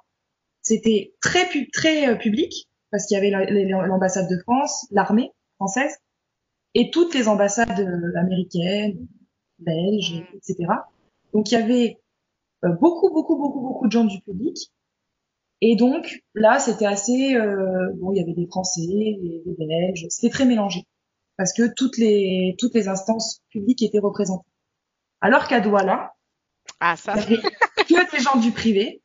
c'était 0.62 1.14
très, 1.22 1.48
pu- 1.50 1.70
très 1.72 2.08
euh, 2.10 2.16
public 2.16 2.70
parce 2.92 3.06
qu'il 3.08 3.16
y 3.16 3.18
avait 3.18 3.30
la- 3.30 3.46
la- 3.46 3.88
l'ambassade 3.88 4.30
de 4.30 4.38
France, 4.44 4.88
l'armée 4.92 5.32
française 5.56 5.98
et 6.74 6.92
toutes 6.92 7.14
les 7.14 7.28
ambassades 7.28 7.80
euh, 7.80 8.20
américaines, 8.20 9.08
belges, 9.60 10.14
Mhm. 10.32 10.38
etc. 10.38 10.56
Donc 11.34 11.52
il 11.52 11.56
y 11.56 11.58
avait 11.62 12.00
euh, 12.64 12.70
beaucoup, 12.80 13.10
beaucoup, 13.12 13.36
beaucoup, 13.38 13.62
beaucoup 13.62 13.88
de 13.88 13.92
gens 13.92 14.04
du 14.06 14.22
public. 14.22 14.56
Et 15.62 15.76
donc 15.76 16.24
là, 16.34 16.60
c'était 16.60 16.86
assez 16.88 17.36
euh, 17.36 17.92
bon. 17.96 18.12
Il 18.14 18.18
y 18.18 18.22
avait 18.22 18.34
des 18.34 18.48
Français, 18.48 18.82
des, 18.82 19.44
des 19.46 19.66
Belges. 19.66 20.06
C'était 20.10 20.32
très 20.32 20.46
mélangé 20.46 20.86
parce 21.38 21.54
que 21.54 21.72
toutes 21.74 21.98
les 21.98 22.56
toutes 22.58 22.74
les 22.74 22.88
instances 22.88 23.42
publiques 23.50 23.82
étaient 23.84 24.00
représentées. 24.00 24.50
Alors 25.22 25.48
qu'à 25.48 25.60
Douala, 25.62 26.14
Ah, 26.80 26.96
ça. 26.98 27.14
il 27.16 27.36
avait 27.96 28.06
que 28.08 28.12
des 28.18 28.24
gens 28.24 28.40
du 28.40 28.52
privé 28.52 29.02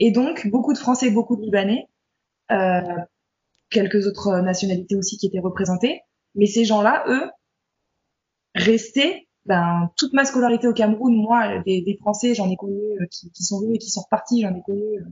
et 0.00 0.10
donc 0.10 0.48
beaucoup 0.48 0.72
de 0.72 0.78
Français, 0.78 1.10
beaucoup 1.10 1.36
de 1.36 1.42
Libanais, 1.42 1.86
euh, 2.50 2.80
quelques 3.70 4.06
autres 4.08 4.40
nationalités 4.40 4.96
aussi 4.96 5.16
qui 5.16 5.26
étaient 5.26 5.38
représentées. 5.40 6.00
Mais 6.34 6.46
ces 6.46 6.64
gens-là, 6.64 7.04
eux, 7.08 7.30
restaient. 8.54 9.28
Ben, 9.46 9.90
toute 9.98 10.14
ma 10.14 10.24
scolarité 10.24 10.66
au 10.66 10.72
Cameroun, 10.72 11.14
moi, 11.14 11.58
des, 11.66 11.82
des 11.82 11.96
Français, 11.98 12.34
j'en 12.34 12.50
ai 12.50 12.56
connu 12.56 12.80
euh, 12.98 13.06
qui, 13.10 13.30
qui 13.30 13.42
sont 13.44 13.60
venus 13.60 13.76
et 13.76 13.78
qui 13.78 13.90
sont 13.90 14.00
repartis, 14.00 14.40
j'en 14.40 14.54
ai 14.56 14.62
connu 14.62 14.82
euh, 14.98 15.04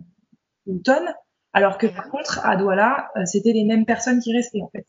une 0.67 0.83
tonne. 0.83 1.09
Alors 1.53 1.77
que 1.77 1.87
par 1.87 2.09
contre, 2.11 2.45
à 2.45 2.57
Douala, 2.57 3.11
euh, 3.17 3.25
c'était 3.27 3.53
les 3.53 3.65
mêmes 3.65 3.85
personnes 3.85 4.21
qui 4.21 4.35
restaient 4.35 4.63
en 4.63 4.71
fait. 4.71 4.87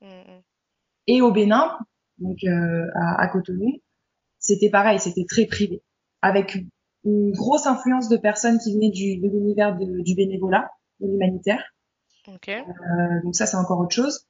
Mhm. 0.00 0.42
Et 1.06 1.22
au 1.22 1.30
Bénin, 1.30 1.78
donc 2.18 2.38
euh, 2.44 2.86
à, 2.94 3.22
à 3.22 3.28
Cotonou, 3.28 3.80
c'était 4.38 4.70
pareil, 4.70 4.98
c'était 4.98 5.26
très 5.28 5.46
privé, 5.46 5.82
avec 6.22 6.58
une 7.04 7.32
grosse 7.32 7.66
influence 7.66 8.08
de 8.08 8.16
personnes 8.16 8.58
qui 8.58 8.74
venaient 8.74 8.90
du, 8.90 9.18
de 9.18 9.28
l'univers 9.28 9.76
du 9.76 10.14
bénévolat, 10.14 10.70
de 11.00 11.06
l'humanitaire. 11.06 11.62
Ok. 12.28 12.48
Euh, 12.48 13.22
donc 13.24 13.34
ça, 13.34 13.46
c'est 13.46 13.56
encore 13.56 13.80
autre 13.80 13.94
chose. 13.94 14.26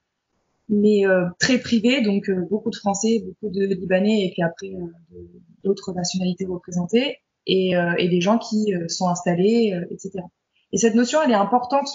Mais 0.69 1.05
euh, 1.05 1.25
très 1.39 1.57
privé, 1.57 2.01
donc 2.01 2.29
euh, 2.29 2.47
beaucoup 2.49 2.69
de 2.69 2.75
Français, 2.75 3.23
beaucoup 3.25 3.53
de 3.53 3.65
Libanais, 3.65 4.25
et 4.25 4.31
puis 4.31 4.41
après 4.41 4.67
euh, 4.67 5.17
d'autres 5.63 5.91
nationalités 5.93 6.45
représentées, 6.45 7.17
et, 7.45 7.75
euh, 7.75 7.93
et 7.97 8.07
des 8.07 8.21
gens 8.21 8.37
qui 8.37 8.73
euh, 8.73 8.87
sont 8.87 9.09
installés, 9.09 9.73
euh, 9.73 9.85
etc. 9.89 10.23
Et 10.71 10.77
cette 10.77 10.95
notion, 10.95 11.21
elle 11.21 11.31
est 11.31 11.35
importante 11.35 11.87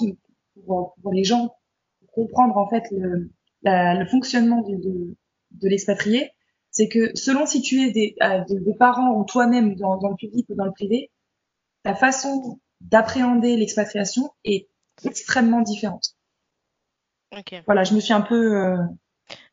pour, 0.66 0.94
pour 1.02 1.12
les 1.12 1.24
gens, 1.24 1.56
pour 2.00 2.10
comprendre 2.12 2.56
en 2.56 2.68
fait 2.68 2.84
le, 2.90 3.30
la- 3.62 3.94
le 3.94 4.06
fonctionnement 4.06 4.62
de, 4.62 4.76
de, 4.76 5.16
de 5.52 5.68
l'expatrié. 5.68 6.30
C'est 6.70 6.88
que 6.88 7.10
selon 7.16 7.46
si 7.46 7.62
tu 7.62 7.80
es 7.82 7.90
des, 7.90 8.14
euh, 8.22 8.40
de- 8.44 8.58
des 8.58 8.74
parents 8.74 9.14
ou 9.18 9.24
toi-même 9.24 9.76
dans, 9.76 9.96
dans 9.96 10.10
le 10.10 10.16
public 10.16 10.46
ou 10.50 10.54
dans 10.54 10.66
le 10.66 10.72
privé, 10.72 11.10
ta 11.82 11.94
façon 11.94 12.60
d'appréhender 12.80 13.56
l'expatriation 13.56 14.30
est 14.44 14.68
extrêmement 15.04 15.62
différente. 15.62 16.14
Ok. 17.36 17.54
Voilà, 17.66 17.84
je 17.84 17.94
me 17.94 18.00
suis 18.00 18.12
un 18.12 18.20
peu... 18.20 18.56
euh, 18.56 18.76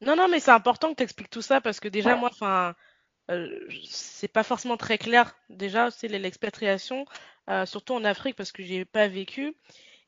Non, 0.01 0.15
non, 0.15 0.27
mais 0.29 0.39
c'est 0.39 0.51
important 0.51 0.89
que 0.91 0.95
tu 0.95 1.03
expliques 1.03 1.29
tout 1.29 1.41
ça 1.41 1.61
parce 1.61 1.79
que 1.79 1.87
déjà, 1.87 2.15
moi, 2.15 2.29
enfin, 2.31 2.75
euh, 3.31 3.47
c'est 3.89 4.27
pas 4.27 4.43
forcément 4.43 4.77
très 4.77 4.97
clair. 4.97 5.35
Déjà, 5.49 5.91
c'est 5.91 6.07
l'expatriation, 6.07 7.05
euh, 7.49 7.65
surtout 7.65 7.93
en 7.93 8.03
Afrique 8.05 8.35
parce 8.35 8.51
que 8.51 8.63
j'ai 8.63 8.85
pas 8.85 9.07
vécu. 9.07 9.55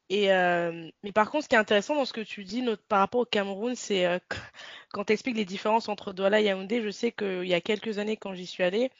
Et 0.09 0.31
euh, 0.33 0.89
mais 1.03 1.11
par 1.13 1.31
contre, 1.31 1.45
ce 1.45 1.49
qui 1.49 1.55
est 1.55 1.59
intéressant 1.59 1.95
dans 1.95 2.05
ce 2.05 2.13
que 2.13 2.21
tu 2.21 2.43
dis 2.45 2.61
notre, 2.61 2.83
par 2.83 2.99
rapport 2.99 3.21
au 3.21 3.25
Cameroun, 3.25 3.75
c'est 3.75 4.05
euh, 4.05 4.19
quand 4.91 5.05
tu 5.05 5.13
expliques 5.13 5.37
les 5.37 5.45
différences 5.45 5.89
entre 5.89 6.13
Douala 6.13 6.41
et 6.41 6.45
Yaoundé. 6.45 6.81
Je 6.83 6.89
sais 6.91 7.11
qu'il 7.11 7.45
y 7.47 7.53
a 7.55 7.61
quelques 7.61 7.99
années, 7.99 8.17
quand 8.17 8.33
j'y 8.35 8.45
suis 8.47 8.63
allée, 8.63 8.91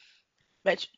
bah, 0.64 0.76
tu- 0.76 0.88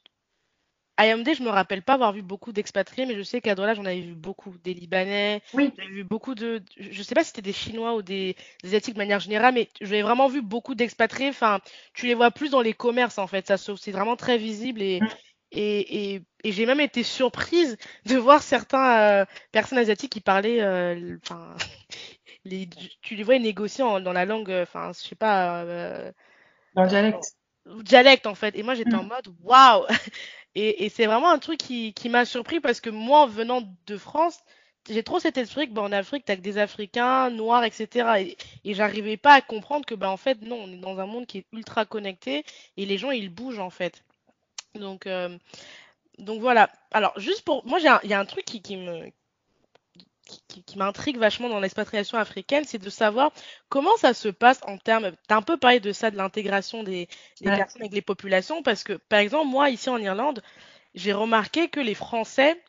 à 0.96 1.06
Yaoundé, 1.06 1.34
je 1.34 1.44
me 1.44 1.48
rappelle 1.50 1.82
pas 1.82 1.94
avoir 1.94 2.12
vu 2.12 2.22
beaucoup 2.22 2.52
d'expatriés, 2.52 3.06
mais 3.06 3.14
je 3.16 3.22
sais 3.22 3.40
qu'à 3.40 3.54
Douala, 3.54 3.74
j'en 3.74 3.84
avais 3.84 4.00
vu 4.00 4.14
beaucoup. 4.14 4.56
Des 4.64 4.74
Libanais, 4.74 5.42
Oui, 5.52 5.70
j'avais 5.76 5.90
vu 5.90 6.02
beaucoup 6.04 6.34
de. 6.34 6.60
Je 6.76 7.02
sais 7.04 7.14
pas 7.14 7.22
si 7.22 7.28
c'était 7.28 7.42
des 7.42 7.52
Chinois 7.52 7.94
ou 7.94 8.02
des, 8.02 8.34
des 8.62 8.68
Asiatiques 8.68 8.94
de 8.94 8.98
manière 8.98 9.20
générale, 9.20 9.54
mais 9.54 9.68
j'avais 9.80 10.02
vraiment 10.02 10.26
vu 10.28 10.42
beaucoup 10.42 10.74
d'expatriés. 10.74 11.28
Enfin, 11.30 11.60
tu 11.94 12.06
les 12.06 12.14
vois 12.14 12.32
plus 12.32 12.50
dans 12.50 12.62
les 12.62 12.74
commerces, 12.74 13.18
en 13.18 13.28
fait. 13.28 13.46
Ça, 13.46 13.56
c'est 13.56 13.92
vraiment 13.92 14.16
très 14.16 14.38
visible 14.38 14.82
et. 14.82 15.04
Mm. 15.56 15.60
Et, 15.60 16.14
et, 16.14 16.22
et 16.44 16.52
j'ai 16.52 16.66
même 16.66 16.80
été 16.80 17.02
surprise 17.02 17.76
de 18.06 18.16
voir 18.16 18.42
certains 18.42 19.22
euh, 19.22 19.24
personnes 19.52 19.78
asiatiques 19.78 20.12
qui 20.12 20.20
parlaient, 20.20 20.62
euh, 20.62 21.18
enfin, 21.24 21.54
les, 22.44 22.68
tu 23.02 23.16
les 23.16 23.22
vois 23.24 23.38
négocier 23.38 23.84
en- 23.84 24.00
dans 24.00 24.12
la 24.14 24.24
langue, 24.26 24.50
euh, 24.50 24.64
enfin, 24.64 24.92
je 24.94 25.00
sais 25.08 25.14
pas, 25.16 25.62
euh, 25.64 26.12
Leur 26.72 26.88
dialecte. 26.88 27.36
dialecte 27.82 28.26
en 28.26 28.34
fait. 28.34 28.56
Et 28.56 28.62
moi 28.62 28.74
j'étais 28.74 28.94
Mm. 28.94 28.96
en 28.96 29.04
mode 29.04 29.28
waouh. 29.42 29.84
Et, 30.54 30.84
et 30.86 30.88
c'est 30.88 31.06
vraiment 31.06 31.30
un 31.30 31.38
truc 31.38 31.58
qui, 31.60 31.94
qui 31.94 32.08
m'a 32.08 32.24
surpris 32.24 32.58
parce 32.60 32.80
que 32.80 32.90
moi, 32.90 33.26
venant 33.26 33.62
de 33.86 33.96
France, 33.96 34.40
j'ai 34.90 35.04
trop 35.04 35.20
cet 35.20 35.38
esprit 35.38 35.68
que 35.68 35.72
bah, 35.74 35.82
en 35.82 35.92
Afrique, 35.92 36.24
t'as 36.24 36.34
que 36.36 36.40
des 36.40 36.58
Africains 36.58 37.30
noirs, 37.30 37.62
etc. 37.64 38.20
Et, 38.22 38.36
et 38.64 38.74
j'arrivais 38.74 39.16
pas 39.18 39.34
à 39.34 39.40
comprendre 39.42 39.86
que 39.86 39.94
bah 39.94 40.10
en 40.10 40.16
fait 40.16 40.42
non, 40.42 40.56
on 40.64 40.72
est 40.72 40.78
dans 40.78 40.98
un 40.98 41.06
monde 41.06 41.26
qui 41.26 41.38
est 41.38 41.46
ultra 41.52 41.86
connecté 41.86 42.44
et 42.76 42.86
les 42.86 42.98
gens 42.98 43.12
ils 43.12 43.28
bougent 43.30 43.60
en 43.60 43.70
fait. 43.70 44.02
Donc 44.74 45.06
euh, 45.06 45.38
donc 46.18 46.40
voilà. 46.40 46.70
Alors 46.92 47.18
juste 47.20 47.44
pour 47.44 47.66
moi, 47.66 47.78
il 47.80 48.10
y 48.10 48.14
a 48.14 48.20
un 48.20 48.26
truc 48.26 48.44
qui, 48.46 48.62
qui 48.62 48.76
me 48.78 49.10
qui, 50.26 50.42
qui- 50.48 50.62
qui 50.64 50.78
m'intrigue 50.78 51.16
vachement 51.18 51.48
dans 51.48 51.60
l'expatriation 51.60 52.18
africaine, 52.18 52.64
c'est 52.66 52.78
de 52.78 52.90
savoir 52.90 53.32
comment 53.68 53.96
ça 53.96 54.12
se 54.14 54.28
passe 54.28 54.60
en 54.66 54.76
termes. 54.78 55.12
T'as 55.26 55.36
un 55.36 55.42
peu 55.42 55.56
parlé 55.56 55.80
de 55.80 55.92
ça, 55.92 56.10
de 56.10 56.16
l'intégration 56.16 56.82
des, 56.82 57.08
des 57.40 57.50
Ouais. 57.50 57.52
personnes 57.52 57.82
avec 57.82 57.92
les 57.94 58.02
populations, 58.02 58.62
parce 58.62 58.84
que 58.84 58.94
par 58.94 59.20
exemple, 59.20 59.48
moi 59.48 59.70
ici 59.70 59.88
en 59.90 59.98
Irlande, 59.98 60.42
j'ai 60.94 61.12
remarqué 61.12 61.68
que 61.68 61.80
les 61.80 61.94
Français, 61.94 62.62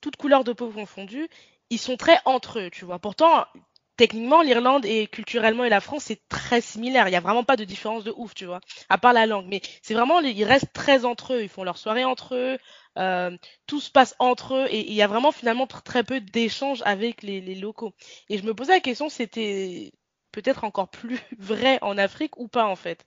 toutes 0.00 0.16
couleurs 0.16 0.44
de 0.44 0.52
peau 0.54 0.70
confondues, 0.70 1.28
ils 1.70 1.78
sont 1.80 1.96
très 1.98 2.18
entre 2.26 2.60
eux, 2.60 2.70
tu 2.70 2.84
vois. 2.86 2.98
Pourtant, 3.00 3.46
techniquement, 3.96 4.42
l'Irlande 4.42 4.84
et 4.86 5.06
culturellement 5.06 5.64
et 5.64 5.68
la 5.68 5.80
France, 5.80 6.04
c'est 6.04 6.20
très 6.28 6.60
similaire. 6.60 7.06
Il 7.08 7.10
n'y 7.12 7.16
a 7.16 7.20
vraiment 7.20 7.44
pas 7.44 7.56
de 7.56 7.64
différence 7.64 8.04
de 8.04 8.12
ouf, 8.16 8.34
tu 8.34 8.44
vois, 8.46 8.60
à 8.88 8.98
part 8.98 9.12
la 9.12 9.26
langue. 9.26 9.46
Mais 9.48 9.60
c'est 9.82 9.94
vraiment, 9.94 10.20
ils 10.20 10.44
restent 10.44 10.72
très 10.72 11.04
entre 11.04 11.34
eux. 11.34 11.42
Ils 11.42 11.48
font 11.48 11.64
leurs 11.64 11.78
soirées 11.78 12.04
entre 12.04 12.34
eux. 12.34 12.58
euh, 12.98 13.36
tout 13.66 13.80
se 13.80 13.90
passe 13.90 14.14
entre 14.18 14.54
eux 14.54 14.66
et 14.70 14.88
il 14.88 14.94
y 14.94 15.02
a 15.02 15.06
vraiment 15.08 15.32
finalement 15.32 15.66
tr- 15.66 15.82
très 15.82 16.04
peu 16.04 16.20
d'échanges 16.20 16.82
avec 16.84 17.22
les, 17.22 17.40
les 17.40 17.54
locaux. 17.56 17.92
Et 18.28 18.38
je 18.38 18.44
me 18.44 18.54
posais 18.54 18.72
la 18.74 18.80
question, 18.80 19.08
c'était 19.08 19.92
peut-être 20.32 20.64
encore 20.64 20.88
plus 20.90 21.18
vrai 21.38 21.78
en 21.82 21.98
Afrique 21.98 22.38
ou 22.38 22.48
pas 22.48 22.66
en 22.66 22.76
fait? 22.76 23.04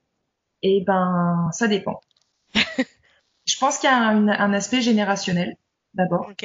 Eh 0.62 0.84
ben, 0.86 1.50
ça 1.52 1.67
dépend. 1.67 2.00
Je 3.45 3.58
pense 3.60 3.80
qu'il 3.80 3.89
y 3.89 3.93
a 3.93 3.97
un, 3.97 4.28
un 4.28 4.54
aspect 4.54 4.82
générationnel, 4.82 5.56
d'abord. 5.95 6.30
Ok. 6.30 6.43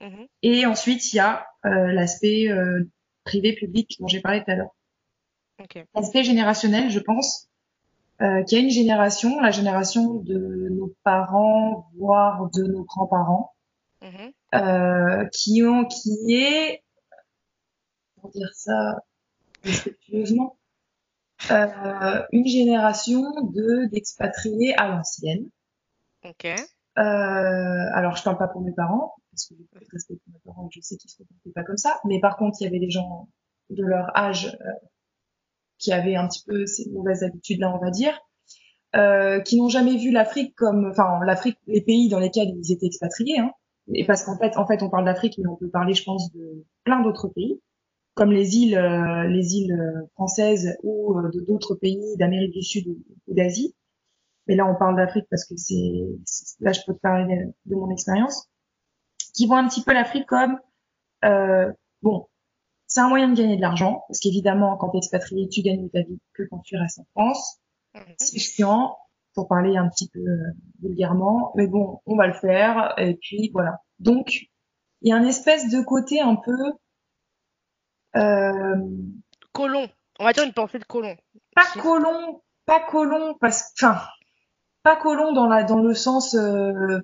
Mhm. 0.00 0.28
Et 0.42 0.66
ensuite, 0.66 1.12
il 1.12 1.16
y 1.16 1.20
a 1.20 1.46
euh, 1.64 1.92
l'aspect 1.92 2.48
euh, 2.50 2.84
privé-public 3.28 3.96
dont 4.00 4.08
j'ai 4.08 4.20
parlé 4.20 4.42
tout 4.42 4.50
à 4.50 4.54
l'heure. 4.56 4.74
Ok. 5.60 5.84
L'aspect 5.94 6.24
générationnel, 6.24 6.90
je 6.90 7.00
pense 7.00 7.48
euh, 8.20 8.42
qu'il 8.44 8.58
y 8.58 8.60
a 8.60 8.64
une 8.64 8.70
génération, 8.70 9.40
la 9.40 9.50
génération 9.50 10.14
de 10.14 10.68
nos 10.70 10.92
parents, 11.04 11.88
voire 11.96 12.48
de 12.50 12.64
nos 12.64 12.84
grands-parents, 12.84 13.52
Mhm. 14.02 14.32
euh, 14.54 15.24
qui 15.32 15.62
ont, 15.64 15.84
qui 15.84 16.34
est, 16.34 16.82
pour 18.20 18.30
dire 18.30 18.50
ça 18.54 18.96
respectueusement, 19.64 20.56
euh, 21.50 22.22
une 22.32 22.46
génération 22.46 23.22
de 23.56 23.86
d'expatriés 23.90 24.74
à 24.76 24.88
l'ancienne. 24.88 25.48
Ok. 26.24 26.46
Alors, 26.96 28.16
je 28.16 28.22
parle 28.24 28.38
pas 28.38 28.48
pour 28.48 28.60
mes 28.62 28.72
parents, 28.72 29.14
parce 29.72 30.04
que 30.04 30.14
je 30.70 30.80
sais 30.80 30.96
qu'ils 30.96 31.10
se 31.10 31.18
comportaient 31.18 31.52
pas 31.54 31.64
comme 31.64 31.76
ça. 31.76 32.00
Mais 32.04 32.20
par 32.20 32.36
contre, 32.36 32.58
il 32.60 32.64
y 32.64 32.66
avait 32.66 32.78
des 32.78 32.90
gens 32.90 33.28
de 33.70 33.84
leur 33.84 34.16
âge 34.16 34.56
euh, 34.60 34.88
qui 35.78 35.92
avaient 35.92 36.16
un 36.16 36.26
petit 36.28 36.44
peu 36.46 36.66
ces 36.66 36.90
mauvaises 36.90 37.22
habitudes-là, 37.22 37.74
on 37.74 37.78
va 37.78 37.90
dire, 37.90 38.18
euh, 38.96 39.40
qui 39.40 39.56
n'ont 39.56 39.68
jamais 39.68 39.96
vu 39.96 40.10
l'Afrique 40.10 40.54
comme, 40.56 40.88
enfin, 40.90 41.20
l'Afrique, 41.24 41.58
les 41.66 41.82
pays 41.82 42.08
dans 42.08 42.18
lesquels 42.18 42.48
ils 42.48 42.72
étaient 42.72 42.86
expatriés, 42.86 43.38
hein. 43.38 43.52
Et 43.94 44.04
parce 44.04 44.22
qu'en 44.22 44.36
fait, 44.36 44.56
en 44.58 44.66
fait, 44.66 44.82
on 44.82 44.90
parle 44.90 45.06
d'Afrique, 45.06 45.38
mais 45.38 45.48
on 45.48 45.56
peut 45.56 45.70
parler, 45.70 45.94
je 45.94 46.04
pense, 46.04 46.30
de 46.32 46.66
plein 46.84 47.00
d'autres 47.02 47.28
pays, 47.28 47.58
comme 48.14 48.32
les 48.32 48.56
îles, 48.56 48.76
euh, 48.76 49.26
les 49.28 49.54
îles 49.54 49.74
françaises 50.12 50.76
ou 50.82 51.14
d'autres 51.46 51.74
pays 51.74 52.16
d'Amérique 52.18 52.52
du 52.52 52.62
Sud 52.62 52.86
ou, 52.86 53.34
d'Asie. 53.34 53.74
Mais 54.46 54.56
là, 54.56 54.66
on 54.66 54.74
parle 54.74 54.96
d'Afrique 54.96 55.26
parce 55.30 55.46
que 55.46 55.56
c'est, 55.56 56.04
là, 56.60 56.72
je 56.72 56.80
peux 56.86 56.94
te 56.94 57.00
parler 57.00 57.46
de 57.64 57.74
mon 57.74 57.90
expérience, 57.90 58.48
qui 59.34 59.46
voient 59.46 59.58
un 59.58 59.68
petit 59.68 59.82
peu 59.82 59.92
l'Afrique 59.92 60.26
comme, 60.26 60.58
euh, 61.24 61.72
bon, 62.02 62.28
c'est 62.86 63.00
un 63.00 63.08
moyen 63.08 63.28
de 63.28 63.36
gagner 63.36 63.56
de 63.56 63.60
l'argent, 63.60 64.04
parce 64.08 64.20
qu'évidemment, 64.20 64.76
quand 64.76 64.90
t'es 64.90 64.98
expatrié, 64.98 65.48
tu 65.48 65.62
gagnes 65.62 65.88
ta 65.90 66.00
vie 66.00 66.20
que 66.34 66.42
quand 66.50 66.60
tu 66.60 66.76
restes 66.76 67.00
en 67.00 67.06
France. 67.14 67.60
Mhm. 67.94 68.14
C'est 68.18 68.38
chiant, 68.38 68.96
pour 69.34 69.48
parler 69.48 69.76
un 69.76 69.88
petit 69.88 70.08
peu 70.08 70.20
euh, 70.20 70.52
vulgairement, 70.82 71.52
mais 71.54 71.66
bon, 71.66 72.00
on 72.06 72.16
va 72.16 72.26
le 72.26 72.34
faire, 72.34 72.94
et 72.98 73.14
puis 73.14 73.50
voilà. 73.52 73.78
Donc, 73.98 74.48
il 75.02 75.10
y 75.10 75.12
a 75.12 75.16
un 75.16 75.24
espèce 75.24 75.70
de 75.70 75.80
côté 75.82 76.20
un 76.20 76.36
peu, 76.36 76.72
euh, 78.16 78.76
Colon. 79.52 79.88
On 80.18 80.24
va 80.24 80.32
dire 80.32 80.44
une 80.44 80.52
pensée 80.52 80.78
de 80.78 80.84
colon. 80.84 81.16
pas 81.54 81.66
colon, 81.80 82.42
pas 82.66 82.80
colon, 82.80 83.36
parce 83.40 83.72
enfin, 83.76 84.00
pas 84.82 84.96
colon 84.96 85.32
dans 85.32 85.46
la, 85.46 85.62
dans 85.62 85.78
le 85.78 85.94
sens, 85.94 86.34
euh, 86.34 87.00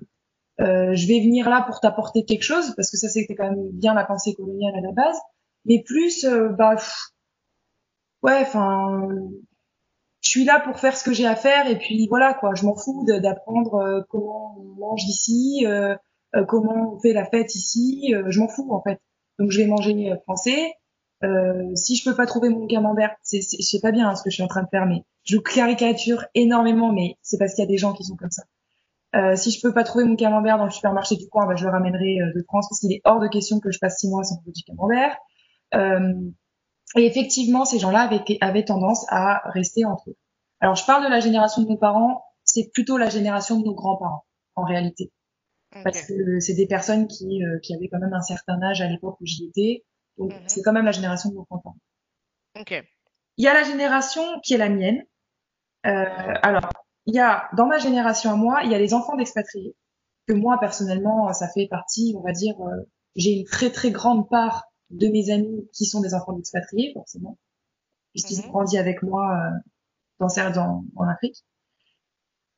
je 0.59 1.07
vais 1.07 1.19
venir 1.19 1.49
là 1.49 1.63
pour 1.67 1.79
t'apporter 1.79 2.25
quelque 2.25 2.43
chose, 2.43 2.73
parce 2.75 2.89
que 2.91 2.97
ça 2.97 3.09
c'était 3.09 3.35
quand 3.35 3.49
même 3.49 3.69
bien 3.71 3.93
la 3.93 4.05
pensée 4.05 4.33
coloniale 4.33 4.75
à 4.75 4.81
la 4.81 4.91
base, 4.91 5.17
mais 5.65 5.81
plus, 5.83 6.25
euh, 6.25 6.49
bah, 6.49 6.75
ouais, 8.23 8.39
enfin, 8.41 9.07
je 10.21 10.29
suis 10.29 10.45
là 10.45 10.59
pour 10.59 10.79
faire 10.79 10.95
ce 10.95 11.03
que 11.03 11.13
j'ai 11.13 11.27
à 11.27 11.35
faire, 11.35 11.67
et 11.67 11.77
puis 11.77 12.07
voilà 12.07 12.33
quoi, 12.33 12.53
je 12.55 12.65
m'en 12.65 12.75
fous 12.75 13.05
d'apprendre 13.05 13.75
euh, 13.75 14.01
comment 14.09 14.55
on 14.59 14.79
mange 14.79 15.03
ici, 15.03 15.65
euh, 15.65 15.95
euh, 16.35 16.45
comment 16.45 16.93
on 16.95 16.99
fait 16.99 17.13
la 17.13 17.25
fête 17.25 17.55
ici, 17.55 18.13
euh, 18.13 18.25
je 18.29 18.39
m'en 18.39 18.47
fous 18.47 18.71
en 18.71 18.81
fait. 18.81 18.99
Donc 19.39 19.51
je 19.51 19.59
vais 19.59 19.67
manger 19.67 20.11
euh, 20.11 20.17
français. 20.23 20.73
Euh, 21.23 21.75
si 21.75 21.95
je 21.95 22.09
peux 22.09 22.15
pas 22.15 22.25
trouver 22.25 22.49
mon 22.49 22.67
camembert, 22.67 23.15
c'est 23.23 23.41
c'est 23.41 23.79
pas 23.81 23.91
bien 23.91 24.09
hein, 24.09 24.15
ce 24.15 24.23
que 24.23 24.29
je 24.29 24.35
suis 24.35 24.43
en 24.43 24.47
train 24.47 24.63
de 24.63 24.69
faire, 24.69 24.85
mais 24.85 25.03
je 25.23 25.37
caricature 25.37 26.25
énormément, 26.35 26.91
mais 26.91 27.15
c'est 27.21 27.37
parce 27.37 27.53
qu'il 27.53 27.63
y 27.63 27.67
a 27.67 27.69
des 27.69 27.77
gens 27.77 27.93
qui 27.93 28.03
sont 28.03 28.15
comme 28.15 28.31
ça. 28.31 28.43
Euh, 29.15 29.35
si 29.35 29.51
je 29.51 29.61
peux 29.61 29.73
pas 29.73 29.83
trouver 29.83 30.03
mon 30.03 30.15
camembert 30.15 30.57
dans 30.57 30.65
le 30.65 30.71
supermarché 30.71 31.15
du 31.15 31.27
coin, 31.29 31.45
bah, 31.45 31.55
je 31.55 31.63
le 31.63 31.71
ramènerai 31.71 32.19
euh, 32.21 32.33
de 32.35 32.43
France 32.43 32.67
parce 32.69 32.79
qu'il 32.79 32.91
est 32.91 33.01
hors 33.05 33.19
de 33.19 33.27
question 33.27 33.59
que 33.59 33.71
je 33.71 33.79
passe 33.79 33.99
six 33.99 34.09
mois 34.09 34.23
sans 34.23 34.35
trouver 34.35 34.51
du 34.51 34.63
camembert. 34.63 35.17
Euh, 35.73 36.13
et 36.97 37.05
effectivement, 37.05 37.65
ces 37.65 37.79
gens-là 37.79 38.01
avaient, 38.01 38.23
avaient 38.41 38.65
tendance 38.65 39.05
à 39.09 39.41
rester 39.49 39.85
entre 39.85 40.09
eux. 40.09 40.17
Alors, 40.59 40.75
je 40.75 40.85
parle 40.85 41.03
de 41.03 41.09
la 41.09 41.19
génération 41.19 41.63
de 41.63 41.67
nos 41.67 41.77
parents, 41.77 42.23
c'est 42.43 42.69
plutôt 42.73 42.97
la 42.97 43.09
génération 43.09 43.59
de 43.59 43.65
nos 43.65 43.73
grands-parents, 43.73 44.25
en 44.55 44.63
réalité. 44.63 45.11
Parce 45.83 46.03
que 46.03 46.39
c'est 46.39 46.53
des 46.53 46.67
personnes 46.67 47.07
qui, 47.07 47.43
euh, 47.43 47.59
qui 47.61 47.75
avaient 47.75 47.89
quand 47.89 47.99
même 47.99 48.13
un 48.13 48.21
certain 48.21 48.61
âge 48.61 48.81
à 48.81 48.87
l'époque 48.87 49.17
où 49.19 49.25
j'y 49.25 49.45
étais. 49.45 49.83
Donc, 50.17 50.31
Mhm. 50.31 50.39
c'est 50.47 50.61
quand 50.61 50.71
même 50.71 50.85
la 50.85 50.93
génération 50.93 51.29
de 51.29 51.35
nos 51.35 51.43
grands-parents. 51.43 51.75
Il 53.37 53.43
y 53.43 53.47
a 53.47 53.53
la 53.53 53.63
génération 53.63 54.23
qui 54.41 54.53
est 54.53 54.57
la 54.57 54.69
mienne. 54.69 55.03
Euh, 55.85 56.05
alors, 56.41 56.69
il 57.05 57.15
y 57.15 57.19
a, 57.19 57.49
dans 57.57 57.67
ma 57.67 57.77
génération 57.77 58.31
à 58.31 58.35
moi, 58.35 58.61
il 58.63 58.71
y 58.71 58.75
a 58.75 58.79
les 58.79 58.93
enfants 58.93 59.15
d'expatriés. 59.15 59.75
Que 60.27 60.33
moi, 60.33 60.57
personnellement, 60.59 61.31
ça 61.33 61.47
fait 61.49 61.67
partie, 61.67 62.15
on 62.17 62.21
va 62.21 62.31
dire, 62.33 62.55
euh, 62.61 62.89
j'ai 63.15 63.31
une 63.31 63.45
très 63.45 63.71
très 63.71 63.91
grande 63.91 64.29
part 64.29 64.65
de 64.89 65.07
mes 65.07 65.29
amis 65.31 65.69
qui 65.73 65.85
sont 65.85 66.01
des 66.01 66.13
enfants 66.15 66.33
d'expatriés, 66.33 66.91
forcément. 66.93 67.37
Puisqu'ils 68.13 68.39
Mhm. 68.39 68.45
ont 68.47 68.51
grandi 68.51 68.77
avec 68.77 69.03
moi 69.03 69.35
euh, 69.35 69.51
dans, 70.19 70.51
dans, 70.51 70.85
en 70.95 71.07
Afrique. 71.09 71.43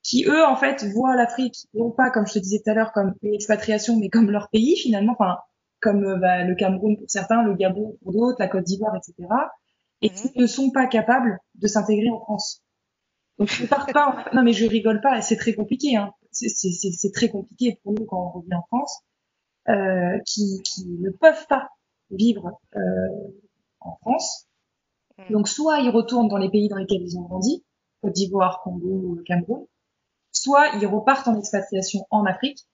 Qui, 0.03 0.23
eux, 0.25 0.43
en 0.45 0.55
fait, 0.55 0.83
voient 0.85 1.15
l'Afrique, 1.15 1.67
non 1.73 1.91
pas, 1.91 2.09
comme 2.09 2.25
je 2.27 2.33
te 2.33 2.39
disais 2.39 2.61
tout 2.63 2.69
à 2.69 2.73
l'heure, 2.73 2.93
comme 2.93 3.13
une 3.21 3.33
expatriation, 3.33 3.97
mais 3.99 4.09
comme 4.09 4.31
leur 4.31 4.49
pays, 4.49 4.77
finalement. 4.77 5.13
Enfin, 5.13 5.37
comme 5.81 6.03
euh, 6.05 6.17
bah, 6.17 6.43
le 6.43 6.55
Cameroun 6.55 6.97
pour 6.97 7.09
certains, 7.09 7.43
le 7.43 7.53
Gabon 7.55 7.97
pour 8.01 8.13
d'autres, 8.13 8.37
la 8.39 8.47
Côte 8.47 8.63
d'Ivoire, 8.63 8.95
etc. 8.95 9.51
Et 10.01 10.09
Mhm. 10.09 10.13
qui 10.13 10.31
ne 10.39 10.47
sont 10.47 10.71
pas 10.71 10.87
capables 10.87 11.39
de 11.55 11.67
s'intégrer 11.67 12.09
en 12.09 12.19
France. 12.21 12.63
Donc 13.39 13.59
ne 13.59 13.67
partent 13.67 13.93
pas. 13.93 14.07
En... 14.31 14.35
Non 14.35 14.43
mais 14.43 14.53
je 14.53 14.65
rigole 14.65 15.01
pas. 15.01 15.21
C'est 15.21 15.37
très 15.37 15.53
compliqué. 15.53 15.95
Hein. 15.95 16.13
C'est- 16.31 17.13
très 17.13 17.29
compliqué 17.29 17.79
pour 17.83 17.93
nous 17.93 18.05
quand 18.05 18.17
on 18.17 18.39
revient 18.39 18.55
en 18.55 18.63
France, 18.67 19.03
euh, 19.69 20.19
qui, 20.25 20.61
qui 20.63 20.85
ne 20.87 21.09
peuvent 21.09 21.47
pas 21.47 21.69
vivre 22.11 22.59
euh, 22.75 22.79
en 23.79 23.95
France. 23.97 24.47
Mhm. 25.17 25.25
Donc 25.31 25.47
soit 25.47 25.79
ils 25.79 25.89
retournent 25.89 26.27
dans 26.27 26.37
les 26.37 26.49
pays 26.49 26.69
dans 26.69 26.77
lesquels 26.77 27.01
ils 27.01 27.17
ont 27.17 27.23
grandi, 27.23 27.63
Côte 28.01 28.13
d'Ivoire, 28.13 28.61
Congo, 28.63 29.17
Cameroun, 29.25 29.65
soit 30.31 30.67
ils 30.75 30.85
repartent 30.85 31.27
en 31.27 31.37
expatriation 31.37 32.05
en 32.11 32.25
Afrique, 32.25 32.67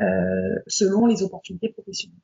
euh, 0.00 0.58
selon 0.66 1.06
les 1.06 1.22
opportunités 1.22 1.68
professionnelles. 1.68 2.20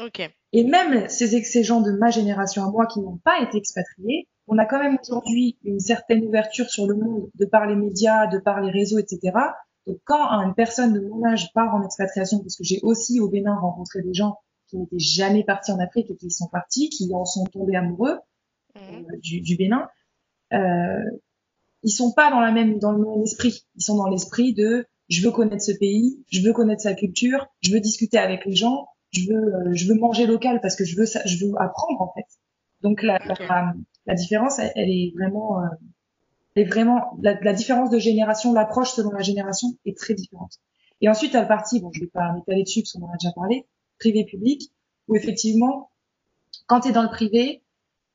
Ok. 0.00 0.20
Et 0.52 0.64
même 0.64 1.08
ces, 1.08 1.42
ces 1.42 1.64
gens 1.64 1.80
de 1.80 1.92
ma 1.92 2.10
génération 2.10 2.64
à 2.64 2.70
moi 2.70 2.86
qui 2.86 3.00
n'ont 3.00 3.18
pas 3.18 3.40
été 3.40 3.58
expatriés, 3.58 4.28
on 4.52 4.58
a 4.58 4.66
quand 4.66 4.78
même 4.80 4.98
aujourd'hui 5.02 5.58
une 5.64 5.80
certaine 5.80 6.24
ouverture 6.26 6.68
sur 6.68 6.86
le 6.86 6.94
monde 6.94 7.30
de 7.36 7.46
par 7.46 7.66
les 7.66 7.74
médias, 7.74 8.26
de 8.26 8.38
par 8.38 8.60
les 8.60 8.70
réseaux, 8.70 8.98
etc. 8.98 9.38
Donc 9.86 9.98
quand 10.04 10.28
une 10.42 10.54
personne 10.54 10.92
de 10.92 11.00
mon 11.00 11.24
âge 11.24 11.52
part 11.54 11.74
en 11.74 11.82
expatriation, 11.84 12.40
parce 12.40 12.56
que 12.56 12.64
j'ai 12.64 12.80
aussi 12.82 13.18
au 13.18 13.28
Bénin 13.30 13.56
rencontré 13.56 14.02
des 14.02 14.12
gens 14.14 14.38
qui 14.68 14.76
n'étaient 14.76 14.98
jamais 14.98 15.42
partis 15.42 15.72
en 15.72 15.78
Afrique 15.80 16.10
et 16.10 16.16
qui 16.16 16.30
sont 16.30 16.48
partis, 16.48 16.90
qui 16.90 17.10
en 17.14 17.24
sont 17.24 17.44
tombés 17.46 17.76
amoureux 17.76 18.18
Mhm. 18.74 19.06
euh, 19.10 19.16
du, 19.22 19.40
du 19.40 19.56
Bénin, 19.56 19.88
euh, 20.52 21.04
ils 21.82 21.90
sont 21.90 22.12
pas 22.12 22.30
dans 22.30 22.40
la 22.40 22.52
même 22.52 22.78
dans 22.78 22.92
le 22.92 22.98
même 23.04 23.22
esprit. 23.22 23.66
Ils 23.76 23.82
sont 23.82 23.96
dans 23.96 24.08
l'esprit 24.08 24.54
de 24.54 24.86
je 25.08 25.22
veux 25.24 25.32
connaître 25.32 25.62
ce 25.62 25.72
pays, 25.72 26.24
je 26.30 26.40
veux 26.42 26.52
connaître 26.52 26.82
sa 26.82 26.94
culture, 26.94 27.46
je 27.60 27.72
veux 27.72 27.80
discuter 27.80 28.18
avec 28.18 28.44
les 28.46 28.54
gens, 28.54 28.88
je 29.10 29.28
veux 29.28 29.54
euh, 29.54 29.72
je 29.74 29.88
veux 29.88 29.94
manger 29.98 30.26
local 30.26 30.60
parce 30.62 30.76
que 30.76 30.84
je 30.84 30.96
veux 30.96 31.06
ça, 31.06 31.20
je 31.26 31.44
veux 31.44 31.52
apprendre 31.58 32.00
en 32.02 32.12
fait. 32.14 32.26
Donc 32.82 33.02
la, 33.02 33.18
la, 33.26 33.74
la 34.06 34.14
différence 34.14 34.58
elle, 34.58 34.72
elle 34.74 34.90
est 34.90 35.12
vraiment 35.16 35.60
euh, 35.60 35.68
est 36.56 36.64
vraiment 36.64 37.16
la, 37.22 37.38
la 37.40 37.52
différence 37.52 37.90
de 37.90 37.98
génération, 37.98 38.52
l'approche 38.52 38.92
selon 38.92 39.10
la 39.10 39.22
génération 39.22 39.68
est 39.84 39.96
très 39.96 40.14
différente. 40.14 40.58
Et 41.00 41.08
ensuite, 41.08 41.34
à 41.34 41.42
le 41.42 41.48
parti, 41.48 41.80
bon, 41.80 41.90
je 41.92 42.00
vais 42.00 42.06
pas 42.06 42.32
m'étaler 42.32 42.62
dessus 42.62 42.82
parce 42.82 42.92
qu'on 42.92 43.06
en 43.06 43.12
a 43.12 43.16
déjà 43.18 43.32
parlé, 43.32 43.66
privé-public, 43.98 44.70
où 45.08 45.16
effectivement, 45.16 45.90
quand 46.66 46.80
tu 46.80 46.88
es 46.88 46.92
dans 46.92 47.02
le 47.02 47.08
privé, 47.08 47.62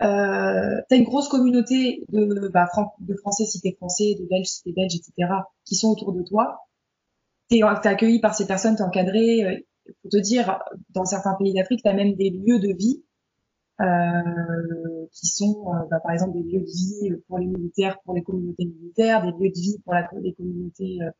euh, 0.02 0.82
tu 0.88 0.96
as 0.96 0.98
une 0.98 1.04
grosse 1.04 1.28
communauté 1.28 2.06
de, 2.10 2.48
bah, 2.48 2.70
de 3.00 3.16
Français 3.16 3.46
si 3.46 3.60
t'es 3.60 3.74
Français, 3.74 4.16
de 4.20 4.26
Belges 4.26 4.48
si 4.48 4.64
t'es 4.64 4.72
Belge, 4.72 4.96
etc., 4.96 5.34
qui 5.66 5.76
sont 5.76 5.90
autour 5.90 6.14
de 6.14 6.24
toi. 6.24 6.68
T'es 7.50 7.58
es 7.60 7.64
accueilli 7.64 8.20
par 8.20 8.36
ces 8.36 8.48
personnes, 8.48 8.76
t'es 8.76 8.84
encadré. 8.84 9.44
Euh, 9.44 9.58
faut 10.04 10.10
te 10.10 10.18
dire, 10.18 10.60
dans 10.90 11.06
certains 11.06 11.34
pays 11.36 11.54
d'Afrique, 11.54 11.82
tu 11.82 11.90
as 11.90 11.94
même 11.94 12.16
des 12.16 12.30
lieux 12.30 12.60
de 12.60 12.74
vie 12.74 13.04
qui 13.80 15.28
sont, 15.28 15.66
euh, 15.68 15.86
bah, 15.90 16.00
par 16.02 16.12
exemple, 16.12 16.34
des 16.34 16.44
lieux 16.44 16.62
de 16.62 16.66
vie 16.66 17.22
pour 17.28 17.40
les 17.40 17.46
militaires, 17.46 18.00
pour 18.04 18.14
les 18.14 18.24
communautés 18.24 18.66
militaires, 18.66 19.22
des 19.22 19.32
lieux 19.32 19.50
de 19.50 19.60
vie 19.60 19.78
pour 19.84 19.94
la, 19.94 20.08
les 20.22 20.34
communautés 20.34 21.00
euh, 21.02 21.12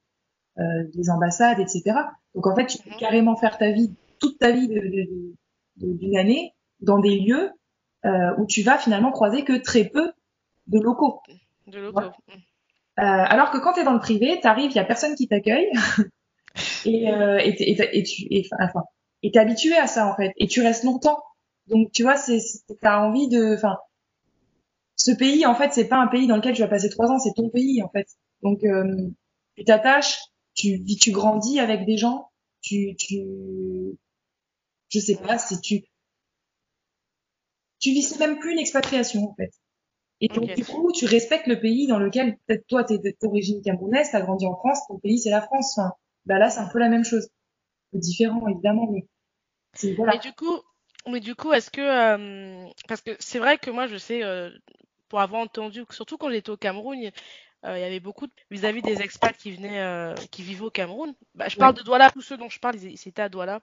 euh 0.60 0.84
des 0.94 1.10
ambassades, 1.10 1.60
etc. 1.60 1.84
Donc 2.34 2.48
en 2.48 2.56
fait, 2.56 2.66
tu 2.66 2.78
peux 2.80 2.90
mhm. 2.90 2.98
carrément 3.00 3.36
faire 3.36 3.58
ta 3.58 3.72
vie, 3.72 3.94
toute 4.20 4.40
ta 4.40 4.52
vie 4.52 4.68
d'une 5.78 6.18
année 6.18 6.54
dans 6.80 7.00
des 7.00 7.20
lieux 7.20 7.52
euh, 8.06 8.36
où 8.38 8.46
tu 8.46 8.62
vas 8.62 8.78
finalement 8.78 9.12
croiser 9.12 9.44
que 9.44 9.54
très 9.54 9.86
peu 9.86 10.12
de 10.68 10.80
locaux. 10.80 11.22
De 11.68 11.80
locaux. 11.80 12.02
Euh, 12.02 13.04
alors 13.04 13.52
que 13.52 13.58
quand 13.58 13.74
tu 13.74 13.82
es 13.82 13.84
dans 13.84 13.94
le 13.94 14.00
privé, 14.00 14.40
tu 14.42 14.48
arrives, 14.48 14.72
il 14.72 14.76
y 14.76 14.80
a 14.80 14.84
personne 14.86 15.16
qui 15.16 15.28
t'accueille 15.28 15.70
et, 16.86 17.12
euh, 17.12 17.38
et, 17.40 17.50
et, 17.50 18.00
et, 18.00 18.04
tu 18.04 18.24
et, 18.32 18.48
enfin, 18.60 18.84
et 19.22 19.32
t'es 19.32 19.40
habitué 19.40 19.78
à 19.78 19.88
ça 19.88 20.08
en 20.08 20.16
fait 20.16 20.32
et 20.38 20.48
tu 20.48 20.62
restes 20.62 20.84
longtemps. 20.84 21.20
Donc 21.68 21.92
tu 21.92 22.04
vois, 22.04 22.18
c'est 22.18 22.40
t'as 22.82 23.00
envie 23.00 23.28
de, 23.28 23.56
enfin, 23.56 23.78
ce 24.96 25.12
pays 25.12 25.46
en 25.46 25.56
fait, 25.56 25.74
c'est 25.74 25.88
pas 25.88 25.98
un 25.98 26.08
pays 26.08 26.28
dans 26.28 26.36
lequel 26.38 26.56
tu 26.56 26.62
vas 26.62 26.68
passer 26.68 26.90
trois 26.90 27.08
ans, 27.08 27.20
c'est 27.20 27.34
ton 27.36 27.50
pays 27.50 27.82
en 27.84 27.90
fait. 27.90 28.08
Donc 28.42 28.64
euh, 28.64 29.10
tu 29.56 29.64
t'attaches, 29.64 30.20
tu 30.54 30.78
vis, 30.78 30.98
tu 30.98 31.12
grandis 31.12 31.60
avec 31.60 31.86
des 31.86 31.98
gens, 31.98 32.32
tu, 32.62 32.96
tu, 32.98 33.22
je 34.90 35.00
sais 35.00 35.16
pas, 35.16 35.38
si 35.38 35.60
tu, 35.62 35.84
tu 37.80 37.92
vis, 37.92 38.18
même 38.20 38.40
plus 38.40 38.54
une 38.54 38.60
expatriation 38.60 39.30
en 39.30 39.36
fait. 39.36 39.52
Et 40.20 40.30
donc 40.30 40.54
du 40.56 40.66
coup, 40.66 40.92
tu 40.94 41.06
respectes 41.06 41.48
le 41.48 41.60
pays 41.60 41.86
dans 41.86 42.00
lequel 42.00 42.38
peut-être 42.46 42.66
toi 42.68 42.84
t'es 42.84 42.98
d'origine 43.22 43.62
camerounaise, 43.62 44.10
t'as 44.12 44.22
grandi 44.22 44.48
en 44.48 44.56
France, 44.56 44.80
ton 44.88 44.98
pays 44.98 45.20
c'est 45.20 45.30
la 45.30 45.42
France. 45.42 45.78
Enfin, 45.78 45.92
bah 46.26 46.40
là 46.40 46.50
c'est 46.50 46.60
un 46.60 46.70
peu 46.70 46.80
la 46.80 46.90
même 46.90 47.04
chose, 47.04 47.26
un 47.26 47.98
peu 47.98 48.00
différent 48.00 48.48
évidemment, 48.48 48.90
mais 48.92 49.06
voilà. 49.94 50.14
Mais 50.14 50.20
du 50.20 50.34
coup, 50.34 50.60
mais 51.10 51.20
du 51.20 51.36
coup, 51.36 51.54
est-ce 51.54 51.70
que 51.72 51.82
euh, 51.82 52.68
parce 52.88 53.02
que 53.02 53.12
c'est 53.20 53.40
vrai 53.40 53.58
que 53.58 53.70
moi 53.70 53.88
je 53.88 53.98
sais 53.98 54.24
euh, 54.24 54.50
pour 55.10 55.22
avoir 55.22 55.42
entendu, 55.42 55.86
surtout 55.90 56.18
quand 56.18 56.30
j'étais 56.30 56.50
au 56.50 56.58
Cameroun, 56.58 57.12
euh, 57.66 57.78
il 57.78 57.82
y 57.82 57.84
avait 57.84 58.00
beaucoup 58.00 58.28
vis-à-vis 58.52 58.82
des 58.82 59.02
expats 59.02 59.36
qui 59.36 59.52
venaient, 59.52 60.16
qui 60.32 60.44
vivaient 60.44 60.66
au 60.66 60.72
Cameroun. 60.72 61.14
Bah, 61.36 61.48
je 61.48 61.56
parle 61.56 61.76
de 61.76 61.82
Douala, 61.82 62.12
tous 62.12 62.22
ceux 62.22 62.38
dont 62.38 62.50
je 62.50 62.60
parle, 62.60 62.78
c'était 62.96 63.22
à 63.22 63.30
Douala, 63.30 63.62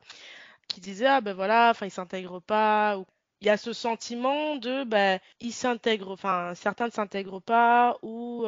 qui 0.68 0.80
disaient 0.80 1.06
ah 1.06 1.20
ben 1.20 1.34
voilà, 1.34 1.70
enfin 1.70 1.86
ils 1.86 1.90
s'intègrent 1.90 2.40
pas 2.40 2.98
ou 2.98 3.06
il 3.40 3.48
y 3.48 3.50
a 3.50 3.56
ce 3.58 3.72
sentiment 3.72 4.56
de 4.56 4.84
bah, 4.84 5.18
ils 5.40 5.52
s'intègrent, 5.52 6.12
enfin 6.12 6.54
certains 6.54 6.86
ne 6.86 6.92
s'intègrent 6.92 7.42
pas 7.42 7.98
ou 8.02 8.46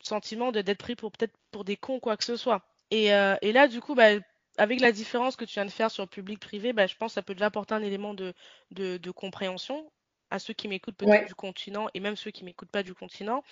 sentiment 0.00 0.52
de 0.52 0.60
d'être 0.62 0.78
pris 0.78 0.96
pour 0.96 1.12
peut-être 1.12 1.34
pour 1.50 1.64
des 1.64 1.76
cons 1.76 2.00
quoi 2.00 2.16
que 2.16 2.24
ce 2.24 2.36
soit. 2.36 2.62
Et, 2.90 3.06
et 3.06 3.52
là 3.52 3.68
du 3.68 3.80
coup 3.80 3.94
bah, 3.94 4.18
avec 4.58 4.80
la 4.80 4.92
différence 4.92 5.36
que 5.36 5.44
tu 5.44 5.54
viens 5.54 5.64
de 5.64 5.70
faire 5.70 5.90
sur 5.90 6.08
public 6.08 6.38
privé, 6.38 6.72
bah, 6.72 6.86
je 6.86 6.96
pense 6.96 7.12
que 7.12 7.14
ça 7.14 7.22
peut 7.22 7.34
déjà 7.34 7.46
apporter 7.46 7.74
un 7.74 7.82
élément 7.82 8.14
de, 8.14 8.34
de, 8.70 8.96
de 8.98 9.10
compréhension 9.10 9.90
à 10.30 10.38
ceux 10.38 10.54
qui 10.54 10.66
m'écoutent 10.66 10.96
peut-être 10.96 11.26
du 11.26 11.34
continent 11.34 11.88
et 11.94 12.00
même 12.00 12.16
ceux 12.16 12.30
qui 12.30 12.44
m'écoutent 12.44 12.70
pas 12.70 12.82
du 12.82 12.94
continent. 12.94 13.44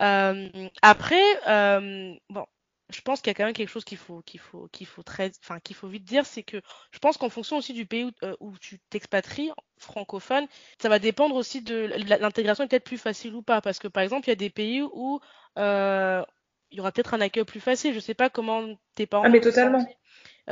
Euh, 0.00 0.48
après, 0.82 1.22
euh, 1.48 2.12
bon, 2.28 2.44
je 2.90 3.00
pense 3.00 3.20
qu'il 3.20 3.28
y 3.28 3.30
a 3.30 3.34
quand 3.34 3.44
même 3.44 3.54
quelque 3.54 3.68
chose 3.68 3.84
qu'il 3.84 3.98
faut 3.98 4.20
qu'il 4.22 4.40
faut 4.40 4.68
qu'il 4.72 4.86
faut 4.86 5.02
très 5.02 5.30
enfin 5.42 5.58
qu'il 5.60 5.74
faut 5.74 5.88
vite 5.88 6.04
dire 6.04 6.26
c'est 6.26 6.42
que 6.42 6.60
je 6.90 6.98
pense 6.98 7.16
qu'en 7.16 7.30
fonction 7.30 7.56
aussi 7.56 7.72
du 7.72 7.86
pays 7.86 8.04
où, 8.04 8.10
euh, 8.24 8.36
où 8.40 8.58
tu 8.58 8.78
t'expatries 8.90 9.50
francophone 9.78 10.46
ça 10.82 10.88
va 10.88 10.98
dépendre 10.98 11.34
aussi 11.34 11.62
de 11.62 11.90
l'intégration 12.20 12.64
est 12.64 12.68
peut-être 12.68 12.84
plus 12.84 12.98
facile 12.98 13.34
ou 13.34 13.42
pas. 13.42 13.60
Parce 13.60 13.78
que 13.78 13.88
par 13.88 14.02
exemple 14.02 14.26
il 14.26 14.30
y 14.30 14.32
a 14.32 14.36
des 14.36 14.50
pays 14.50 14.82
où 14.82 15.20
il 15.56 16.78
y 16.78 16.80
aura 16.80 16.90
peut-être 16.90 17.14
un 17.14 17.20
accueil 17.20 17.44
plus 17.44 17.60
facile. 17.60 17.94
Je 17.94 18.00
sais 18.00 18.14
pas 18.14 18.28
comment 18.28 18.66
tes 18.96 19.06
parents 19.06 19.24
ah 19.24 19.28
mais 19.28 19.40
totalement 19.40 19.86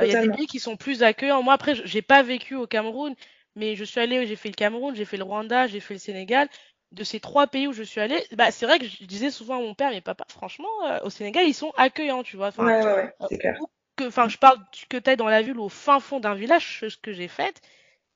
il 0.01 0.07
y 0.07 0.15
a 0.15 0.23
des 0.23 0.31
pays 0.31 0.47
qui 0.47 0.59
sont 0.59 0.77
plus 0.77 1.03
accueillants 1.03 1.43
moi 1.43 1.55
après 1.55 1.75
j'ai 1.75 2.03
pas 2.03 2.23
vécu 2.23 2.55
au 2.55 2.67
Cameroun 2.67 3.15
mais 3.57 3.77
je 3.77 3.85
suis 3.85 4.01
allée 4.01 4.27
j'ai 4.27 4.37
fait 4.37 4.49
le 4.49 4.55
Cameroun 4.55 4.95
j'ai 4.95 5.05
fait 5.05 5.17
le 5.17 5.25
Rwanda 5.25 5.67
j'ai 5.67 5.81
fait 5.81 5.95
le 5.95 6.01
Sénégal 6.01 6.49
de 6.93 7.05
ces 7.05 7.21
trois 7.21 7.47
pays 7.47 7.67
où 7.67 7.73
je 7.73 7.83
suis 7.83 8.01
allée, 8.01 8.23
bah, 8.33 8.51
c'est 8.51 8.67
vrai 8.67 8.79
que 8.79 8.87
je 8.87 9.05
disais 9.05 9.31
souvent 9.31 9.57
à 9.59 9.61
mon 9.61 9.75
père, 9.75 9.91
mais 9.91 10.01
papa, 10.01 10.25
franchement, 10.29 10.69
euh, 10.87 11.01
au 11.03 11.11
Sénégal, 11.11 11.47
ils 11.47 11.55
sont 11.55 11.73
accueillants, 11.77 12.23
tu 12.23 12.37
vois. 12.37 12.49
Enfin, 12.49 12.67
ouais, 12.67 12.85
ouais, 12.85 12.95
ouais, 12.95 13.15
c'est 13.29 13.39
clair. 13.39 13.59
Que, 13.97 14.05
enfin, 14.05 14.29
je 14.29 14.39
parle 14.39 14.59
que 14.89 14.99
t'es 14.99 15.17
dans 15.17 15.29
la 15.29 15.43
ville 15.43 15.59
au 15.59 15.69
fin 15.69 16.01
fond 16.01 16.21
d'un 16.21 16.35
village, 16.35 16.85
ce 16.87 16.97
que 16.97 17.13
j'ai 17.13 17.29
fait, 17.29 17.61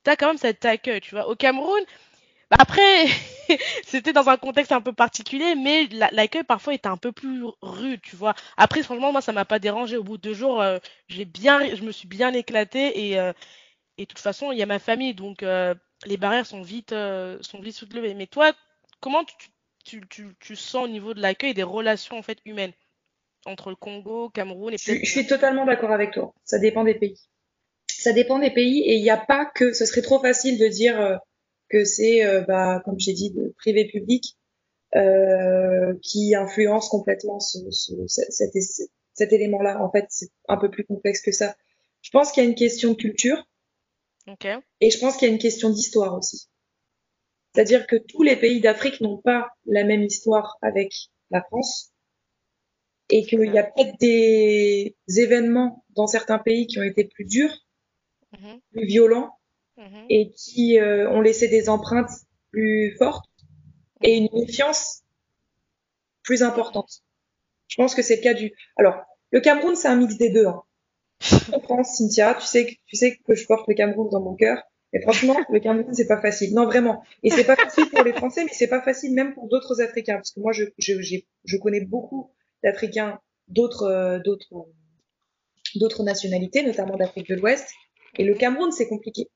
t'as 0.02 0.16
quand 0.16 0.28
même 0.28 0.38
cet 0.38 0.64
accueil, 0.64 1.00
tu 1.00 1.14
vois. 1.14 1.28
Au 1.28 1.34
Cameroun, 1.34 1.82
bah, 2.50 2.56
après, 2.60 3.06
c'était 3.86 4.12
dans 4.12 4.28
un 4.28 4.36
contexte 4.36 4.72
un 4.72 4.80
peu 4.80 4.92
particulier, 4.92 5.54
mais 5.54 5.88
l'accueil 6.12 6.44
parfois 6.44 6.74
était 6.74 6.88
un 6.88 6.96
peu 6.96 7.12
plus 7.12 7.44
rude, 7.62 8.00
tu 8.02 8.16
vois. 8.16 8.34
Après, 8.56 8.82
franchement, 8.82 9.12
moi, 9.12 9.20
ça 9.20 9.32
m'a 9.32 9.44
pas 9.44 9.58
dérangé. 9.58 9.96
Au 9.96 10.04
bout 10.04 10.16
de 10.16 10.22
deux 10.22 10.34
jours, 10.34 10.60
euh, 10.60 10.78
j'ai 11.08 11.24
bien, 11.24 11.74
je 11.74 11.82
me 11.82 11.92
suis 11.92 12.08
bien 12.08 12.32
éclatée 12.32 13.08
et, 13.08 13.18
euh, 13.18 13.32
et 13.98 14.02
de 14.02 14.08
toute 14.08 14.18
façon, 14.18 14.52
il 14.52 14.58
y 14.58 14.62
a 14.62 14.66
ma 14.66 14.78
famille, 14.78 15.14
donc 15.14 15.42
les 15.42 16.16
barrières 16.18 16.46
sont 16.46 16.62
vite, 16.62 16.90
sont 16.90 17.60
vite 17.60 17.74
soulevées. 17.74 18.14
Mais 18.14 18.26
toi, 18.26 18.52
comment 19.00 19.24
tu, 19.84 20.00
tu, 20.08 20.36
tu, 20.40 20.56
sens 20.56 20.84
au 20.84 20.88
niveau 20.88 21.14
de 21.14 21.20
l'accueil 21.20 21.54
des 21.54 21.62
relations 21.62 22.18
en 22.18 22.22
fait 22.22 22.38
humaines 22.44 22.72
entre 23.46 23.70
le 23.70 23.76
Congo, 23.76 24.28
Cameroun 24.30 24.74
et 24.74 24.78
je, 24.78 24.92
je 25.02 25.10
suis 25.10 25.26
totalement 25.26 25.64
d'accord 25.64 25.92
avec 25.92 26.12
toi. 26.12 26.34
Ça 26.44 26.58
dépend 26.58 26.84
des 26.84 26.94
pays. 26.94 27.18
Ça 27.88 28.12
dépend 28.12 28.38
des 28.38 28.50
pays 28.50 28.80
et 28.80 28.96
il 28.96 29.02
n'y 29.02 29.10
a 29.10 29.16
pas 29.16 29.46
que 29.46 29.72
ce 29.72 29.86
serait 29.86 30.02
trop 30.02 30.20
facile 30.20 30.58
de 30.58 30.66
dire 30.66 31.00
euh, 31.00 31.16
que 31.68 31.84
c'est 31.84 32.24
euh, 32.24 32.42
bah, 32.42 32.80
comme 32.84 32.98
j'ai 32.98 33.12
dit 33.12 33.30
de 33.30 33.52
privé 33.58 33.86
public 33.86 34.36
euh, 34.94 35.94
qui 36.02 36.34
influence 36.34 36.88
complètement 36.88 37.40
ce, 37.40 37.58
ce, 37.70 37.92
cet, 38.06 38.52
cet 39.14 39.32
élément-là. 39.32 39.82
En 39.82 39.90
fait, 39.90 40.06
c'est 40.08 40.30
un 40.48 40.56
peu 40.56 40.70
plus 40.70 40.84
complexe 40.84 41.20
que 41.22 41.32
ça. 41.32 41.56
Je 42.02 42.10
pense 42.10 42.30
qu'il 42.30 42.42
y 42.42 42.46
a 42.46 42.48
une 42.48 42.54
question 42.54 42.90
de 42.92 42.96
culture. 42.96 43.42
Okay. 44.28 44.56
Et 44.80 44.90
je 44.90 44.98
pense 44.98 45.16
qu'il 45.16 45.28
y 45.28 45.30
a 45.30 45.34
une 45.34 45.40
question 45.40 45.70
d'histoire 45.70 46.16
aussi. 46.16 46.48
C'est-à-dire 47.54 47.86
que 47.86 47.96
tous 47.96 48.22
les 48.22 48.36
pays 48.36 48.60
d'Afrique 48.60 49.00
n'ont 49.00 49.18
pas 49.18 49.48
la 49.64 49.84
même 49.84 50.02
histoire 50.02 50.56
avec 50.62 50.92
la 51.30 51.42
France 51.42 51.92
et 53.08 53.24
qu'il 53.24 53.52
y 53.52 53.58
a 53.58 53.64
peut-être 53.64 53.98
des 54.00 54.96
événements 55.06 55.84
dans 55.90 56.06
certains 56.06 56.38
pays 56.38 56.66
qui 56.66 56.78
ont 56.78 56.82
été 56.82 57.04
plus 57.04 57.24
durs, 57.24 57.54
mm-hmm. 58.34 58.60
plus 58.72 58.86
violents 58.86 59.38
mm-hmm. 59.78 60.06
et 60.08 60.32
qui 60.32 60.78
euh, 60.78 61.10
ont 61.10 61.20
laissé 61.20 61.48
des 61.48 61.68
empreintes 61.68 62.10
plus 62.50 62.94
fortes 62.98 63.26
et 64.02 64.16
une 64.16 64.28
méfiance 64.32 65.02
plus 66.22 66.42
importante. 66.42 67.02
Je 67.68 67.76
pense 67.76 67.94
que 67.94 68.02
c'est 68.02 68.16
le 68.16 68.22
cas 68.22 68.34
du. 68.34 68.52
Alors, 68.76 68.96
le 69.30 69.40
Cameroun, 69.40 69.74
c'est 69.74 69.88
un 69.88 69.96
mix 69.96 70.16
des 70.16 70.30
deux. 70.30 70.46
Hein. 70.46 70.62
Je 71.20 71.50
comprends, 71.50 71.82
Cynthia. 71.82 72.34
Tu 72.34 72.46
sais, 72.46 72.66
que, 72.66 72.72
tu 72.86 72.96
sais 72.96 73.16
que 73.16 73.34
je 73.34 73.46
porte 73.46 73.66
le 73.68 73.74
Cameroun 73.74 74.08
dans 74.10 74.20
mon 74.20 74.34
cœur. 74.34 74.62
Et 74.92 75.00
franchement, 75.00 75.36
le 75.50 75.60
Cameroun, 75.60 75.92
c'est 75.92 76.06
pas 76.06 76.20
facile. 76.20 76.54
Non, 76.54 76.64
vraiment. 76.64 77.02
Et 77.22 77.30
c'est 77.30 77.44
pas 77.44 77.56
facile 77.56 77.88
pour 77.90 78.02
les 78.04 78.12
Français, 78.12 78.44
mais 78.44 78.52
c'est 78.52 78.68
pas 78.68 78.82
facile 78.82 79.12
même 79.14 79.34
pour 79.34 79.48
d'autres 79.48 79.80
Africains. 79.80 80.14
Parce 80.14 80.30
que 80.30 80.40
moi, 80.40 80.52
je, 80.52 80.64
je, 80.78 80.94
je 81.44 81.56
connais 81.56 81.80
beaucoup 81.80 82.30
d'Africains 82.62 83.20
d'autres, 83.48 83.84
euh, 83.84 84.18
d'autres, 84.20 84.68
d'autres 85.74 86.02
nationalités, 86.02 86.62
notamment 86.62 86.96
d'Afrique 86.96 87.28
de 87.28 87.34
l'Ouest. 87.34 87.68
Et 88.18 88.24
le 88.24 88.34
Cameroun, 88.34 88.72
c'est 88.72 88.88
compliqué. 88.88 89.28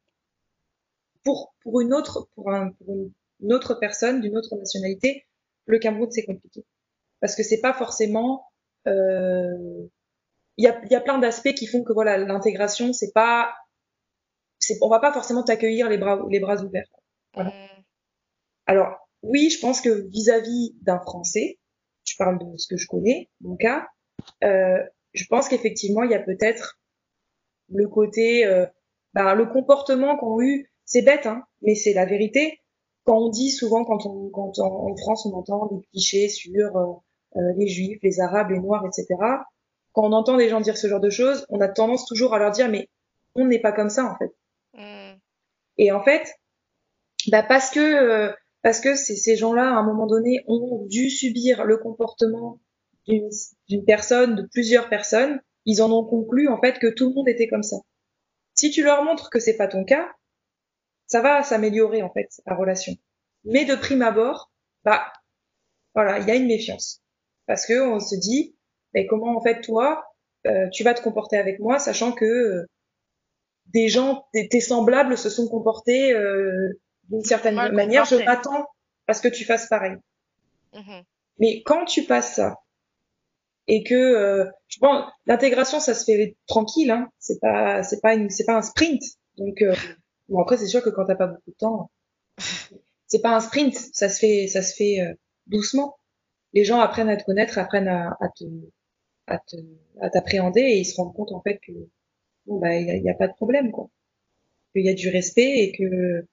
Pour, 1.24 1.54
pour 1.60 1.80
une 1.80 1.92
autre, 1.92 2.28
pour, 2.34 2.50
un, 2.50 2.70
pour 2.72 3.10
une 3.40 3.52
autre 3.52 3.74
personne 3.74 4.20
d'une 4.20 4.36
autre 4.36 4.56
nationalité, 4.56 5.26
le 5.66 5.78
Cameroun, 5.78 6.10
c'est 6.10 6.24
compliqué. 6.24 6.64
Parce 7.20 7.36
que 7.36 7.42
c'est 7.42 7.60
pas 7.60 7.74
forcément, 7.74 8.46
euh, 8.86 9.86
il 10.56 10.64
y 10.64 10.68
a, 10.68 10.80
y 10.86 10.94
a 10.94 11.00
plein 11.00 11.18
d'aspects 11.18 11.54
qui 11.54 11.66
font 11.66 11.84
que 11.84 11.92
voilà, 11.92 12.16
l'intégration, 12.16 12.92
c'est 12.92 13.12
pas 13.12 13.52
on 14.80 14.88
va 14.88 15.00
pas 15.00 15.12
forcément 15.12 15.42
t'accueillir 15.42 15.88
les 15.88 15.98
bras, 15.98 16.20
les 16.28 16.40
bras 16.40 16.62
ouverts. 16.62 16.88
Voilà. 17.34 17.50
Mm. 17.50 17.82
Alors, 18.66 19.08
oui, 19.22 19.50
je 19.50 19.60
pense 19.60 19.80
que 19.80 20.08
vis-à-vis 20.08 20.74
d'un 20.82 21.00
Français, 21.00 21.58
je 22.04 22.14
parle 22.16 22.38
de 22.38 22.56
ce 22.56 22.66
que 22.68 22.76
je 22.76 22.86
connais, 22.86 23.30
mon 23.40 23.56
cas, 23.56 23.86
euh, 24.44 24.82
je 25.12 25.24
pense 25.26 25.48
qu'effectivement, 25.48 26.02
il 26.02 26.10
y 26.10 26.14
a 26.14 26.22
peut-être 26.22 26.78
le 27.68 27.88
côté, 27.88 28.46
euh, 28.46 28.66
ben, 29.14 29.34
le 29.34 29.46
comportement 29.46 30.16
qu'ont 30.16 30.40
eu, 30.40 30.69
c'est 30.90 31.02
bête, 31.02 31.26
hein, 31.26 31.44
mais 31.62 31.76
c'est 31.76 31.94
la 31.94 32.04
vérité. 32.04 32.60
Quand 33.04 33.16
on 33.16 33.28
dit 33.30 33.50
souvent, 33.50 33.84
quand 33.84 34.04
on, 34.06 34.28
quand 34.28 34.58
en 34.58 34.94
France, 34.96 35.24
on 35.24 35.32
entend 35.32 35.66
des 35.66 35.80
clichés 35.92 36.28
sur 36.28 36.76
euh, 36.76 36.92
euh, 37.36 37.52
les 37.56 37.68
Juifs, 37.68 38.00
les 38.02 38.20
Arabes, 38.20 38.50
les 38.50 38.58
Noirs, 38.58 38.84
etc. 38.84 39.06
Quand 39.92 40.02
on 40.02 40.12
entend 40.12 40.36
des 40.36 40.48
gens 40.48 40.60
dire 40.60 40.76
ce 40.76 40.88
genre 40.88 41.00
de 41.00 41.08
choses, 41.08 41.46
on 41.48 41.60
a 41.60 41.68
tendance 41.68 42.06
toujours 42.06 42.34
à 42.34 42.38
leur 42.38 42.50
dire, 42.50 42.68
mais 42.68 42.88
on 43.36 43.46
n'est 43.46 43.60
pas 43.60 43.72
comme 43.72 43.88
ça 43.88 44.04
en 44.04 44.16
fait. 44.18 44.34
Et 45.78 45.92
en 45.92 46.02
fait, 46.02 46.34
bah 47.28 47.42
parce 47.42 47.70
que 47.70 47.80
euh, 47.80 48.32
parce 48.62 48.80
que 48.80 48.96
ces 48.96 49.36
gens-là, 49.36 49.70
à 49.70 49.78
un 49.78 49.84
moment 49.84 50.06
donné, 50.06 50.44
ont 50.48 50.86
dû 50.86 51.08
subir 51.08 51.64
le 51.64 51.78
comportement 51.78 52.60
d'une 53.06 53.84
personne, 53.86 54.34
de 54.34 54.42
plusieurs 54.52 54.88
personnes. 54.88 55.40
Ils 55.66 55.82
en 55.82 55.90
ont 55.92 56.04
conclu 56.04 56.48
en 56.48 56.60
fait 56.60 56.78
que 56.78 56.88
tout 56.88 57.08
le 57.08 57.14
monde 57.14 57.28
était 57.28 57.48
comme 57.48 57.62
ça. 57.62 57.76
Si 58.54 58.70
tu 58.70 58.82
leur 58.82 59.04
montres 59.04 59.30
que 59.30 59.40
c'est 59.40 59.56
pas 59.56 59.68
ton 59.68 59.84
cas, 59.84 60.10
ça 61.10 61.20
va 61.20 61.42
s'améliorer 61.42 62.02
en 62.02 62.10
fait 62.10 62.28
la 62.46 62.54
relation. 62.54 62.94
Mais 63.44 63.64
de 63.64 63.74
prime 63.74 64.02
abord, 64.02 64.52
bah 64.84 65.12
voilà, 65.94 66.20
il 66.20 66.28
y 66.28 66.30
a 66.30 66.36
une 66.36 66.46
méfiance 66.46 67.02
parce 67.46 67.66
que 67.66 67.80
on 67.82 67.98
se 67.98 68.14
dit, 68.14 68.56
mais 68.94 69.06
comment 69.06 69.36
en 69.36 69.42
fait 69.42 69.60
toi, 69.60 70.04
euh, 70.46 70.68
tu 70.72 70.84
vas 70.84 70.94
te 70.94 71.02
comporter 71.02 71.36
avec 71.36 71.58
moi, 71.58 71.78
sachant 71.78 72.12
que 72.12 72.24
euh, 72.24 72.66
des 73.66 73.88
gens, 73.88 74.26
tes, 74.32 74.60
semblables 74.60 75.18
se 75.18 75.28
sont 75.28 75.48
comportés 75.48 76.12
euh, 76.12 76.80
d'une 77.08 77.24
certaine 77.24 77.56
manière, 77.56 78.04
je 78.04 78.16
m'attends 78.16 78.66
à 79.08 79.14
ce 79.14 79.20
que 79.20 79.28
tu 79.28 79.44
fasses 79.44 79.66
pareil. 79.66 79.96
Mm-hmm. 80.74 81.02
Mais 81.38 81.62
quand 81.64 81.84
tu 81.86 82.04
passes 82.04 82.34
ça 82.36 82.60
et 83.66 83.82
que 83.82 84.48
je 84.68 84.78
pense 84.78 85.10
l'intégration 85.26 85.80
ça 85.80 85.94
se 85.94 86.04
fait 86.04 86.36
tranquille, 86.46 86.90
hein, 86.90 87.08
c'est 87.18 87.40
pas 87.40 87.82
c'est 87.82 88.00
pas 88.00 88.16
c'est 88.28 88.44
pas 88.44 88.56
un 88.56 88.62
sprint. 88.62 89.02
Donc 89.38 89.62
bon 90.30 90.40
après 90.40 90.56
c'est 90.56 90.66
sûr 90.66 90.82
que 90.82 90.90
quand 90.90 91.04
t'as 91.04 91.16
pas 91.16 91.26
beaucoup 91.26 91.50
de 91.50 91.56
temps, 91.56 91.90
c'est 93.06 93.22
pas 93.22 93.36
un 93.36 93.40
sprint, 93.40 93.74
ça 93.92 94.08
se 94.08 94.18
fait 94.18 94.46
ça 94.48 94.62
se 94.62 94.74
fait 94.74 94.98
doucement. 95.46 95.96
Les 96.52 96.64
gens 96.64 96.80
apprennent 96.80 97.08
à 97.08 97.16
te 97.16 97.24
connaître, 97.24 97.58
apprennent 97.58 97.88
à, 97.88 98.16
te 98.36 98.44
à 99.26 99.38
te 99.38 99.56
à 100.00 100.10
t'appréhender 100.10 100.60
et 100.60 100.78
ils 100.78 100.84
se 100.84 100.96
rendent 100.96 101.14
compte 101.14 101.32
en 101.32 101.42
fait 101.42 101.58
que 101.58 101.72
bon 102.46 102.58
bah 102.58 102.76
il 102.76 103.02
y 103.02 103.10
a, 103.10 103.14
pas 103.14 103.28
de 103.28 103.34
problème 103.34 103.70
quoi 103.70 103.90
qu'il 104.72 104.84
y 104.84 104.88
a 104.88 104.94
du 104.94 105.08
respect 105.08 105.58
et 105.58 105.72
que 105.72 106.26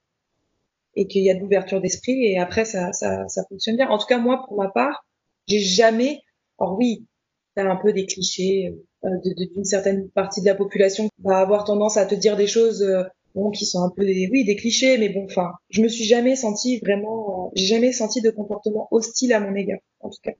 et 0.94 1.06
qu'il 1.06 1.22
y 1.22 1.30
a 1.30 1.34
de 1.34 1.40
l'ouverture 1.40 1.80
d'esprit 1.80 2.24
et 2.24 2.38
après 2.38 2.64
ça, 2.64 2.92
ça 2.92 3.28
ça 3.28 3.44
fonctionne 3.48 3.76
bien 3.76 3.88
en 3.88 3.98
tout 3.98 4.06
cas 4.06 4.18
moi 4.18 4.44
pour 4.46 4.56
ma 4.56 4.68
part 4.68 5.06
j'ai 5.46 5.60
jamais 5.60 6.22
alors 6.58 6.76
oui 6.76 7.06
t'as 7.54 7.64
un 7.64 7.76
peu 7.76 7.92
des 7.92 8.06
clichés 8.06 8.74
euh, 9.04 9.08
d'une 9.24 9.64
certaine 9.64 10.08
partie 10.10 10.40
de 10.40 10.46
la 10.46 10.54
population 10.54 11.08
qui 11.08 11.22
va 11.22 11.38
avoir 11.38 11.64
tendance 11.64 11.96
à 11.96 12.06
te 12.06 12.14
dire 12.14 12.36
des 12.36 12.46
choses 12.46 12.82
euh, 12.82 13.04
bon 13.38 13.50
qui 13.50 13.66
sont 13.66 13.82
un 13.82 13.90
peu 13.90 14.04
des 14.04 14.28
oui 14.30 14.44
des 14.44 14.56
clichés 14.56 14.98
mais 14.98 15.08
bon 15.08 15.24
enfin 15.24 15.52
je 15.70 15.82
me 15.82 15.88
suis 15.88 16.04
jamais 16.04 16.36
senti 16.36 16.78
vraiment 16.80 17.50
j'ai 17.54 17.66
jamais 17.66 17.92
senti 17.92 18.20
de 18.20 18.30
comportement 18.30 18.88
hostile 18.90 19.32
à 19.32 19.40
mon 19.40 19.54
égard 19.54 19.80
en 20.00 20.10
tout 20.10 20.20
cas 20.22 20.32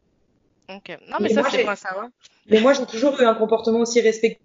ok 0.68 0.98
non 1.08 1.16
mais, 1.20 1.30
ça 1.30 1.42
c'est 1.50 1.64
pas 1.64 1.76
ça 1.76 1.96
hein. 1.98 2.10
mais 2.50 2.60
moi 2.60 2.72
j'ai 2.72 2.86
toujours 2.86 3.20
eu 3.20 3.24
un 3.24 3.34
comportement 3.34 3.80
aussi 3.80 4.00
respectueux 4.00 4.40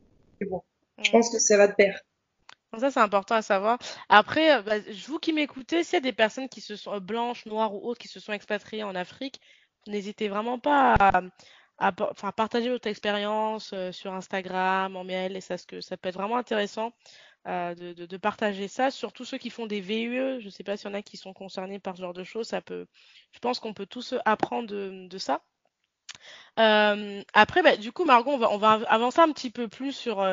bon 0.49 0.61
je 1.01 1.11
pense 1.11 1.29
que 1.29 1.39
ça 1.39 1.57
va 1.57 1.67
de 1.67 1.73
pair. 1.73 1.99
Ça, 2.79 2.89
c'est 2.89 2.99
important 2.99 3.35
à 3.35 3.41
savoir. 3.41 3.77
Après, 4.09 4.55
euh, 4.55 4.61
bah, 4.63 4.75
vous 5.07 5.19
qui 5.19 5.31
m'écoutez, 5.31 5.83
s'il 5.83 5.93
y 5.93 5.97
a 5.97 6.01
des 6.01 6.13
personnes 6.13 6.49
qui 6.49 6.61
se 6.61 6.75
sont 6.75 6.93
euh, 6.93 6.99
blanches, 6.99 7.45
noires 7.45 7.73
ou 7.73 7.87
autres 7.87 7.99
qui 7.99 8.07
se 8.07 8.19
sont 8.19 8.33
expatriées 8.33 8.83
en 8.83 8.95
Afrique, 8.95 9.39
n'hésitez 9.85 10.27
vraiment 10.27 10.57
pas 10.57 10.95
à, 11.77 11.91
partager 12.31 12.69
votre 12.69 12.87
expérience 12.87 13.71
euh, 13.73 13.91
sur 13.91 14.13
Instagram, 14.13 14.95
en 14.95 15.03
mail, 15.03 15.35
et 15.35 15.41
ça, 15.41 15.57
que 15.57 15.81
ça 15.81 15.97
peut 15.97 16.09
être 16.09 16.15
vraiment 16.15 16.37
intéressant 16.37 16.93
de, 17.45 18.17
partager 18.17 18.67
ça. 18.67 18.91
Surtout 18.91 19.25
ceux 19.25 19.37
qui 19.37 19.49
font 19.49 19.65
des 19.65 19.81
VUE, 19.81 20.39
je 20.39 20.45
ne 20.45 20.49
sais 20.49 20.63
pas 20.63 20.77
s'il 20.77 20.89
y 20.89 20.91
en 20.91 20.95
a 20.95 21.01
qui 21.01 21.17
sont 21.17 21.33
concernés 21.33 21.79
par 21.79 21.95
ce 21.95 22.01
genre 22.01 22.13
de 22.13 22.23
choses, 22.23 22.47
ça 22.47 22.61
peut, 22.61 22.87
je 23.31 23.39
pense 23.39 23.59
qu'on 23.59 23.73
peut 23.73 23.85
tous 23.85 24.15
apprendre 24.25 24.67
de, 24.67 25.17
ça. 25.17 25.41
après, 26.55 27.61
bah, 27.63 27.77
du 27.77 27.91
coup, 27.91 28.05
Margot, 28.05 28.31
on 28.31 28.37
va, 28.37 28.51
on 28.51 28.57
va 28.57 28.81
avancer 28.87 29.19
un 29.19 29.31
petit 29.31 29.49
peu 29.49 29.67
plus 29.67 29.93
sur 29.93 30.23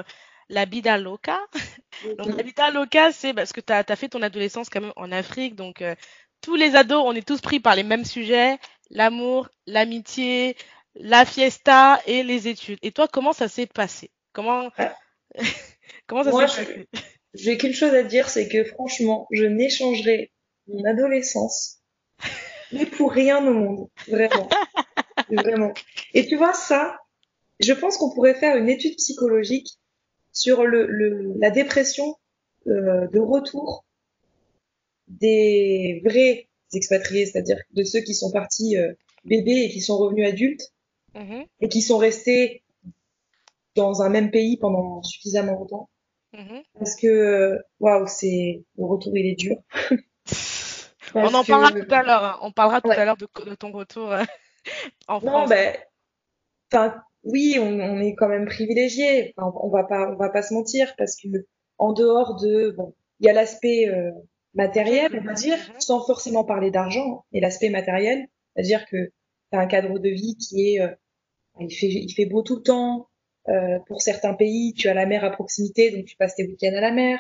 la 0.51 0.65
vida 0.67 0.99
loca. 0.99 1.41
donc 2.19 2.37
la 2.37 2.43
vida 2.43 2.71
loca, 2.71 3.13
c'est 3.13 3.33
parce 3.33 3.53
que 3.53 3.61
tu 3.61 3.73
as, 3.73 3.97
fait 3.97 4.09
ton 4.09 4.23
adolescence 4.23 4.69
quand 4.69 4.81
même 4.83 4.93
en 4.97 5.11
Afrique, 5.13 5.55
donc 5.55 5.81
euh, 5.81 5.95
tous 6.43 6.57
les 6.57 6.75
ados, 6.75 7.03
on 7.05 7.15
est 7.15 7.27
tous 7.27 7.41
pris 7.41 7.61
par 7.61 7.77
les 7.77 7.83
mêmes 7.83 8.05
sujets, 8.05 8.59
l'amour, 8.91 9.49
l'amitié, 9.67 10.57
la 10.95 11.25
fiesta 11.25 12.01
et 12.07 12.23
les 12.23 12.49
études. 12.49 12.79
Et 12.83 12.93
toi, 12.93 13.09
comment 13.09 13.33
ça 13.33 13.49
s'est 13.49 13.67
passé? 13.67 14.11
Comment 14.33 14.71
ah. 14.77 14.95
comment 16.11 16.47
ça 16.47 16.49
s'est 16.49 16.87
J'ai 17.35 17.57
qu'une 17.57 17.73
chose 17.73 17.95
à 17.95 18.03
dire, 18.03 18.29
c'est 18.29 18.49
que 18.49 18.65
franchement, 18.65 19.27
je 19.31 19.45
n'échangerai 19.45 20.33
mon 20.67 20.85
adolescence 20.85 21.79
mais 22.73 22.87
pour 22.87 23.13
rien 23.13 23.47
au 23.47 23.53
monde, 23.53 23.89
vraiment, 24.09 24.49
vraiment. 25.31 25.73
Et 26.15 26.27
tu 26.27 26.37
vois 26.37 26.53
ça, 26.53 26.99
je 27.59 27.73
pense 27.73 27.97
qu'on 27.97 28.13
pourrait 28.15 28.35
faire 28.35 28.57
une 28.57 28.69
étude 28.69 28.97
psychologique 28.97 29.79
sur 30.33 30.65
le, 30.65 30.87
le 30.87 31.35
la 31.39 31.51
dépression 31.51 32.17
euh, 32.67 33.07
de 33.09 33.19
retour 33.19 33.85
des 35.09 36.03
vrais 36.05 36.49
expatriés, 36.73 37.27
c'est-à-dire 37.27 37.59
de 37.73 37.83
ceux 37.83 38.01
qui 38.01 38.15
sont 38.15 38.31
partis 38.31 38.77
euh, 38.77 38.93
bébés 39.25 39.65
et 39.65 39.71
qui 39.71 39.81
sont 39.81 39.99
revenus 39.99 40.29
adultes 40.29 40.73
mm-hmm. 41.15 41.47
et 41.61 41.69
qui 41.69 41.83
sont 41.83 41.99
restés 41.99 42.63
dans 43.75 44.03
un 44.03 44.09
même 44.09 44.31
pays 44.31 44.57
pendant 44.57 45.03
suffisamment 45.03 45.53
longtemps. 45.53 45.89
Mm-hmm. 46.35 46.63
Parce 46.79 46.97
que 46.97 47.59
waouh, 47.81 48.07
c'est 48.07 48.65
le 48.77 48.85
retour 48.85 49.17
il 49.17 49.27
est 49.27 49.35
dur. 49.35 49.57
on 51.15 51.35
en 51.35 51.45
parlera 51.45 51.73
tout 51.73 51.95
à 51.95 52.03
l'heure. 52.03 52.25
Hein. 52.25 52.39
On 52.43 52.53
parlera 52.53 52.81
tout 52.81 52.91
à 52.91 53.05
l'heure 53.05 53.17
de, 53.17 53.55
ton 53.55 53.73
retour 53.73 54.13
euh, 54.13 54.23
en 55.09 55.21
France. 55.21 55.33
Non, 55.33 55.47
ben, 55.47 55.77
enfin, 56.73 57.03
oui, 57.25 57.59
on, 57.61 58.01
est 58.01 58.15
quand 58.15 58.29
même 58.29 58.47
privilégié. 58.47 59.35
on 59.37 59.69
va 59.71 59.85
pas, 59.85 60.11
on 60.13 60.17
va 60.17 60.31
pas 60.31 60.43
se 60.43 60.55
mentir 60.55 60.95
parce 60.97 61.17
que 61.17 61.29
en 61.79 61.93
dehors 61.93 62.37
de, 62.37 62.75
bon, 62.77 62.95
il 63.21 63.27
y 63.27 63.29
a 63.29 63.33
l'aspect 63.33 63.89
euh, 63.89 64.11
matériel, 64.55 65.19
on 65.21 65.25
va 65.25 65.35
dire, 65.35 65.59
sans 65.79 66.05
forcément 66.05 66.45
parler 66.45 66.71
d'argent, 66.71 67.25
mais 67.33 67.41
l'aspect 67.41 67.71
matériel, 67.71 68.27
c'est-à-dire 68.55 68.87
que 68.87 68.97
tu 69.53 69.59
as 69.59 69.61
un 69.61 69.67
cadre 69.67 69.99
de 69.99 70.09
vie 70.09 70.37
qui 70.37 70.75
est, 70.75 70.81
euh, 70.81 70.95
il 71.59 71.75
fait, 71.75 71.89
il 71.89 72.13
fait 72.13 72.27
beau 72.27 72.43
tout 72.43 72.57
le 72.57 72.63
temps. 72.63 73.09
Euh, 73.49 73.79
pour 73.87 74.03
certains 74.03 74.35
pays, 74.35 74.75
tu 74.75 74.89
as 74.89 74.95
la 74.95 75.07
mer 75.07 75.25
à 75.25 75.31
proximité, 75.31 75.91
donc 75.91 76.05
tu 76.05 76.17
passes 76.17 76.35
tes 76.35 76.47
week-ends 76.47 76.77
à 76.77 76.81
la 76.81 76.93
mer. 76.93 77.19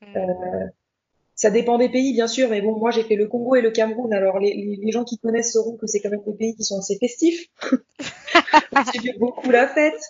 Mm. 0.00 0.16
Euh, 0.16 0.66
ça 1.34 1.50
dépend 1.50 1.78
des 1.78 1.88
pays, 1.88 2.12
bien 2.12 2.26
sûr, 2.26 2.48
mais 2.48 2.60
bon, 2.60 2.76
moi 2.78 2.90
j'ai 2.90 3.04
fait 3.04 3.14
le 3.14 3.26
Congo 3.26 3.54
et 3.54 3.60
le 3.60 3.70
Cameroun, 3.70 4.12
alors 4.12 4.40
les, 4.40 4.78
les, 4.82 4.92
gens 4.92 5.04
qui 5.04 5.18
connaissent 5.18 5.52
sauront 5.52 5.76
que 5.76 5.86
c'est 5.86 6.00
quand 6.00 6.10
même 6.10 6.22
des 6.26 6.34
pays 6.34 6.56
qui 6.56 6.64
sont 6.64 6.78
assez 6.78 6.98
festifs. 6.98 7.46
J'ai 9.02 9.12
beaucoup 9.18 9.50
la 9.50 9.68
fête. 9.68 10.00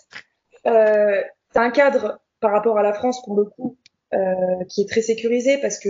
Euh, 0.65 1.21
T'as 1.53 1.63
un 1.63 1.71
cadre 1.71 2.19
par 2.39 2.51
rapport 2.51 2.77
à 2.77 2.83
la 2.83 2.93
France, 2.93 3.23
pour 3.23 3.35
le 3.35 3.45
coup, 3.45 3.77
euh, 4.13 4.63
qui 4.69 4.81
est 4.81 4.89
très 4.89 5.01
sécurisé 5.01 5.57
parce 5.59 5.79
que 5.79 5.89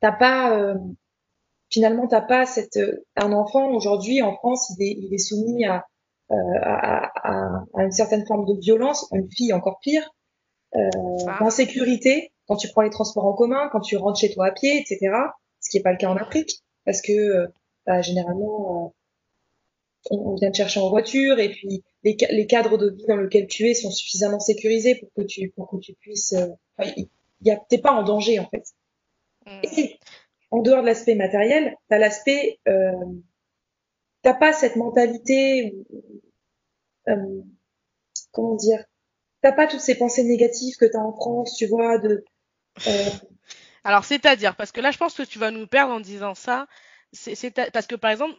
t'as 0.00 0.12
pas, 0.12 0.58
euh, 0.58 0.74
finalement, 1.70 2.06
t'as 2.06 2.20
pas 2.20 2.46
cette, 2.46 2.78
un 3.16 3.32
enfant 3.32 3.70
aujourd'hui 3.70 4.22
en 4.22 4.34
France, 4.36 4.72
il 4.78 4.84
est, 4.84 4.96
il 4.98 5.14
est 5.14 5.18
soumis 5.18 5.64
à, 5.64 5.76
euh, 5.76 5.80
à, 6.30 7.10
à, 7.14 7.64
à, 7.74 7.82
une 7.84 7.92
certaine 7.92 8.26
forme 8.26 8.46
de 8.46 8.58
violence, 8.60 9.08
une 9.12 9.30
fille 9.30 9.52
encore 9.52 9.78
pire, 9.80 10.08
euh, 10.76 10.90
d'insécurité 11.40 12.32
quand 12.46 12.56
tu 12.56 12.68
prends 12.68 12.82
les 12.82 12.90
transports 12.90 13.26
en 13.26 13.32
commun, 13.32 13.68
quand 13.72 13.80
tu 13.80 13.96
rentres 13.96 14.18
chez 14.18 14.32
toi 14.32 14.46
à 14.46 14.52
pied, 14.52 14.78
etc. 14.78 14.98
Ce 15.60 15.70
qui 15.70 15.76
n'est 15.76 15.82
pas 15.82 15.92
le 15.92 15.98
cas 15.98 16.10
en 16.10 16.16
Afrique, 16.16 16.62
parce 16.84 17.00
que 17.00 17.12
euh, 17.12 17.46
bah, 17.86 18.02
généralement 18.02 18.92
euh, 20.10 20.16
on, 20.16 20.34
vient 20.34 20.50
te 20.50 20.56
chercher 20.56 20.80
en 20.80 20.90
voiture 20.90 21.38
et 21.38 21.50
puis 21.50 21.82
les, 22.02 22.16
les, 22.30 22.46
cadres 22.46 22.76
de 22.76 22.90
vie 22.90 23.06
dans 23.06 23.16
lesquels 23.16 23.46
tu 23.46 23.66
es 23.68 23.74
sont 23.74 23.90
suffisamment 23.90 24.40
sécurisés 24.40 24.96
pour 24.96 25.08
que 25.16 25.22
tu 25.22 25.50
pour 25.50 25.70
que 25.70 25.76
tu 25.76 25.94
puisses. 25.94 26.34
Euh, 26.34 27.54
t'es 27.68 27.78
pas 27.78 27.92
en 27.92 28.02
danger 28.02 28.38
en 28.38 28.48
fait. 28.48 28.64
Mm. 29.46 29.60
Et 29.78 29.98
en 30.50 30.60
dehors 30.60 30.82
de 30.82 30.86
l'aspect 30.86 31.14
matériel, 31.14 31.76
t'as 31.88 31.98
l'aspect, 31.98 32.58
euh, 32.68 32.92
t'as 34.24 34.34
pas 34.34 34.52
cette 34.52 34.76
mentalité, 34.76 35.74
euh, 37.08 37.42
comment 38.32 38.56
dire, 38.56 38.82
t'as 39.42 39.52
pas 39.52 39.66
toutes 39.66 39.80
ces 39.80 39.96
pensées 39.96 40.24
négatives 40.24 40.76
que 40.76 40.86
t'as 40.86 40.98
en 40.98 41.12
France, 41.12 41.54
tu 41.56 41.66
vois, 41.66 41.98
de 41.98 42.24
euh, 42.88 43.10
Alors, 43.84 44.04
c'est-à-dire, 44.04 44.56
parce 44.56 44.72
que 44.72 44.80
là, 44.80 44.90
je 44.90 44.98
pense 44.98 45.14
que 45.14 45.22
tu 45.22 45.38
vas 45.38 45.50
nous 45.50 45.66
perdre 45.66 45.92
en 45.92 46.00
disant 46.00 46.34
ça. 46.34 46.66
C'est 47.12 47.54
parce 47.70 47.86
que, 47.86 47.94
par 47.94 48.10
exemple, 48.10 48.34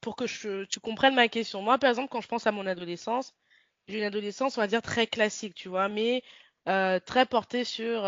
pour 0.00 0.14
que 0.14 0.64
tu 0.64 0.78
comprennes 0.80 1.14
ma 1.14 1.26
question, 1.26 1.62
moi, 1.62 1.78
par 1.78 1.90
exemple, 1.90 2.10
quand 2.12 2.20
je 2.20 2.28
pense 2.28 2.46
à 2.46 2.52
mon 2.52 2.66
adolescence, 2.66 3.34
j'ai 3.88 3.98
une 3.98 4.04
adolescence, 4.04 4.58
on 4.58 4.60
va 4.60 4.68
dire, 4.68 4.82
très 4.82 5.06
classique, 5.06 5.54
tu 5.54 5.68
vois, 5.68 5.88
mais 5.88 6.22
euh, 6.68 7.00
très 7.00 7.26
portée 7.26 7.64
sur... 7.64 8.04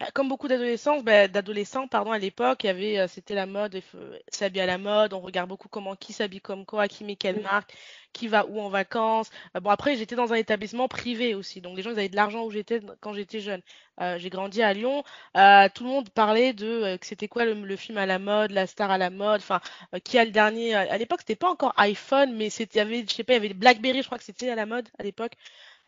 Euh, 0.00 0.04
bah, 0.04 0.10
comme 0.12 0.28
beaucoup 0.28 0.48
d'adolescents, 0.48 1.00
bah, 1.02 1.28
d'adolescents, 1.28 1.88
pardon, 1.88 2.12
à 2.12 2.18
l'époque, 2.18 2.64
il 2.64 2.66
y 2.68 2.70
avait, 2.70 2.98
euh, 2.98 3.08
c'était 3.08 3.34
la 3.34 3.46
mode, 3.46 3.80
s'habiller 4.28 4.62
à 4.62 4.66
la 4.66 4.78
mode. 4.78 5.12
On 5.12 5.20
regarde 5.20 5.48
beaucoup 5.48 5.68
comment 5.68 5.96
qui 5.96 6.12
s'habille 6.12 6.40
comme 6.40 6.64
quoi, 6.66 6.88
qui 6.88 7.04
met 7.04 7.16
quelle 7.16 7.40
marque, 7.42 7.74
qui 8.12 8.28
va 8.28 8.46
où 8.46 8.60
en 8.60 8.68
vacances. 8.68 9.30
Euh, 9.56 9.60
bon, 9.60 9.70
après, 9.70 9.96
j'étais 9.96 10.16
dans 10.16 10.32
un 10.32 10.36
établissement 10.36 10.88
privé 10.88 11.34
aussi, 11.34 11.60
donc 11.60 11.76
les 11.76 11.82
gens 11.82 11.90
ils 11.90 11.98
avaient 11.98 12.08
de 12.08 12.16
l'argent 12.16 12.44
où 12.44 12.50
j'étais 12.50 12.80
quand 13.00 13.12
j'étais 13.12 13.40
jeune. 13.40 13.62
Euh, 14.00 14.18
j'ai 14.18 14.30
grandi 14.30 14.62
à 14.62 14.72
Lyon. 14.72 15.02
tout 15.34 15.84
le 15.84 15.88
monde 15.88 16.10
parlait 16.10 16.52
de 16.52 16.96
que 16.96 17.06
c'était 17.06 17.28
quoi 17.28 17.44
le, 17.44 17.76
film 17.76 17.98
à 17.98 18.06
la 18.06 18.18
mode, 18.18 18.52
la 18.52 18.66
star 18.66 18.90
à 18.90 18.98
la 18.98 19.10
mode. 19.10 19.40
Enfin, 19.40 19.60
qui 20.04 20.18
a 20.18 20.24
le 20.24 20.30
dernier. 20.30 20.74
À 20.74 20.98
l'époque, 20.98 21.20
c'était 21.20 21.36
pas 21.36 21.50
encore 21.50 21.74
iPhone, 21.76 22.34
mais 22.36 22.50
c'était, 22.50 22.78
il 22.78 22.82
y 22.82 22.82
avait, 22.82 23.04
je 23.08 23.14
sais 23.14 23.24
pas, 23.24 23.34
il 23.34 23.36
y 23.36 23.46
avait 23.46 23.54
BlackBerry, 23.54 24.02
je 24.02 24.06
crois 24.06 24.18
que 24.18 24.24
c'était 24.24 24.50
à 24.50 24.54
la 24.54 24.66
mode 24.66 24.88
à 24.98 25.02
l'époque. 25.02 25.32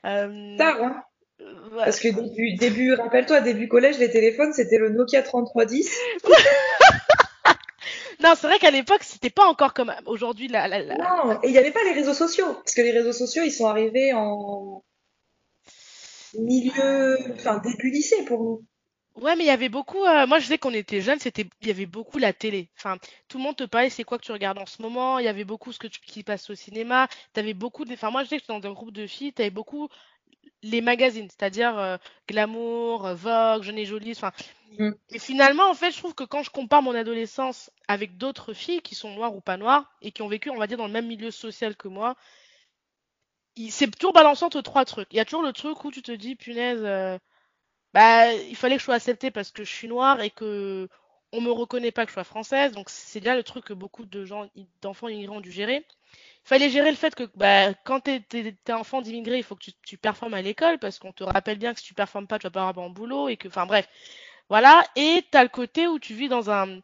Star, 0.00 0.82
hein 0.82 1.04
parce 1.76 2.00
que 2.00 2.08
début, 2.08 2.54
début 2.54 2.94
rappelle-toi, 2.94 3.40
début 3.40 3.68
collège, 3.68 3.98
les 3.98 4.10
téléphones, 4.10 4.52
c'était 4.52 4.78
le 4.78 4.90
Nokia 4.90 5.22
3310. 5.22 5.90
non, 8.22 8.32
c'est 8.36 8.46
vrai 8.46 8.58
qu'à 8.58 8.70
l'époque, 8.70 9.02
c'était 9.02 9.30
pas 9.30 9.46
encore 9.46 9.74
comme 9.74 9.92
aujourd'hui. 10.06 10.48
La, 10.48 10.68
la, 10.68 10.82
Non, 10.96 11.40
et 11.42 11.48
il 11.48 11.52
n'y 11.52 11.58
avait 11.58 11.70
pas 11.70 11.84
les 11.84 11.92
réseaux 11.92 12.14
sociaux. 12.14 12.52
Parce 12.54 12.74
que 12.74 12.82
les 12.82 12.92
réseaux 12.92 13.12
sociaux, 13.12 13.42
ils 13.44 13.52
sont 13.52 13.66
arrivés 13.66 14.12
en 14.12 14.82
milieu, 16.38 17.16
enfin, 17.34 17.58
début 17.58 17.90
lycée 17.90 18.24
pour 18.24 18.42
nous. 18.42 18.64
Ouais, 19.16 19.34
mais 19.36 19.44
il 19.44 19.48
y 19.48 19.50
avait 19.50 19.68
beaucoup. 19.68 20.04
euh, 20.04 20.26
moi, 20.26 20.38
je 20.38 20.46
sais 20.46 20.56
qu'on 20.58 20.72
était 20.72 21.00
jeunes, 21.00 21.18
c'était, 21.18 21.44
il 21.60 21.66
y 21.68 21.70
avait 21.70 21.86
beaucoup 21.86 22.18
la 22.18 22.32
télé. 22.32 22.70
Enfin, 22.78 22.96
tout 23.28 23.38
le 23.38 23.42
monde 23.44 23.56
te 23.56 23.64
parlait, 23.64 23.90
c'est 23.90 24.04
quoi 24.04 24.18
que 24.18 24.24
tu 24.24 24.32
regardes 24.32 24.58
en 24.58 24.66
ce 24.66 24.80
moment? 24.80 25.18
Il 25.18 25.24
y 25.24 25.28
avait 25.28 25.44
beaucoup 25.44 25.72
ce 25.72 25.78
que 25.78 25.88
tu, 25.88 26.00
qui 26.00 26.22
passe 26.22 26.48
au 26.48 26.54
cinéma. 26.54 27.08
T'avais 27.32 27.52
beaucoup 27.52 27.84
de. 27.84 27.92
Enfin, 27.92 28.10
moi, 28.10 28.22
je 28.24 28.28
sais 28.28 28.40
que 28.40 28.46
dans 28.46 28.64
un 28.66 28.72
groupe 28.72 28.92
de 28.92 29.06
filles. 29.06 29.32
T'avais 29.32 29.50
beaucoup 29.50 29.88
les 30.62 30.80
magazines, 30.80 31.28
c'est-à-dire 31.30 31.78
euh, 31.78 31.96
Glamour, 32.28 33.06
euh, 33.06 33.14
Vogue, 33.14 33.62
Jeune 33.62 33.78
et 33.78 33.86
Jolie. 33.86 34.12
Enfin, 34.12 34.32
Mm. 34.78 34.92
et 35.12 35.18
finalement, 35.20 35.68
en 35.70 35.74
fait, 35.74 35.92
je 35.92 35.98
trouve 35.98 36.14
que 36.14 36.24
quand 36.24 36.42
je 36.42 36.50
compare 36.50 36.82
mon 36.82 36.94
adolescence 36.94 37.70
avec 37.88 38.16
d'autres 38.18 38.54
filles 38.54 38.82
qui 38.82 38.94
sont 38.96 39.14
noires 39.14 39.34
ou 39.36 39.40
pas 39.40 39.56
noires 39.58 39.92
et 40.02 40.12
qui 40.12 40.22
ont 40.22 40.28
vécu, 40.28 40.50
on 40.50 40.58
va 40.58 40.66
dire, 40.68 40.78
dans 40.78 40.86
le 40.88 40.92
même 40.92 41.06
milieu 41.08 41.30
social 41.32 41.76
que 41.76 41.88
moi, 41.88 42.16
c'est 43.70 43.90
toujours 43.96 44.12
balançant 44.12 44.46
entre 44.46 44.60
trois 44.62 44.84
trucs. 44.84 45.08
Il 45.12 45.16
y 45.16 45.20
a 45.20 45.24
toujours 45.24 45.42
le 45.42 45.52
truc 45.52 45.84
où 45.84 45.90
tu 45.90 46.02
te 46.02 46.12
dis, 46.12 46.34
punaise. 46.36 46.80
euh, 46.84 47.18
bah, 47.94 48.32
il 48.34 48.56
fallait 48.56 48.76
que 48.76 48.80
je 48.80 48.86
sois 48.86 48.96
acceptée 48.96 49.30
parce 49.32 49.52
que 49.52 49.64
je 49.64 49.72
suis 49.72 49.88
noire 49.88 50.20
et 50.22 50.30
que 50.30 50.88
on 51.32 51.40
me 51.40 51.50
reconnaît 51.50 51.92
pas 51.92 52.04
que 52.04 52.10
je 52.10 52.14
sois 52.14 52.24
française. 52.24 52.72
Donc 52.72 52.90
c'est 52.90 53.20
déjà 53.20 53.36
le 53.36 53.42
truc 53.42 53.64
que 53.64 53.72
beaucoup 53.72 54.04
de 54.04 54.24
gens, 54.24 54.48
d'enfants 54.82 55.08
immigrés 55.08 55.36
ont 55.36 55.40
dû 55.40 55.52
gérer. 55.52 55.84
Il 56.44 56.48
fallait 56.48 56.70
gérer 56.70 56.90
le 56.90 56.96
fait 56.96 57.14
que 57.14 57.24
bah, 57.34 57.72
quand 57.84 58.00
t'es, 58.00 58.20
t'es 58.20 58.72
enfant 58.72 59.02
d'immigré, 59.02 59.38
il 59.38 59.44
faut 59.44 59.54
que 59.54 59.64
tu, 59.64 59.72
tu 59.84 59.96
performes 59.98 60.34
à 60.34 60.42
l'école 60.42 60.78
parce 60.78 60.98
qu'on 60.98 61.12
te 61.12 61.24
rappelle 61.24 61.58
bien 61.58 61.72
que 61.74 61.80
si 61.80 61.86
tu 61.86 61.94
performes 61.94 62.26
pas, 62.26 62.38
tu 62.38 62.46
vas 62.46 62.50
pas 62.50 62.68
avoir 62.68 62.86
un 62.86 62.90
boulot 62.90 63.28
et 63.28 63.36
que, 63.36 63.48
enfin 63.48 63.66
bref, 63.66 63.88
voilà. 64.48 64.84
Et 64.96 65.24
t'as 65.30 65.42
le 65.42 65.48
côté 65.48 65.86
où 65.86 65.98
tu 65.98 66.14
vis 66.14 66.28
dans 66.28 66.50
un 66.50 66.80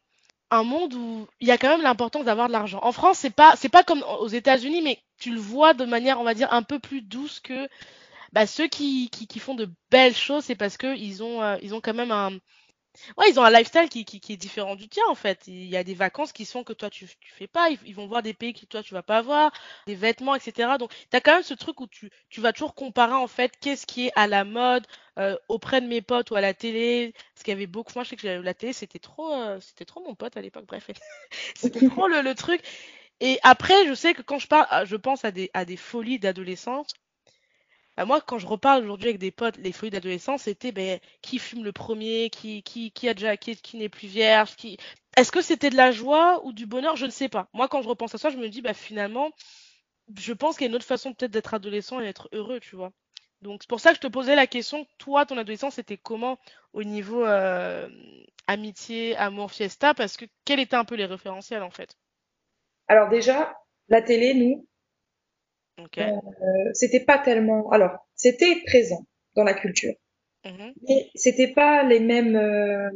un 0.51 0.63
monde 0.63 0.95
où 0.95 1.27
il 1.41 1.49
y 1.49 1.51
a 1.51 1.59
quand 1.59 1.69
même 1.69 1.83
l'importance 1.83 2.25
d'avoir 2.25 2.49
de 2.49 2.53
l'argent. 2.53 2.79
En 2.83 2.93
France, 2.93 3.19
c'est 3.19 3.35
pas 3.35 3.55
c'est 3.57 3.69
pas 3.69 3.83
comme 3.83 4.05
aux 4.21 4.29
États-Unis, 4.29 4.83
mais 4.83 5.01
tu 5.19 5.33
le 5.33 5.41
vois 5.41 5.75
de 5.75 5.85
manière, 5.85 6.21
on 6.21 6.25
va 6.25 6.35
dire, 6.35 6.53
un 6.53 6.63
peu 6.63 6.79
plus 6.79 7.03
douce 7.03 7.41
que 7.41 7.69
bah, 8.33 8.47
ceux 8.47 8.69
qui, 8.69 9.09
qui, 9.11 9.27
qui 9.27 9.39
font 9.39 9.55
de 9.55 9.69
belles 9.91 10.15
choses, 10.15 10.45
c'est 10.45 10.57
parce 10.57 10.77
que 10.77 10.97
ils 10.97 11.23
ont, 11.23 11.43
euh, 11.43 11.57
ils 11.63 11.75
ont 11.75 11.81
quand 11.81 11.95
même 11.95 12.11
un, 12.13 12.33
ouais, 13.17 13.31
ils 13.31 13.39
ont 13.39 13.45
un 13.45 13.51
lifestyle 13.51 13.89
qui, 13.89 14.01
est 14.33 14.37
différent 14.37 14.77
du 14.77 14.89
tien 14.89 15.05
en 15.09 15.15
fait. 15.15 15.47
Il 15.47 15.67
y 15.67 15.77
a 15.77 15.85
des 15.85 15.95
vacances 15.95 16.33
qui 16.33 16.45
sont 16.45 16.65
que 16.65 16.73
toi 16.73 16.91
tu, 16.91 17.07
tu 17.07 17.33
fais 17.33 17.47
pas. 17.47 17.69
Ils, 17.85 17.95
vont 17.95 18.07
voir 18.07 18.23
des 18.23 18.35
pays 18.35 18.55
que 18.55 18.65
toi 18.67 18.83
tu 18.83 18.95
vas 18.95 19.03
pas 19.03 19.23
voir, 19.23 19.53
des 19.87 19.95
vêtements, 19.95 20.35
etc. 20.35 20.71
Donc 20.79 20.93
t'as 21.11 21.21
quand 21.21 21.35
même 21.35 21.43
ce 21.43 21.55
truc 21.55 21.81
où 21.81 21.87
tu, 21.87 22.11
tu 22.29 22.41
vas 22.41 22.53
toujours 22.53 22.75
comparer 22.75 23.15
en 23.15 23.29
fait 23.29 23.53
qu'est-ce 23.61 23.87
qui 23.87 24.07
est 24.07 24.13
à 24.17 24.27
la 24.27 24.45
mode 24.45 24.87
euh, 25.19 25.37
auprès 25.49 25.81
de 25.81 25.87
mes 25.87 26.03
potes 26.03 26.31
ou 26.31 26.37
à 26.37 26.41
la 26.41 26.55
télé. 26.55 27.15
Parce 27.35 27.45
qu'il 27.45 27.53
y 27.53 27.57
avait 27.57 27.67
beaucoup, 27.67 27.93
moi 27.95 28.05
je 28.05 28.11
sais 28.11 28.17
que 28.17 28.27
la 28.27 28.55
télé 28.55 28.73
c'était 28.73 28.99
trop, 28.99 29.33
euh, 29.33 29.59
trop 29.87 30.03
mon 30.03 30.15
pote 30.15 30.37
à 30.37 30.41
l'époque. 30.41 30.67
Bref, 30.67 30.91
c'était 31.57 31.89
trop 31.89 32.09
le, 32.09 32.23
le 32.23 32.35
truc. 32.35 32.63
Et 33.21 33.39
après, 33.43 33.87
je 33.87 33.95
sais 33.95 34.13
que 34.15 34.23
quand 34.23 34.39
je 34.39 34.47
parle, 34.47 34.67
ah, 34.71 34.85
je 34.85 34.97
pense 34.97 35.25
à 35.25 35.31
des, 35.31 35.51
à 35.55 35.65
des 35.65 35.77
folies 35.77 36.19
d'adolescence. 36.19 36.93
Bah, 37.97 38.05
moi, 38.05 38.21
quand 38.21 38.39
je 38.39 38.47
reparle 38.47 38.85
aujourd'hui 38.85 39.09
avec 39.09 39.19
des 39.19 39.31
potes, 39.31 39.57
les 39.59 39.73
folies 39.73 39.91
d'adolescence, 39.91 40.43
c'était 40.43 40.73
ben, 40.73 40.99
qui 41.23 41.39
fume 41.39 41.65
le 41.65 41.73
premier, 41.73 42.31
qui, 42.31 42.63
qui, 42.63 42.91
qui 42.93 43.09
a 43.09 43.15
déjà, 43.15 43.37
qui, 43.37 43.57
qui 43.57 43.77
n'est 43.79 43.89
plus 43.89 44.09
vierge, 44.09 44.57
qui. 44.57 44.77
Est-ce 45.17 45.33
que 45.33 45.41
c'était 45.41 45.71
de 45.71 45.77
la 45.77 45.93
joie 45.93 46.45
ou 46.45 46.53
du 46.53 46.67
bonheur? 46.67 46.97
Je 46.97 47.07
ne 47.07 47.11
sais 47.11 47.29
pas. 47.29 47.49
Moi, 47.55 47.69
quand 47.69 47.83
je 47.83 47.89
repense 47.89 48.15
à 48.15 48.19
ça, 48.19 48.31
je 48.31 48.37
me 48.37 48.49
dis, 48.49 48.61
bah 48.61 48.75
finalement, 48.75 49.31
je 50.19 50.33
pense 50.33 50.57
qu'il 50.57 50.67
y 50.67 50.69
a 50.69 50.71
une 50.71 50.77
autre 50.77 50.85
façon 50.85 51.15
peut-être 51.15 51.31
d'être 51.31 51.55
adolescent 51.55 52.01
et 52.01 52.05
d'être 52.05 52.29
heureux, 52.33 52.61
tu 52.61 52.77
vois. 52.77 52.93
Donc 53.43 53.63
c'est 53.63 53.69
pour 53.69 53.81
ça 53.81 53.91
que 53.91 53.97
je 53.97 54.01
te 54.01 54.07
posais 54.07 54.35
la 54.35 54.47
question, 54.47 54.87
toi, 54.99 55.27
ton 55.27 55.39
adolescence, 55.39 55.75
c'était 55.75 55.99
comment 55.99 56.39
au 56.73 56.85
niveau 56.85 57.25
euh, 57.25 57.89
amitié, 58.47 59.17
amour, 59.17 59.53
fiesta, 59.53 59.95
parce 59.95 60.17
que 60.17 60.25
quels 60.45 60.61
étaient 60.61 60.77
un 60.77 60.85
peu 60.85 60.95
les 60.95 61.05
référentiels 61.07 61.63
en 61.63 61.71
fait? 61.71 61.97
Alors 62.89 63.09
déjà, 63.09 63.55
la 63.89 64.03
télé, 64.03 64.35
nous, 64.35 64.67
Ok. 65.79 65.99
euh, 65.99 66.12
c'était 66.74 67.01
pas 67.01 67.18
tellement. 67.18 67.70
Alors, 67.70 67.93
c'était 68.14 68.57
présent 68.66 69.05
dans 69.35 69.45
la 69.45 69.55
culture, 69.55 69.95
Mhm. 70.45 70.72
mais 70.89 71.11
c'était 71.14 71.49
pas 71.53 71.83
les 71.83 72.01
mêmes. 72.01 72.37
euh, 72.37 72.89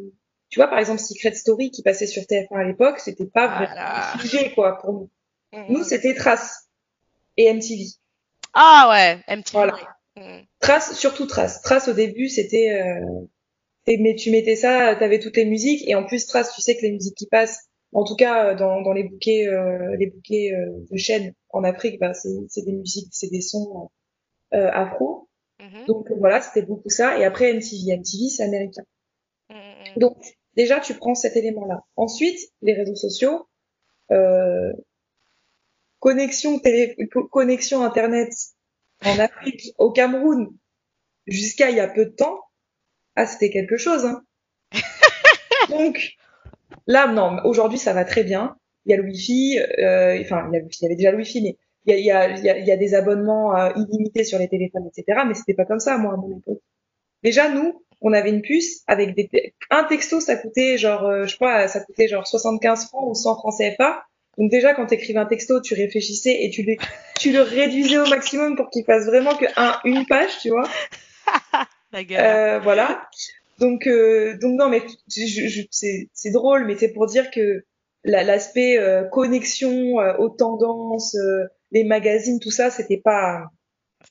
Tu 0.52 0.58
vois, 0.58 0.66
par 0.68 0.80
exemple, 0.80 0.98
Secret 1.00 1.34
Story 1.34 1.70
qui 1.70 1.82
passait 1.84 2.08
sur 2.08 2.22
TF1 2.26 2.58
à 2.58 2.64
l'époque, 2.64 2.98
c'était 2.98 3.26
pas 3.26 3.46
vraiment 3.46 3.66
Voilà. 3.72 4.14
un 4.14 4.18
sujet 4.18 4.52
quoi 4.52 4.78
pour 4.78 4.92
nous. 4.92 5.10
Nous, 5.68 5.78
Mhm. 5.78 5.84
c'était 5.84 6.14
Trace 6.14 6.68
et 7.36 7.44
MTV. 7.44 7.84
Ah 8.54 8.88
ouais, 8.90 9.22
MTV. 9.28 9.52
Voilà. 9.52 9.78
Mhm. 10.16 10.44
Trace, 10.58 10.94
surtout 10.98 11.26
Trace. 11.26 11.62
Trace 11.62 11.86
au 11.86 11.92
début, 11.92 12.28
c'était. 12.28 12.82
Euh... 12.82 13.26
Mais 13.86 14.14
tu 14.16 14.30
mettais 14.32 14.56
ça, 14.56 14.94
t'avais 14.96 15.18
toutes 15.20 15.36
les 15.36 15.44
musiques 15.44 15.88
et 15.88 15.94
en 15.94 16.04
plus 16.04 16.26
Trace, 16.26 16.52
tu 16.54 16.60
sais 16.62 16.76
que 16.76 16.82
les 16.82 16.92
musiques 16.92 17.16
qui 17.16 17.26
passent, 17.26 17.69
en 17.92 18.04
tout 18.04 18.16
cas 18.16 18.52
euh, 18.52 18.54
dans, 18.54 18.80
dans 18.82 18.92
les 18.92 19.04
bouquets, 19.04 19.46
euh, 19.48 19.96
les 19.98 20.06
bouquets 20.10 20.52
euh, 20.54 20.70
de 20.90 20.96
chaînes 20.96 21.34
en 21.50 21.64
Afrique, 21.64 21.98
bah, 22.00 22.14
c'est 22.14 22.30
c'est 22.48 22.64
des 22.64 22.72
musiques, 22.72 23.08
c'est 23.12 23.30
des 23.30 23.40
sons 23.40 23.90
euh, 24.54 24.70
afro. 24.72 25.28
Mhm. 25.60 25.86
Donc 25.86 26.06
voilà, 26.18 26.40
c'était 26.40 26.62
beaucoup 26.62 26.88
ça. 26.90 27.18
Et 27.18 27.24
après 27.24 27.52
MTV, 27.52 27.92
MTV 27.96 28.28
c'est 28.28 28.44
américain. 28.44 28.84
Mhm. 29.50 29.56
Donc 29.98 30.16
déjà 30.56 30.80
tu 30.80 30.94
prends 30.94 31.14
cet 31.14 31.36
élément-là. 31.36 31.82
Ensuite 31.96 32.38
les 32.62 32.74
réseaux 32.74 32.96
sociaux, 32.96 33.48
euh, 34.12 34.72
connexion 35.98 36.58
télé, 36.58 36.96
co- 37.12 37.28
connexion 37.28 37.82
internet 37.84 38.32
en 39.04 39.18
Afrique, 39.18 39.72
au 39.78 39.90
Cameroun, 39.92 40.48
jusqu'à 41.26 41.70
il 41.70 41.76
y 41.76 41.80
a 41.80 41.88
peu 41.88 42.06
de 42.06 42.10
temps. 42.10 42.40
Ah 43.16 43.26
c'était 43.26 43.50
quelque 43.50 43.76
chose. 43.76 44.04
Hein. 44.04 44.22
Donc 45.70 46.12
là 46.90 47.06
non, 47.12 47.38
aujourd'hui 47.44 47.78
ça 47.78 47.92
va 47.92 48.04
très 48.04 48.24
bien. 48.24 48.56
Il 48.86 48.92
y 48.92 48.94
a 48.94 48.96
le 48.96 49.04
Wi-Fi, 49.04 49.58
euh, 49.58 50.18
enfin 50.20 50.48
il 50.48 50.54
y, 50.54 50.56
a 50.56 50.60
le 50.60 50.64
Wi-Fi, 50.66 50.78
il 50.80 50.84
y 50.84 50.86
avait 50.86 50.96
déjà 50.96 51.10
le 51.10 51.18
Wi-Fi, 51.18 51.42
mais 51.42 51.56
il 51.86 51.92
y 51.92 51.94
a, 51.94 51.98
il 51.98 52.04
y 52.04 52.10
a, 52.10 52.36
il 52.36 52.44
y 52.44 52.50
a, 52.50 52.58
il 52.58 52.66
y 52.66 52.72
a 52.72 52.76
des 52.76 52.94
abonnements 52.94 53.56
euh, 53.56 53.70
illimités 53.76 54.24
sur 54.24 54.38
les 54.38 54.48
téléphones, 54.48 54.86
etc. 54.86 55.22
Mais 55.26 55.34
c'était 55.34 55.54
pas 55.54 55.64
comme 55.64 55.80
ça 55.80 55.96
moi 55.98 56.14
à 56.14 56.16
mon 56.16 56.38
époque. 56.38 56.60
Déjà, 57.22 57.50
nous, 57.50 57.84
on 58.00 58.12
avait 58.12 58.30
une 58.30 58.42
puce 58.42 58.82
avec 58.86 59.14
des 59.14 59.28
un 59.70 59.84
texto, 59.84 60.20
ça 60.20 60.36
coûtait 60.36 60.78
genre, 60.78 61.04
euh, 61.04 61.26
je 61.26 61.36
crois, 61.36 61.68
ça 61.68 61.80
coûtait 61.80 62.08
genre 62.08 62.26
75 62.26 62.86
francs 62.86 63.10
ou 63.10 63.14
100 63.14 63.36
francs 63.36 63.54
CFA. 63.58 64.04
Donc 64.38 64.50
déjà, 64.50 64.74
quand 64.74 64.86
tu 64.86 64.94
écrivais 64.94 65.18
un 65.18 65.26
texto, 65.26 65.60
tu 65.60 65.74
réfléchissais 65.74 66.44
et 66.44 66.50
tu 66.50 66.62
le, 66.62 66.76
tu 67.18 67.32
le 67.32 67.42
réduisais 67.42 67.98
au 67.98 68.06
maximum 68.06 68.56
pour 68.56 68.70
qu'il 68.70 68.84
fasse 68.84 69.04
vraiment 69.04 69.34
que 69.36 69.46
un, 69.56 69.78
une 69.84 70.06
page, 70.06 70.38
tu 70.40 70.48
vois. 70.48 70.68
La 71.92 72.04
galère. 72.04 72.56
Euh, 72.56 72.60
voilà. 72.60 73.08
Donc, 73.60 73.86
euh, 73.86 74.36
donc 74.38 74.58
non, 74.58 74.68
mais 74.68 74.82
c'est 75.06 76.30
drôle, 76.32 76.66
mais 76.66 76.76
c'est 76.76 76.92
pour 76.92 77.06
dire 77.06 77.30
que 77.30 77.64
la- 78.04 78.24
l'aspect 78.24 78.78
euh, 78.78 79.04
connexion 79.04 80.00
euh, 80.00 80.16
aux 80.18 80.30
tendances, 80.30 81.14
euh, 81.14 81.44
les 81.70 81.84
magazines, 81.84 82.40
tout 82.40 82.50
ça, 82.50 82.70
c'était 82.70 83.00
pas 83.02 83.44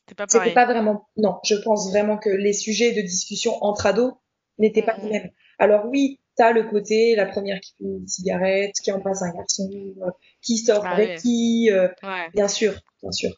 C'était 0.08 0.16
pas 0.16 0.28
pas 0.28 0.66
vraiment. 0.66 1.08
Non, 1.18 1.40
je 1.44 1.56
pense 1.56 1.90
vraiment 1.90 2.18
que 2.18 2.30
les 2.30 2.54
sujets 2.54 2.92
de 2.94 3.02
discussion 3.02 3.54
entre 3.64 3.88
ados 3.88 4.14
n'étaient 4.60 4.84
pas 4.84 4.96
les 4.98 5.04
Mhm. 5.04 5.10
mêmes. 5.12 5.30
Alors 5.58 5.86
oui, 5.88 6.20
t'as 6.36 6.52
le 6.52 6.64
côté 6.64 7.16
la 7.16 7.26
première 7.26 7.60
qui 7.60 7.74
fume 7.78 7.98
une 8.02 8.08
cigarette, 8.08 8.76
qui 8.84 8.92
embrasse 8.92 9.22
un 9.24 9.32
garçon, 9.32 9.70
euh, 10.04 10.10
qui 10.42 10.58
sort 10.58 10.86
Ah 10.86 10.92
avec 10.94 11.20
qui, 11.20 11.70
euh, 11.72 11.88
Ouais. 12.04 12.30
bien 12.34 12.48
sûr, 12.48 12.74
bien 13.02 13.12
sûr. 13.12 13.32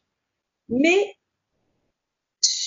Mais 0.70 1.14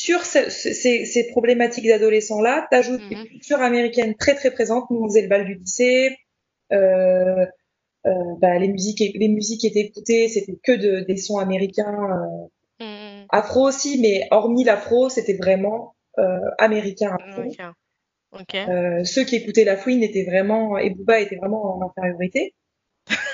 sur 0.05 0.24
ce- 0.26 0.50
ce- 0.50 0.72
ces, 0.74 1.07
ces 1.07 1.24
problématiques 1.28 1.86
d'adolescents-là, 1.88 2.66
t'ajoutes 2.70 3.00
Mhm. 3.11 3.12
une 3.22 3.28
culture 3.28 3.61
américaine 3.61 4.14
très 4.16 4.34
très 4.34 4.50
présente. 4.50 4.84
Nous, 4.90 5.00
on 5.02 5.09
faisait 5.09 5.22
le 5.22 5.28
bal 5.28 5.44
du 5.46 5.55
lycée. 5.55 6.16
Euh, 6.72 7.46
euh, 8.07 8.11
bah, 8.40 8.59
les 8.59 8.68
musiques, 8.68 9.00
les 9.14 9.28
musiques 9.28 9.61
qui 9.62 9.66
étaient 9.68 9.80
écoutées, 9.90 10.28
c'était 10.28 10.59
que 10.62 10.72
de, 10.72 11.00
des 11.09 11.16
sons 11.16 11.38
américains. 11.38 11.96
euh, 12.18 12.48
Mhm. 12.80 13.26
afro 13.30 13.61
aussi, 13.68 14.00
mais 14.00 14.26
hormis 14.30 14.64
l'afro, 14.64 15.09
c'était 15.09 15.38
vraiment 15.44 15.94
euh, 16.18 16.38
américain 16.59 17.16
afro. 17.18 17.42
Ok. 17.42 17.59
Ok. 18.40 18.55
Euh, 18.57 19.05
ceux 19.05 19.24
qui 19.24 19.36
écoutaient 19.36 19.64
la 19.64 19.76
fouine 19.76 20.02
étaient 20.02 20.24
vraiment, 20.24 20.76
et 20.76 20.90
Booba 20.90 21.20
était 21.20 21.36
vraiment 21.36 21.62
en 21.76 21.80
infériorité. 21.88 22.52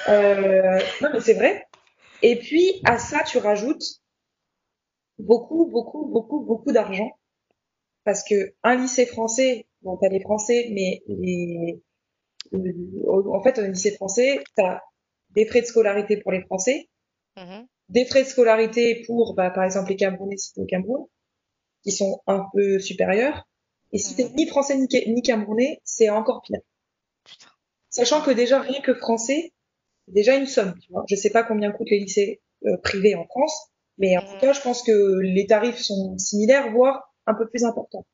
Euh, 0.08 0.78
non, 1.02 1.08
mais 1.12 1.20
c'est 1.20 1.34
vrai. 1.34 1.64
Et 2.22 2.36
puis, 2.36 2.80
à 2.84 2.98
ça, 2.98 3.20
tu 3.26 3.38
rajoutes 3.38 3.99
beaucoup, 5.20 5.66
beaucoup, 5.66 6.06
beaucoup, 6.06 6.40
beaucoup 6.40 6.72
d'argent. 6.72 7.10
Parce 8.04 8.24
que 8.24 8.54
un 8.62 8.76
lycée 8.76 9.06
français, 9.06 9.66
bon, 9.82 9.96
t'as 9.98 10.08
les 10.08 10.20
français, 10.20 10.68
mais 10.72 11.02
les, 11.06 11.80
euh, 12.54 13.32
en 13.32 13.42
fait, 13.42 13.58
un 13.58 13.68
lycée 13.68 13.92
français, 13.92 14.42
t'as 14.56 14.80
des 15.30 15.46
frais 15.46 15.60
de 15.60 15.66
scolarité 15.66 16.16
pour 16.16 16.32
les 16.32 16.42
français, 16.42 16.88
Mhm. 17.36 17.66
des 17.90 18.04
frais 18.04 18.24
de 18.24 18.28
scolarité 18.28 19.02
pour, 19.06 19.34
bah, 19.34 19.50
par 19.50 19.64
exemple, 19.64 19.90
les 19.90 19.96
Camerounais 19.96 20.36
si 20.36 20.52
t'es 20.52 20.60
au 20.62 20.66
Cameroun, 20.66 21.06
qui 21.82 21.92
sont 21.92 22.20
un 22.26 22.46
peu 22.52 22.78
supérieurs. 22.78 23.46
Et 23.92 23.98
si 23.98 24.14
t'es 24.16 24.24
Mhm. 24.24 24.34
ni 24.36 24.46
français 24.46 24.76
ni, 24.76 24.86
ni 25.08 25.22
Camerounais, 25.22 25.80
c'est 25.84 26.10
encore 26.10 26.42
pire. 26.42 26.60
Putain. 27.24 27.48
Sachant 27.90 28.22
que 28.22 28.30
déjà, 28.30 28.60
rien 28.60 28.80
que 28.80 28.94
français, 28.94 29.52
c'est 30.06 30.14
déjà 30.14 30.36
une 30.36 30.46
somme, 30.46 30.74
tu 30.80 30.92
vois. 30.92 31.04
Je 31.08 31.16
sais 31.16 31.30
pas 31.30 31.42
combien 31.42 31.70
coûtent 31.72 31.90
les 31.90 32.00
lycées 32.00 32.40
euh, 32.66 32.76
privés 32.78 33.14
en 33.14 33.24
France, 33.26 33.70
mais 34.00 34.16
en 34.16 34.22
tout 34.22 34.38
cas, 34.40 34.54
je 34.54 34.60
pense 34.62 34.82
que 34.82 35.20
les 35.20 35.46
tarifs 35.46 35.78
sont 35.78 36.16
similaires, 36.16 36.72
voire 36.72 37.12
un 37.26 37.34
peu 37.34 37.46
plus 37.48 37.64
importants. 37.64 38.06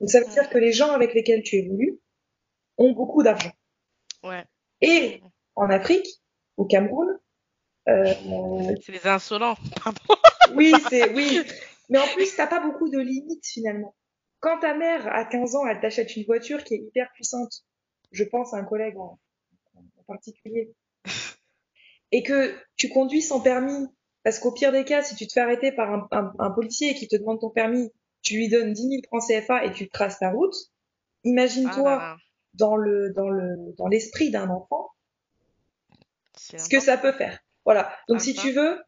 Donc 0.00 0.10
ça 0.10 0.20
veut 0.20 0.26
dire 0.26 0.50
que 0.50 0.58
les 0.58 0.72
gens 0.72 0.90
avec 0.90 1.14
lesquels 1.14 1.42
tu 1.42 1.56
évolues 1.56 2.00
ont 2.76 2.90
beaucoup 2.90 3.22
d'argent. 3.22 3.52
Ouais. 4.24 4.44
Et 4.80 5.22
en 5.54 5.70
Afrique, 5.70 6.06
au 6.56 6.64
Cameroun. 6.66 7.18
Euh, 7.88 8.74
c'est 8.82 8.92
des 8.92 9.06
insolents, 9.06 9.54
pardon. 9.84 10.00
oui, 10.54 10.72
c'est 10.90 11.14
oui. 11.14 11.40
Mais 11.88 11.98
en 11.98 12.06
plus, 12.08 12.34
t'as 12.36 12.48
pas 12.48 12.60
beaucoup 12.60 12.90
de 12.90 12.98
limites 12.98 13.46
finalement. 13.46 13.94
Quand 14.40 14.58
ta 14.58 14.74
mère 14.74 15.06
à 15.06 15.24
15 15.24 15.54
ans, 15.54 15.66
elle 15.68 15.80
t'achète 15.80 16.16
une 16.16 16.24
voiture 16.24 16.64
qui 16.64 16.74
est 16.74 16.78
hyper 16.78 17.10
puissante, 17.14 17.64
je 18.10 18.24
pense 18.24 18.54
à 18.54 18.58
un 18.58 18.64
collègue 18.64 18.98
en, 18.98 19.18
en 19.76 20.02
particulier, 20.06 20.74
et 22.10 22.24
que 22.24 22.56
tu 22.76 22.88
conduis 22.88 23.22
sans 23.22 23.40
permis, 23.40 23.88
parce 24.28 24.40
qu'au 24.40 24.52
pire 24.52 24.72
des 24.72 24.84
cas, 24.84 25.02
si 25.02 25.14
tu 25.14 25.26
te 25.26 25.32
fais 25.32 25.40
arrêter 25.40 25.72
par 25.72 25.90
un, 25.90 26.06
un, 26.10 26.30
un 26.38 26.50
policier 26.50 26.94
qui 26.94 27.08
te 27.08 27.16
demande 27.16 27.40
ton 27.40 27.48
permis, 27.48 27.90
tu 28.20 28.36
lui 28.36 28.50
donnes 28.50 28.74
10 28.74 28.82
000 28.82 28.94
francs 29.06 29.22
CFA 29.26 29.64
et 29.64 29.72
tu 29.72 29.88
traces 29.88 30.18
ta 30.18 30.30
route. 30.30 30.54
Imagine-toi 31.24 31.98
ah 31.98 32.16
dans 32.52 32.76
le 32.76 33.14
dans 33.14 33.30
le 33.30 33.74
dans 33.78 33.86
l'esprit 33.86 34.30
d'un 34.30 34.50
enfant 34.50 34.90
ce 36.36 36.68
que 36.68 36.78
ça 36.78 36.98
peut 36.98 37.12
faire. 37.12 37.38
Voilà. 37.64 37.90
Donc 38.06 38.20
si 38.20 38.34
tu 38.34 38.52
veux, 38.52 38.78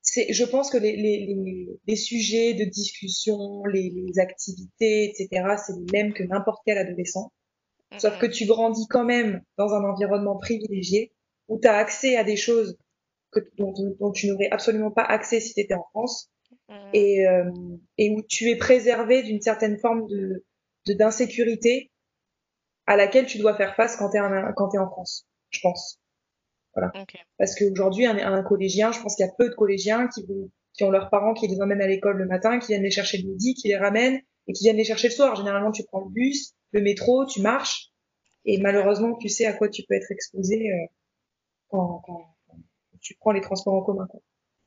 c'est 0.00 0.32
je 0.32 0.44
pense 0.44 0.70
que 0.70 0.78
les, 0.78 0.94
les, 0.94 1.26
les, 1.26 1.68
les 1.84 1.96
sujets 1.96 2.54
de 2.54 2.66
discussion, 2.66 3.64
les, 3.64 3.92
les 3.96 4.20
activités, 4.20 5.10
etc. 5.10 5.56
c'est 5.66 5.72
les 5.72 5.86
mêmes 5.92 6.14
que 6.14 6.22
n'importe 6.22 6.62
quel 6.64 6.78
adolescent. 6.78 7.32
Sauf 7.98 8.16
que 8.20 8.26
tu 8.26 8.46
grandis 8.46 8.86
quand 8.86 9.04
même 9.04 9.42
dans 9.58 9.74
un 9.74 9.82
environnement 9.82 10.36
privilégié 10.36 11.12
où 11.48 11.58
tu 11.58 11.66
as 11.66 11.74
accès 11.74 12.16
à 12.16 12.22
des 12.22 12.36
choses 12.36 12.78
que, 13.30 13.40
dont, 13.58 13.72
dont 14.00 14.12
tu 14.12 14.28
n'aurais 14.28 14.50
absolument 14.50 14.90
pas 14.90 15.04
accès 15.04 15.40
si 15.40 15.54
tu 15.54 15.60
étais 15.60 15.74
en 15.74 15.84
France 15.90 16.30
et, 16.92 17.26
euh, 17.26 17.50
et 17.98 18.10
où 18.10 18.22
tu 18.22 18.50
es 18.50 18.56
préservé 18.56 19.22
d'une 19.22 19.40
certaine 19.40 19.78
forme 19.78 20.06
de 20.08 20.42
d'insécurité 20.88 21.90
à 22.86 22.96
laquelle 22.96 23.26
tu 23.26 23.38
dois 23.38 23.56
faire 23.56 23.74
face 23.74 23.96
quand 23.96 24.10
tu 24.10 24.18
es, 24.18 24.20
quand 24.54 24.72
es 24.72 24.78
en 24.78 24.88
France, 24.88 25.26
je 25.50 25.58
pense. 25.60 25.98
Voilà. 26.74 26.92
Parce 27.38 27.56
qu'aujourd'hui, 27.56 28.06
un, 28.06 28.16
un 28.16 28.42
collégien, 28.44 28.92
je 28.92 29.00
pense 29.00 29.16
qu'il 29.16 29.26
y 29.26 29.28
a 29.28 29.32
peu 29.36 29.48
de 29.48 29.54
collégiens 29.54 30.06
qui, 30.06 30.24
qui 30.74 30.84
ont 30.84 30.90
leurs 30.90 31.10
parents 31.10 31.34
qui 31.34 31.48
les 31.48 31.60
emmènent 31.60 31.80
à 31.80 31.88
l'école 31.88 32.18
le 32.18 32.26
matin, 32.26 32.60
qui 32.60 32.68
viennent 32.68 32.84
les 32.84 32.92
chercher 32.92 33.18
le 33.18 33.28
midi, 33.28 33.54
qui 33.54 33.66
les 33.66 33.76
ramènent 33.76 34.20
et 34.46 34.52
qui 34.52 34.62
viennent 34.62 34.76
les 34.76 34.84
chercher 34.84 35.08
le 35.08 35.14
soir. 35.14 35.34
Généralement, 35.34 35.72
tu 35.72 35.82
prends 35.82 36.04
le 36.04 36.10
bus, 36.10 36.52
le 36.70 36.82
métro, 36.82 37.26
tu 37.26 37.40
marches 37.40 37.90
et 38.44 38.58
malheureusement, 38.58 39.16
tu 39.16 39.28
sais 39.28 39.46
à 39.46 39.52
quoi 39.52 39.68
tu 39.68 39.82
peux 39.88 39.94
être 39.94 40.10
exposé 40.12 40.70
euh, 40.70 40.86
quand, 41.68 42.00
quand, 42.06 42.35
tu 43.06 43.14
prends 43.14 43.30
les 43.30 43.40
transports 43.40 43.74
en 43.74 43.82
commun. 43.82 44.08
Quoi. 44.10 44.20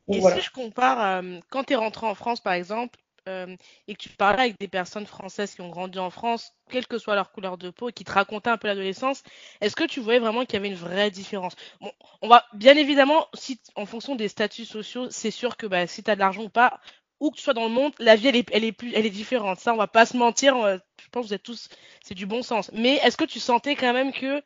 et 0.07 0.21
si 0.21 0.41
je 0.41 0.51
compare, 0.51 1.21
euh, 1.21 1.39
quand 1.49 1.65
tu 1.65 1.73
es 1.73 1.75
rentré 1.75 2.07
en 2.07 2.15
France, 2.15 2.39
par 2.39 2.53
exemple, 2.53 2.97
euh, 3.27 3.57
et 3.87 3.95
que 3.95 3.99
tu 3.99 4.09
parlais 4.09 4.43
avec 4.43 4.59
des 4.59 4.69
personnes 4.69 5.05
françaises 5.05 5.53
qui 5.53 5.61
ont 5.61 5.69
grandi 5.69 5.99
en 5.99 6.09
France, 6.09 6.53
quelle 6.69 6.87
que 6.87 6.97
soit 6.97 7.15
leur 7.15 7.33
couleur 7.33 7.57
de 7.57 7.69
peau, 7.69 7.89
et 7.89 7.91
qui 7.93 8.05
te 8.05 8.11
racontaient 8.13 8.49
un 8.49 8.57
peu 8.57 8.69
l'adolescence, 8.69 9.23
est-ce 9.59 9.75
que 9.75 9.83
tu 9.83 9.99
voyais 9.99 10.19
vraiment 10.19 10.45
qu'il 10.45 10.53
y 10.53 10.55
avait 10.55 10.69
une 10.69 10.75
vraie 10.75 11.11
différence? 11.11 11.53
Bon, 11.81 11.91
on 12.21 12.29
va 12.29 12.45
bien 12.53 12.77
évidemment, 12.77 13.27
si 13.33 13.59
en 13.75 13.85
fonction 13.85 14.15
des 14.15 14.29
statuts 14.29 14.65
sociaux, 14.65 15.09
c'est 15.09 15.31
sûr 15.31 15.57
que 15.57 15.67
bah, 15.67 15.85
si 15.85 16.01
tu 16.01 16.09
as 16.09 16.15
de 16.15 16.21
l'argent 16.21 16.43
ou 16.43 16.49
pas, 16.49 16.79
où 17.19 17.31
que 17.31 17.35
tu 17.35 17.43
sois 17.43 17.53
dans 17.53 17.65
le 17.65 17.73
monde, 17.73 17.91
la 17.99 18.15
vie 18.15 18.29
elle 18.29 18.37
est, 18.37 18.49
elle 18.53 18.63
est 18.63 18.71
plus, 18.71 18.93
elle 18.95 19.05
est 19.05 19.09
différente. 19.09 19.59
Ça, 19.59 19.73
on 19.73 19.77
va 19.77 19.87
pas 19.87 20.05
se 20.05 20.15
mentir. 20.15 20.55
je 20.55 21.09
pense 21.11 21.23
que 21.23 21.27
vous 21.27 21.33
êtes 21.33 21.43
tous, 21.43 21.67
c'est 22.01 22.15
du 22.15 22.25
bon 22.25 22.41
sens. 22.41 22.71
Mais 22.73 22.95
est-ce 23.03 23.17
que 23.17 23.25
tu 23.25 23.41
sentais 23.41 23.75
quand 23.75 23.91
même 23.91 24.13
que 24.13 24.41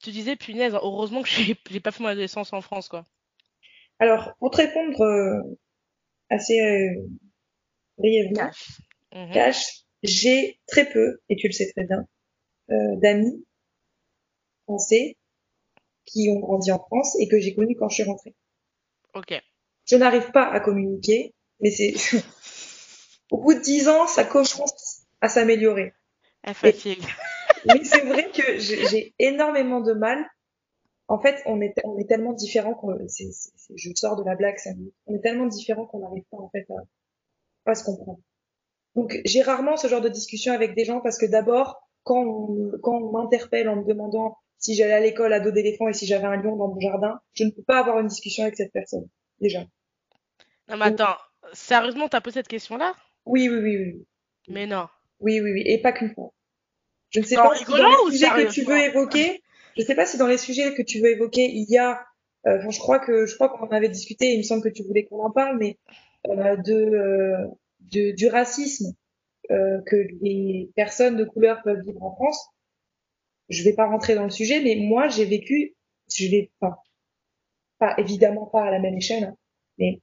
te 0.00 0.10
disais 0.10 0.36
punaise, 0.36 0.74
heureusement 0.74 1.22
que 1.22 1.28
j'ai 1.28 1.80
pas 1.80 1.90
fait 1.90 2.02
mon 2.02 2.08
adolescence 2.08 2.52
en 2.52 2.60
France, 2.60 2.88
quoi. 2.88 3.04
Alors, 3.98 4.34
pour 4.38 4.50
te 4.50 4.56
répondre 4.56 5.02
euh, 5.02 5.42
assez 6.30 6.60
euh, 6.60 7.06
brièvement. 7.98 8.50
Cash. 9.32 9.66
Mhm. 9.66 9.86
J'ai 10.02 10.60
très 10.66 10.88
peu, 10.90 11.20
et 11.28 11.36
tu 11.36 11.46
le 11.46 11.52
sais 11.52 11.70
très 11.72 11.84
bien, 11.84 12.06
euh, 12.70 12.96
d'amis 12.96 13.44
français 14.64 15.18
qui 16.06 16.30
ont 16.30 16.40
grandi 16.40 16.72
en 16.72 16.78
France 16.78 17.16
et 17.20 17.28
que 17.28 17.38
j'ai 17.38 17.54
connus 17.54 17.76
quand 17.76 17.90
je 17.90 17.96
suis 17.96 18.04
rentrée. 18.04 18.34
Ok. 19.12 19.34
Je 19.86 19.96
n'arrive 19.96 20.30
pas 20.30 20.50
à 20.50 20.60
communiquer, 20.60 21.34
mais 21.60 21.70
c'est 21.70 21.92
au 23.30 23.38
bout 23.38 23.54
de 23.54 23.60
dix 23.60 23.88
ans, 23.88 24.06
ça 24.06 24.24
commence 24.24 25.04
à 25.20 25.28
s'améliorer. 25.28 25.92
Elle 26.42 26.54
fatigue. 26.54 27.04
Oui, 27.68 27.84
c'est 27.84 28.04
vrai 28.04 28.30
que 28.30 28.58
j'ai 28.58 29.14
énormément 29.18 29.80
de 29.80 29.92
mal. 29.92 30.24
En 31.08 31.20
fait, 31.20 31.42
on 31.46 31.60
est, 31.60 31.74
on 31.84 31.98
est 31.98 32.08
tellement 32.08 32.32
différents 32.32 32.74
qu'on, 32.74 32.96
je 33.74 33.90
sors 33.94 34.16
de 34.16 34.24
la 34.24 34.36
blague, 34.36 34.58
ça, 34.58 34.70
on 35.06 35.14
est 35.14 35.20
tellement 35.20 35.46
différents 35.46 35.86
qu'on 35.86 36.00
n'arrive 36.00 36.22
pas 36.30 36.36
en 36.36 36.48
fait 36.50 36.66
à, 37.66 37.74
se 37.74 37.84
comprendre. 37.84 38.20
Donc 38.94 39.18
j'ai 39.24 39.42
rarement 39.42 39.76
ce 39.76 39.88
genre 39.88 40.00
de 40.00 40.08
discussion 40.08 40.52
avec 40.52 40.74
des 40.74 40.84
gens 40.84 41.00
parce 41.00 41.18
que 41.18 41.26
d'abord, 41.26 41.88
quand 42.04 42.22
on, 42.22 42.72
quand 42.82 42.96
on 42.96 43.12
m'interpelle 43.12 43.68
en 43.68 43.76
me 43.76 43.84
demandant 43.84 44.36
si 44.58 44.74
j'allais 44.74 44.92
à 44.92 45.00
l'école 45.00 45.32
à 45.32 45.40
dos 45.40 45.50
d'éléphant 45.50 45.88
et 45.88 45.92
si 45.92 46.06
j'avais 46.06 46.26
un 46.26 46.36
lion 46.36 46.56
dans 46.56 46.68
mon 46.68 46.80
jardin, 46.80 47.20
je 47.32 47.44
ne 47.44 47.50
peux 47.50 47.62
pas 47.62 47.78
avoir 47.78 47.98
une 47.98 48.08
discussion 48.08 48.44
avec 48.44 48.56
cette 48.56 48.72
personne, 48.72 49.08
déjà. 49.40 49.60
Non 50.68 50.76
mais 50.76 50.86
attends, 50.86 51.16
sérieusement, 51.52 52.08
t'as 52.08 52.20
posé 52.20 52.34
cette 52.34 52.48
question-là? 52.48 52.94
Oui, 53.26 53.48
oui, 53.48 53.58
oui, 53.58 53.76
oui. 53.76 54.06
Mais 54.48 54.66
non. 54.66 54.86
Oui, 55.18 55.40
oui, 55.40 55.52
oui, 55.52 55.62
et 55.66 55.80
pas 55.80 55.92
qu'une 55.92 56.14
fois. 56.14 56.32
Je 57.10 57.20
ne 57.20 57.24
sais 57.24 57.36
pas 57.36 57.54
si 57.54 57.64
dans 57.64 57.76
les 57.76 58.12
sujets 58.12 58.28
que 58.28 58.52
tu 58.52 58.62
veux 58.62 58.78
évoquer, 58.78 59.42
je 59.76 59.82
ne 59.82 59.86
sais 59.86 59.94
pas 59.94 60.06
si 60.06 60.16
dans 60.16 60.26
les 60.26 60.38
sujets 60.38 60.74
que 60.74 60.82
tu 60.82 61.00
veux 61.00 61.10
évoquer, 61.10 61.50
il 61.50 61.68
y 61.68 61.78
a, 61.78 62.04
euh, 62.46 62.70
je 62.70 62.78
crois 62.78 62.98
que 62.98 63.26
je 63.26 63.34
crois 63.34 63.48
qu'on 63.48 63.66
en 63.66 63.70
avait 63.70 63.88
discuté, 63.88 64.32
il 64.32 64.38
me 64.38 64.42
semble 64.42 64.62
que 64.62 64.68
tu 64.68 64.82
voulais 64.84 65.04
qu'on 65.04 65.24
en 65.24 65.30
parle, 65.30 65.58
mais 65.58 65.78
euh, 66.28 66.56
de, 66.56 66.74
euh, 66.74 67.46
de, 67.80 68.10
du 68.12 68.28
racisme 68.28 68.94
euh, 69.50 69.80
que 69.86 69.96
les 70.20 70.70
personnes 70.76 71.16
de 71.16 71.24
couleur 71.24 71.62
peuvent 71.62 71.80
vivre 71.80 72.02
en 72.02 72.14
France. 72.14 72.50
Je 73.48 73.64
vais 73.64 73.72
pas 73.72 73.86
rentrer 73.86 74.14
dans 74.14 74.24
le 74.24 74.30
sujet, 74.30 74.62
mais 74.62 74.76
moi 74.76 75.08
j'ai 75.08 75.24
vécu, 75.24 75.74
je 76.14 76.26
vais 76.28 76.50
pas, 76.60 76.82
pas 77.78 77.94
évidemment 77.98 78.46
pas 78.46 78.64
à 78.64 78.70
la 78.70 78.78
même 78.78 78.96
échelle, 78.96 79.24
hein, 79.24 79.36
mais 79.78 80.00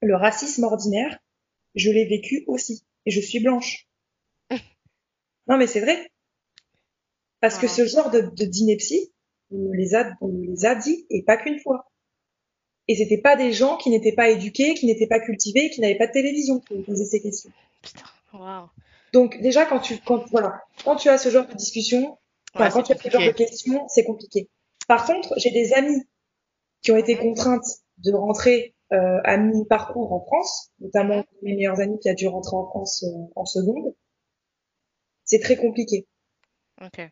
le 0.00 0.16
racisme 0.16 0.64
ordinaire, 0.64 1.18
je 1.74 1.90
l'ai 1.90 2.06
vécu 2.06 2.44
aussi, 2.46 2.84
et 3.06 3.10
je 3.10 3.20
suis 3.20 3.38
blanche. 3.38 3.86
non 5.46 5.58
mais 5.58 5.66
c'est 5.66 5.80
vrai, 5.80 6.10
parce 7.42 7.58
que 7.58 7.66
ce 7.66 7.84
genre 7.86 8.08
de, 8.10 8.20
de 8.20 8.44
d'ineptie, 8.44 9.12
on 9.50 9.72
les 9.72 9.96
a, 9.96 10.12
on 10.20 10.28
les 10.28 10.64
a 10.64 10.76
dit, 10.76 11.06
et 11.10 11.24
pas 11.24 11.36
qu'une 11.36 11.58
fois. 11.58 11.90
Et 12.86 12.94
c'était 12.94 13.20
pas 13.20 13.34
des 13.34 13.52
gens 13.52 13.76
qui 13.76 13.90
n'étaient 13.90 14.14
pas 14.14 14.30
éduqués, 14.30 14.74
qui 14.74 14.86
n'étaient 14.86 15.08
pas 15.08 15.18
cultivés, 15.18 15.68
qui 15.70 15.80
n'avaient 15.80 15.98
pas 15.98 16.06
de 16.06 16.12
télévision 16.12 16.60
pour 16.60 16.82
poser 16.84 17.04
ces 17.04 17.20
questions. 17.20 17.50
Putain, 17.82 18.04
wow. 18.32 18.68
Donc 19.12 19.40
déjà 19.40 19.66
quand 19.66 19.80
tu 19.80 19.98
quand 19.98 20.24
voilà, 20.30 20.62
quand 20.84 20.94
tu 20.94 21.08
as 21.08 21.18
ce 21.18 21.30
genre 21.30 21.46
de 21.46 21.54
discussion, 21.54 22.16
quand 22.54 22.82
tu 22.84 22.92
as 22.92 22.96
ce 22.96 23.10
genre 23.10 23.26
de 23.26 23.32
questions, 23.32 23.86
c'est 23.88 24.04
compliqué. 24.04 24.48
Par 24.86 25.04
contre, 25.04 25.34
j'ai 25.36 25.50
des 25.50 25.72
amis 25.72 26.00
qui 26.80 26.92
ont 26.92 26.96
été 26.96 27.16
contraintes 27.16 27.66
de 27.98 28.12
rentrer 28.12 28.76
euh, 28.92 29.20
à 29.24 29.36
mi-parcours 29.36 30.12
en 30.12 30.20
France, 30.20 30.70
notamment 30.78 31.24
mes 31.42 31.56
meilleurs 31.56 31.80
amis 31.80 31.98
qui 31.98 32.08
a 32.08 32.14
dû 32.14 32.28
rentrer 32.28 32.54
en 32.56 32.66
France 32.66 33.02
euh, 33.02 33.30
en 33.34 33.46
seconde. 33.46 33.94
C'est 35.24 35.40
très 35.40 35.56
compliqué. 35.56 36.06
Okay. 36.80 37.08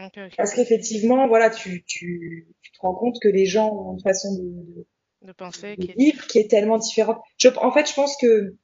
Okay, 0.00 0.28
Parce 0.36 0.54
qu'effectivement, 0.54 1.26
voilà, 1.26 1.50
tu, 1.50 1.82
tu, 1.84 2.46
tu 2.62 2.72
te 2.72 2.78
rends 2.80 2.94
compte 2.94 3.16
que 3.20 3.28
les 3.28 3.46
gens 3.46 3.74
ont 3.74 3.94
une 3.94 4.00
façon 4.00 4.32
de, 4.34 4.86
de 5.22 5.32
penser 5.32 5.76
qui 5.76 5.90
est... 5.90 6.26
qui 6.28 6.38
est 6.38 6.48
tellement 6.48 6.78
différente. 6.78 7.18
Je, 7.36 7.48
en 7.48 7.72
fait, 7.72 7.88
je 7.88 7.94
pense 7.94 8.16
que 8.16 8.54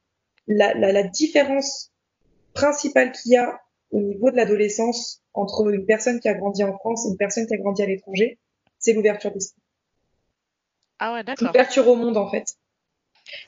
la, 0.46 0.74
la, 0.74 0.92
la 0.92 1.02
différence 1.02 1.90
principale 2.52 3.10
qu'il 3.10 3.32
y 3.32 3.36
a 3.36 3.60
au 3.90 4.00
niveau 4.00 4.30
de 4.30 4.36
l'adolescence 4.36 5.22
entre 5.32 5.68
une 5.72 5.86
personne 5.86 6.20
qui 6.20 6.28
a 6.28 6.34
grandi 6.34 6.62
en 6.62 6.76
France 6.78 7.04
et 7.06 7.10
une 7.10 7.16
personne 7.16 7.46
qui 7.46 7.54
a 7.54 7.56
grandi 7.56 7.82
à 7.82 7.86
l'étranger, 7.86 8.38
c'est 8.78 8.92
l'ouverture 8.92 9.32
d'esprit. 9.32 9.60
Ah 11.00 11.14
ouais, 11.14 11.24
d'accord. 11.24 11.48
L'ouverture 11.48 11.88
au 11.88 11.96
monde, 11.96 12.16
en 12.16 12.30
fait. 12.30 12.46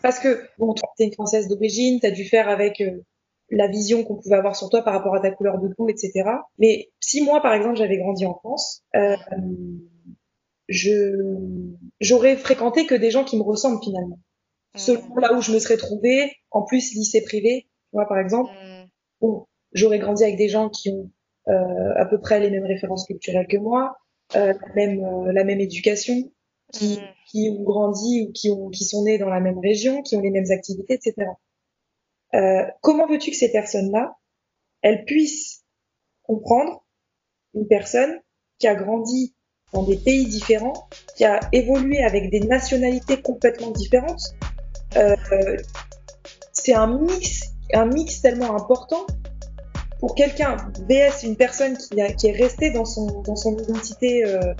Parce 0.02 0.18
que, 0.18 0.48
bon, 0.58 0.74
t'es 0.96 1.04
une 1.04 1.12
Française 1.12 1.46
d'origine, 1.46 2.00
t'as 2.00 2.10
dû 2.10 2.24
faire 2.24 2.48
avec 2.48 2.80
euh, 2.80 3.04
la 3.50 3.68
vision 3.68 4.04
qu'on 4.04 4.16
pouvait 4.16 4.36
avoir 4.36 4.56
sur 4.56 4.68
toi 4.68 4.82
par 4.82 4.94
rapport 4.94 5.14
à 5.14 5.20
ta 5.20 5.30
couleur 5.30 5.58
de 5.60 5.68
peau, 5.68 5.88
etc. 5.88 6.24
Mais 6.58 6.90
si 7.00 7.22
moi, 7.22 7.40
par 7.40 7.52
exemple, 7.54 7.76
j'avais 7.76 7.98
grandi 7.98 8.26
en 8.26 8.34
France, 8.34 8.82
euh, 8.96 9.16
je 10.68 11.14
j'aurais 12.00 12.36
fréquenté 12.36 12.86
que 12.86 12.94
des 12.94 13.10
gens 13.10 13.24
qui 13.24 13.36
me 13.36 13.42
ressemblent 13.42 13.82
finalement. 13.82 14.18
Mm. 14.74 14.78
Selon 14.78 15.16
là 15.16 15.32
où 15.34 15.40
je 15.40 15.52
me 15.52 15.58
serais 15.58 15.76
trouvée, 15.76 16.32
en 16.50 16.62
plus 16.62 16.92
lycée 16.94 17.22
privé, 17.22 17.68
moi 17.92 18.06
par 18.06 18.18
exemple, 18.18 18.50
mm. 18.50 18.88
bon, 19.20 19.46
j'aurais 19.72 19.98
grandi 19.98 20.24
avec 20.24 20.36
des 20.36 20.48
gens 20.48 20.68
qui 20.68 20.90
ont 20.90 21.10
euh, 21.48 21.92
à 21.96 22.06
peu 22.06 22.18
près 22.18 22.40
les 22.40 22.50
mêmes 22.50 22.66
références 22.66 23.06
culturelles 23.06 23.46
que 23.46 23.56
moi, 23.56 23.96
euh, 24.34 24.52
la 24.52 24.74
même 24.74 25.04
euh, 25.04 25.32
la 25.32 25.44
même 25.44 25.60
éducation, 25.60 26.32
qui 26.72 26.96
mm. 26.96 27.02
qui 27.30 27.50
ont 27.50 27.62
grandi 27.62 28.26
ou 28.26 28.32
qui 28.32 28.50
ont 28.50 28.70
qui 28.70 28.84
sont 28.84 29.04
nés 29.04 29.18
dans 29.18 29.28
la 29.28 29.40
même 29.40 29.58
région, 29.58 30.02
qui 30.02 30.16
ont 30.16 30.20
les 30.20 30.30
mêmes 30.30 30.50
activités, 30.50 30.94
etc. 30.94 31.28
Euh, 32.34 32.64
comment 32.82 33.06
veux-tu 33.06 33.30
que 33.30 33.36
ces 33.36 33.52
personnes-là, 33.52 34.16
elles 34.82 35.04
puissent 35.04 35.64
comprendre 36.22 36.84
une 37.54 37.66
personne 37.66 38.20
qui 38.58 38.66
a 38.66 38.74
grandi 38.74 39.34
dans 39.72 39.82
des 39.82 39.96
pays 39.96 40.26
différents, 40.26 40.88
qui 41.16 41.24
a 41.24 41.40
évolué 41.52 42.02
avec 42.02 42.30
des 42.30 42.40
nationalités 42.40 43.20
complètement 43.20 43.70
différentes. 43.70 44.22
Euh, 44.96 45.16
c'est 46.52 46.74
un 46.74 46.98
mix, 46.98 47.42
un 47.74 47.86
mix 47.86 48.22
tellement 48.22 48.56
important 48.56 49.06
pour 49.98 50.14
quelqu'un, 50.14 50.56
VS, 50.88 51.24
une 51.24 51.36
personne 51.36 51.76
qui, 51.76 51.98
est 51.98 52.32
restée 52.32 52.70
dans 52.70 52.84
son, 52.84 53.22
identité 53.58 54.24
euh, 54.24 54.54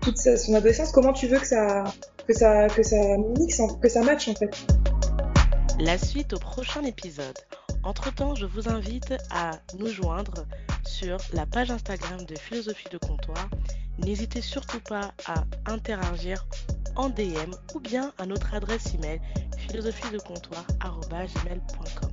toute 0.00 0.18
son 0.18 0.54
adolescence, 0.54 0.90
comment 0.90 1.12
tu 1.12 1.28
veux 1.28 1.38
que 1.38 1.46
ça, 1.46 1.84
que 2.26 2.34
ça, 2.34 2.66
que 2.68 2.82
ça 2.82 3.16
mixe, 3.38 3.60
que 3.80 3.88
ça 3.88 4.02
matche 4.02 4.28
en 4.28 4.34
fait? 4.34 4.50
La 5.80 5.96
suite 5.96 6.34
au 6.34 6.38
prochain 6.38 6.84
épisode. 6.84 7.38
Entre-temps, 7.84 8.34
je 8.34 8.44
vous 8.44 8.68
invite 8.68 9.14
à 9.30 9.52
nous 9.78 9.86
joindre 9.86 10.44
sur 10.86 11.16
la 11.32 11.46
page 11.46 11.70
Instagram 11.70 12.22
de 12.26 12.38
Philosophie 12.38 12.90
de 12.90 12.98
Comptoir. 12.98 13.48
N'hésitez 13.96 14.42
surtout 14.42 14.80
pas 14.80 15.14
à 15.26 15.44
interagir 15.64 16.46
en 16.96 17.08
DM 17.08 17.54
ou 17.74 17.80
bien 17.80 18.12
à 18.18 18.26
notre 18.26 18.52
adresse 18.52 18.92
email 18.94 19.22
philosophiedecomptoir.com. 19.56 22.10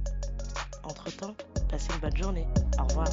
Entre-temps, 0.84 1.36
passez 1.70 1.92
une 1.94 2.00
bonne 2.00 2.16
journée. 2.16 2.48
Au 2.80 2.86
revoir. 2.86 3.10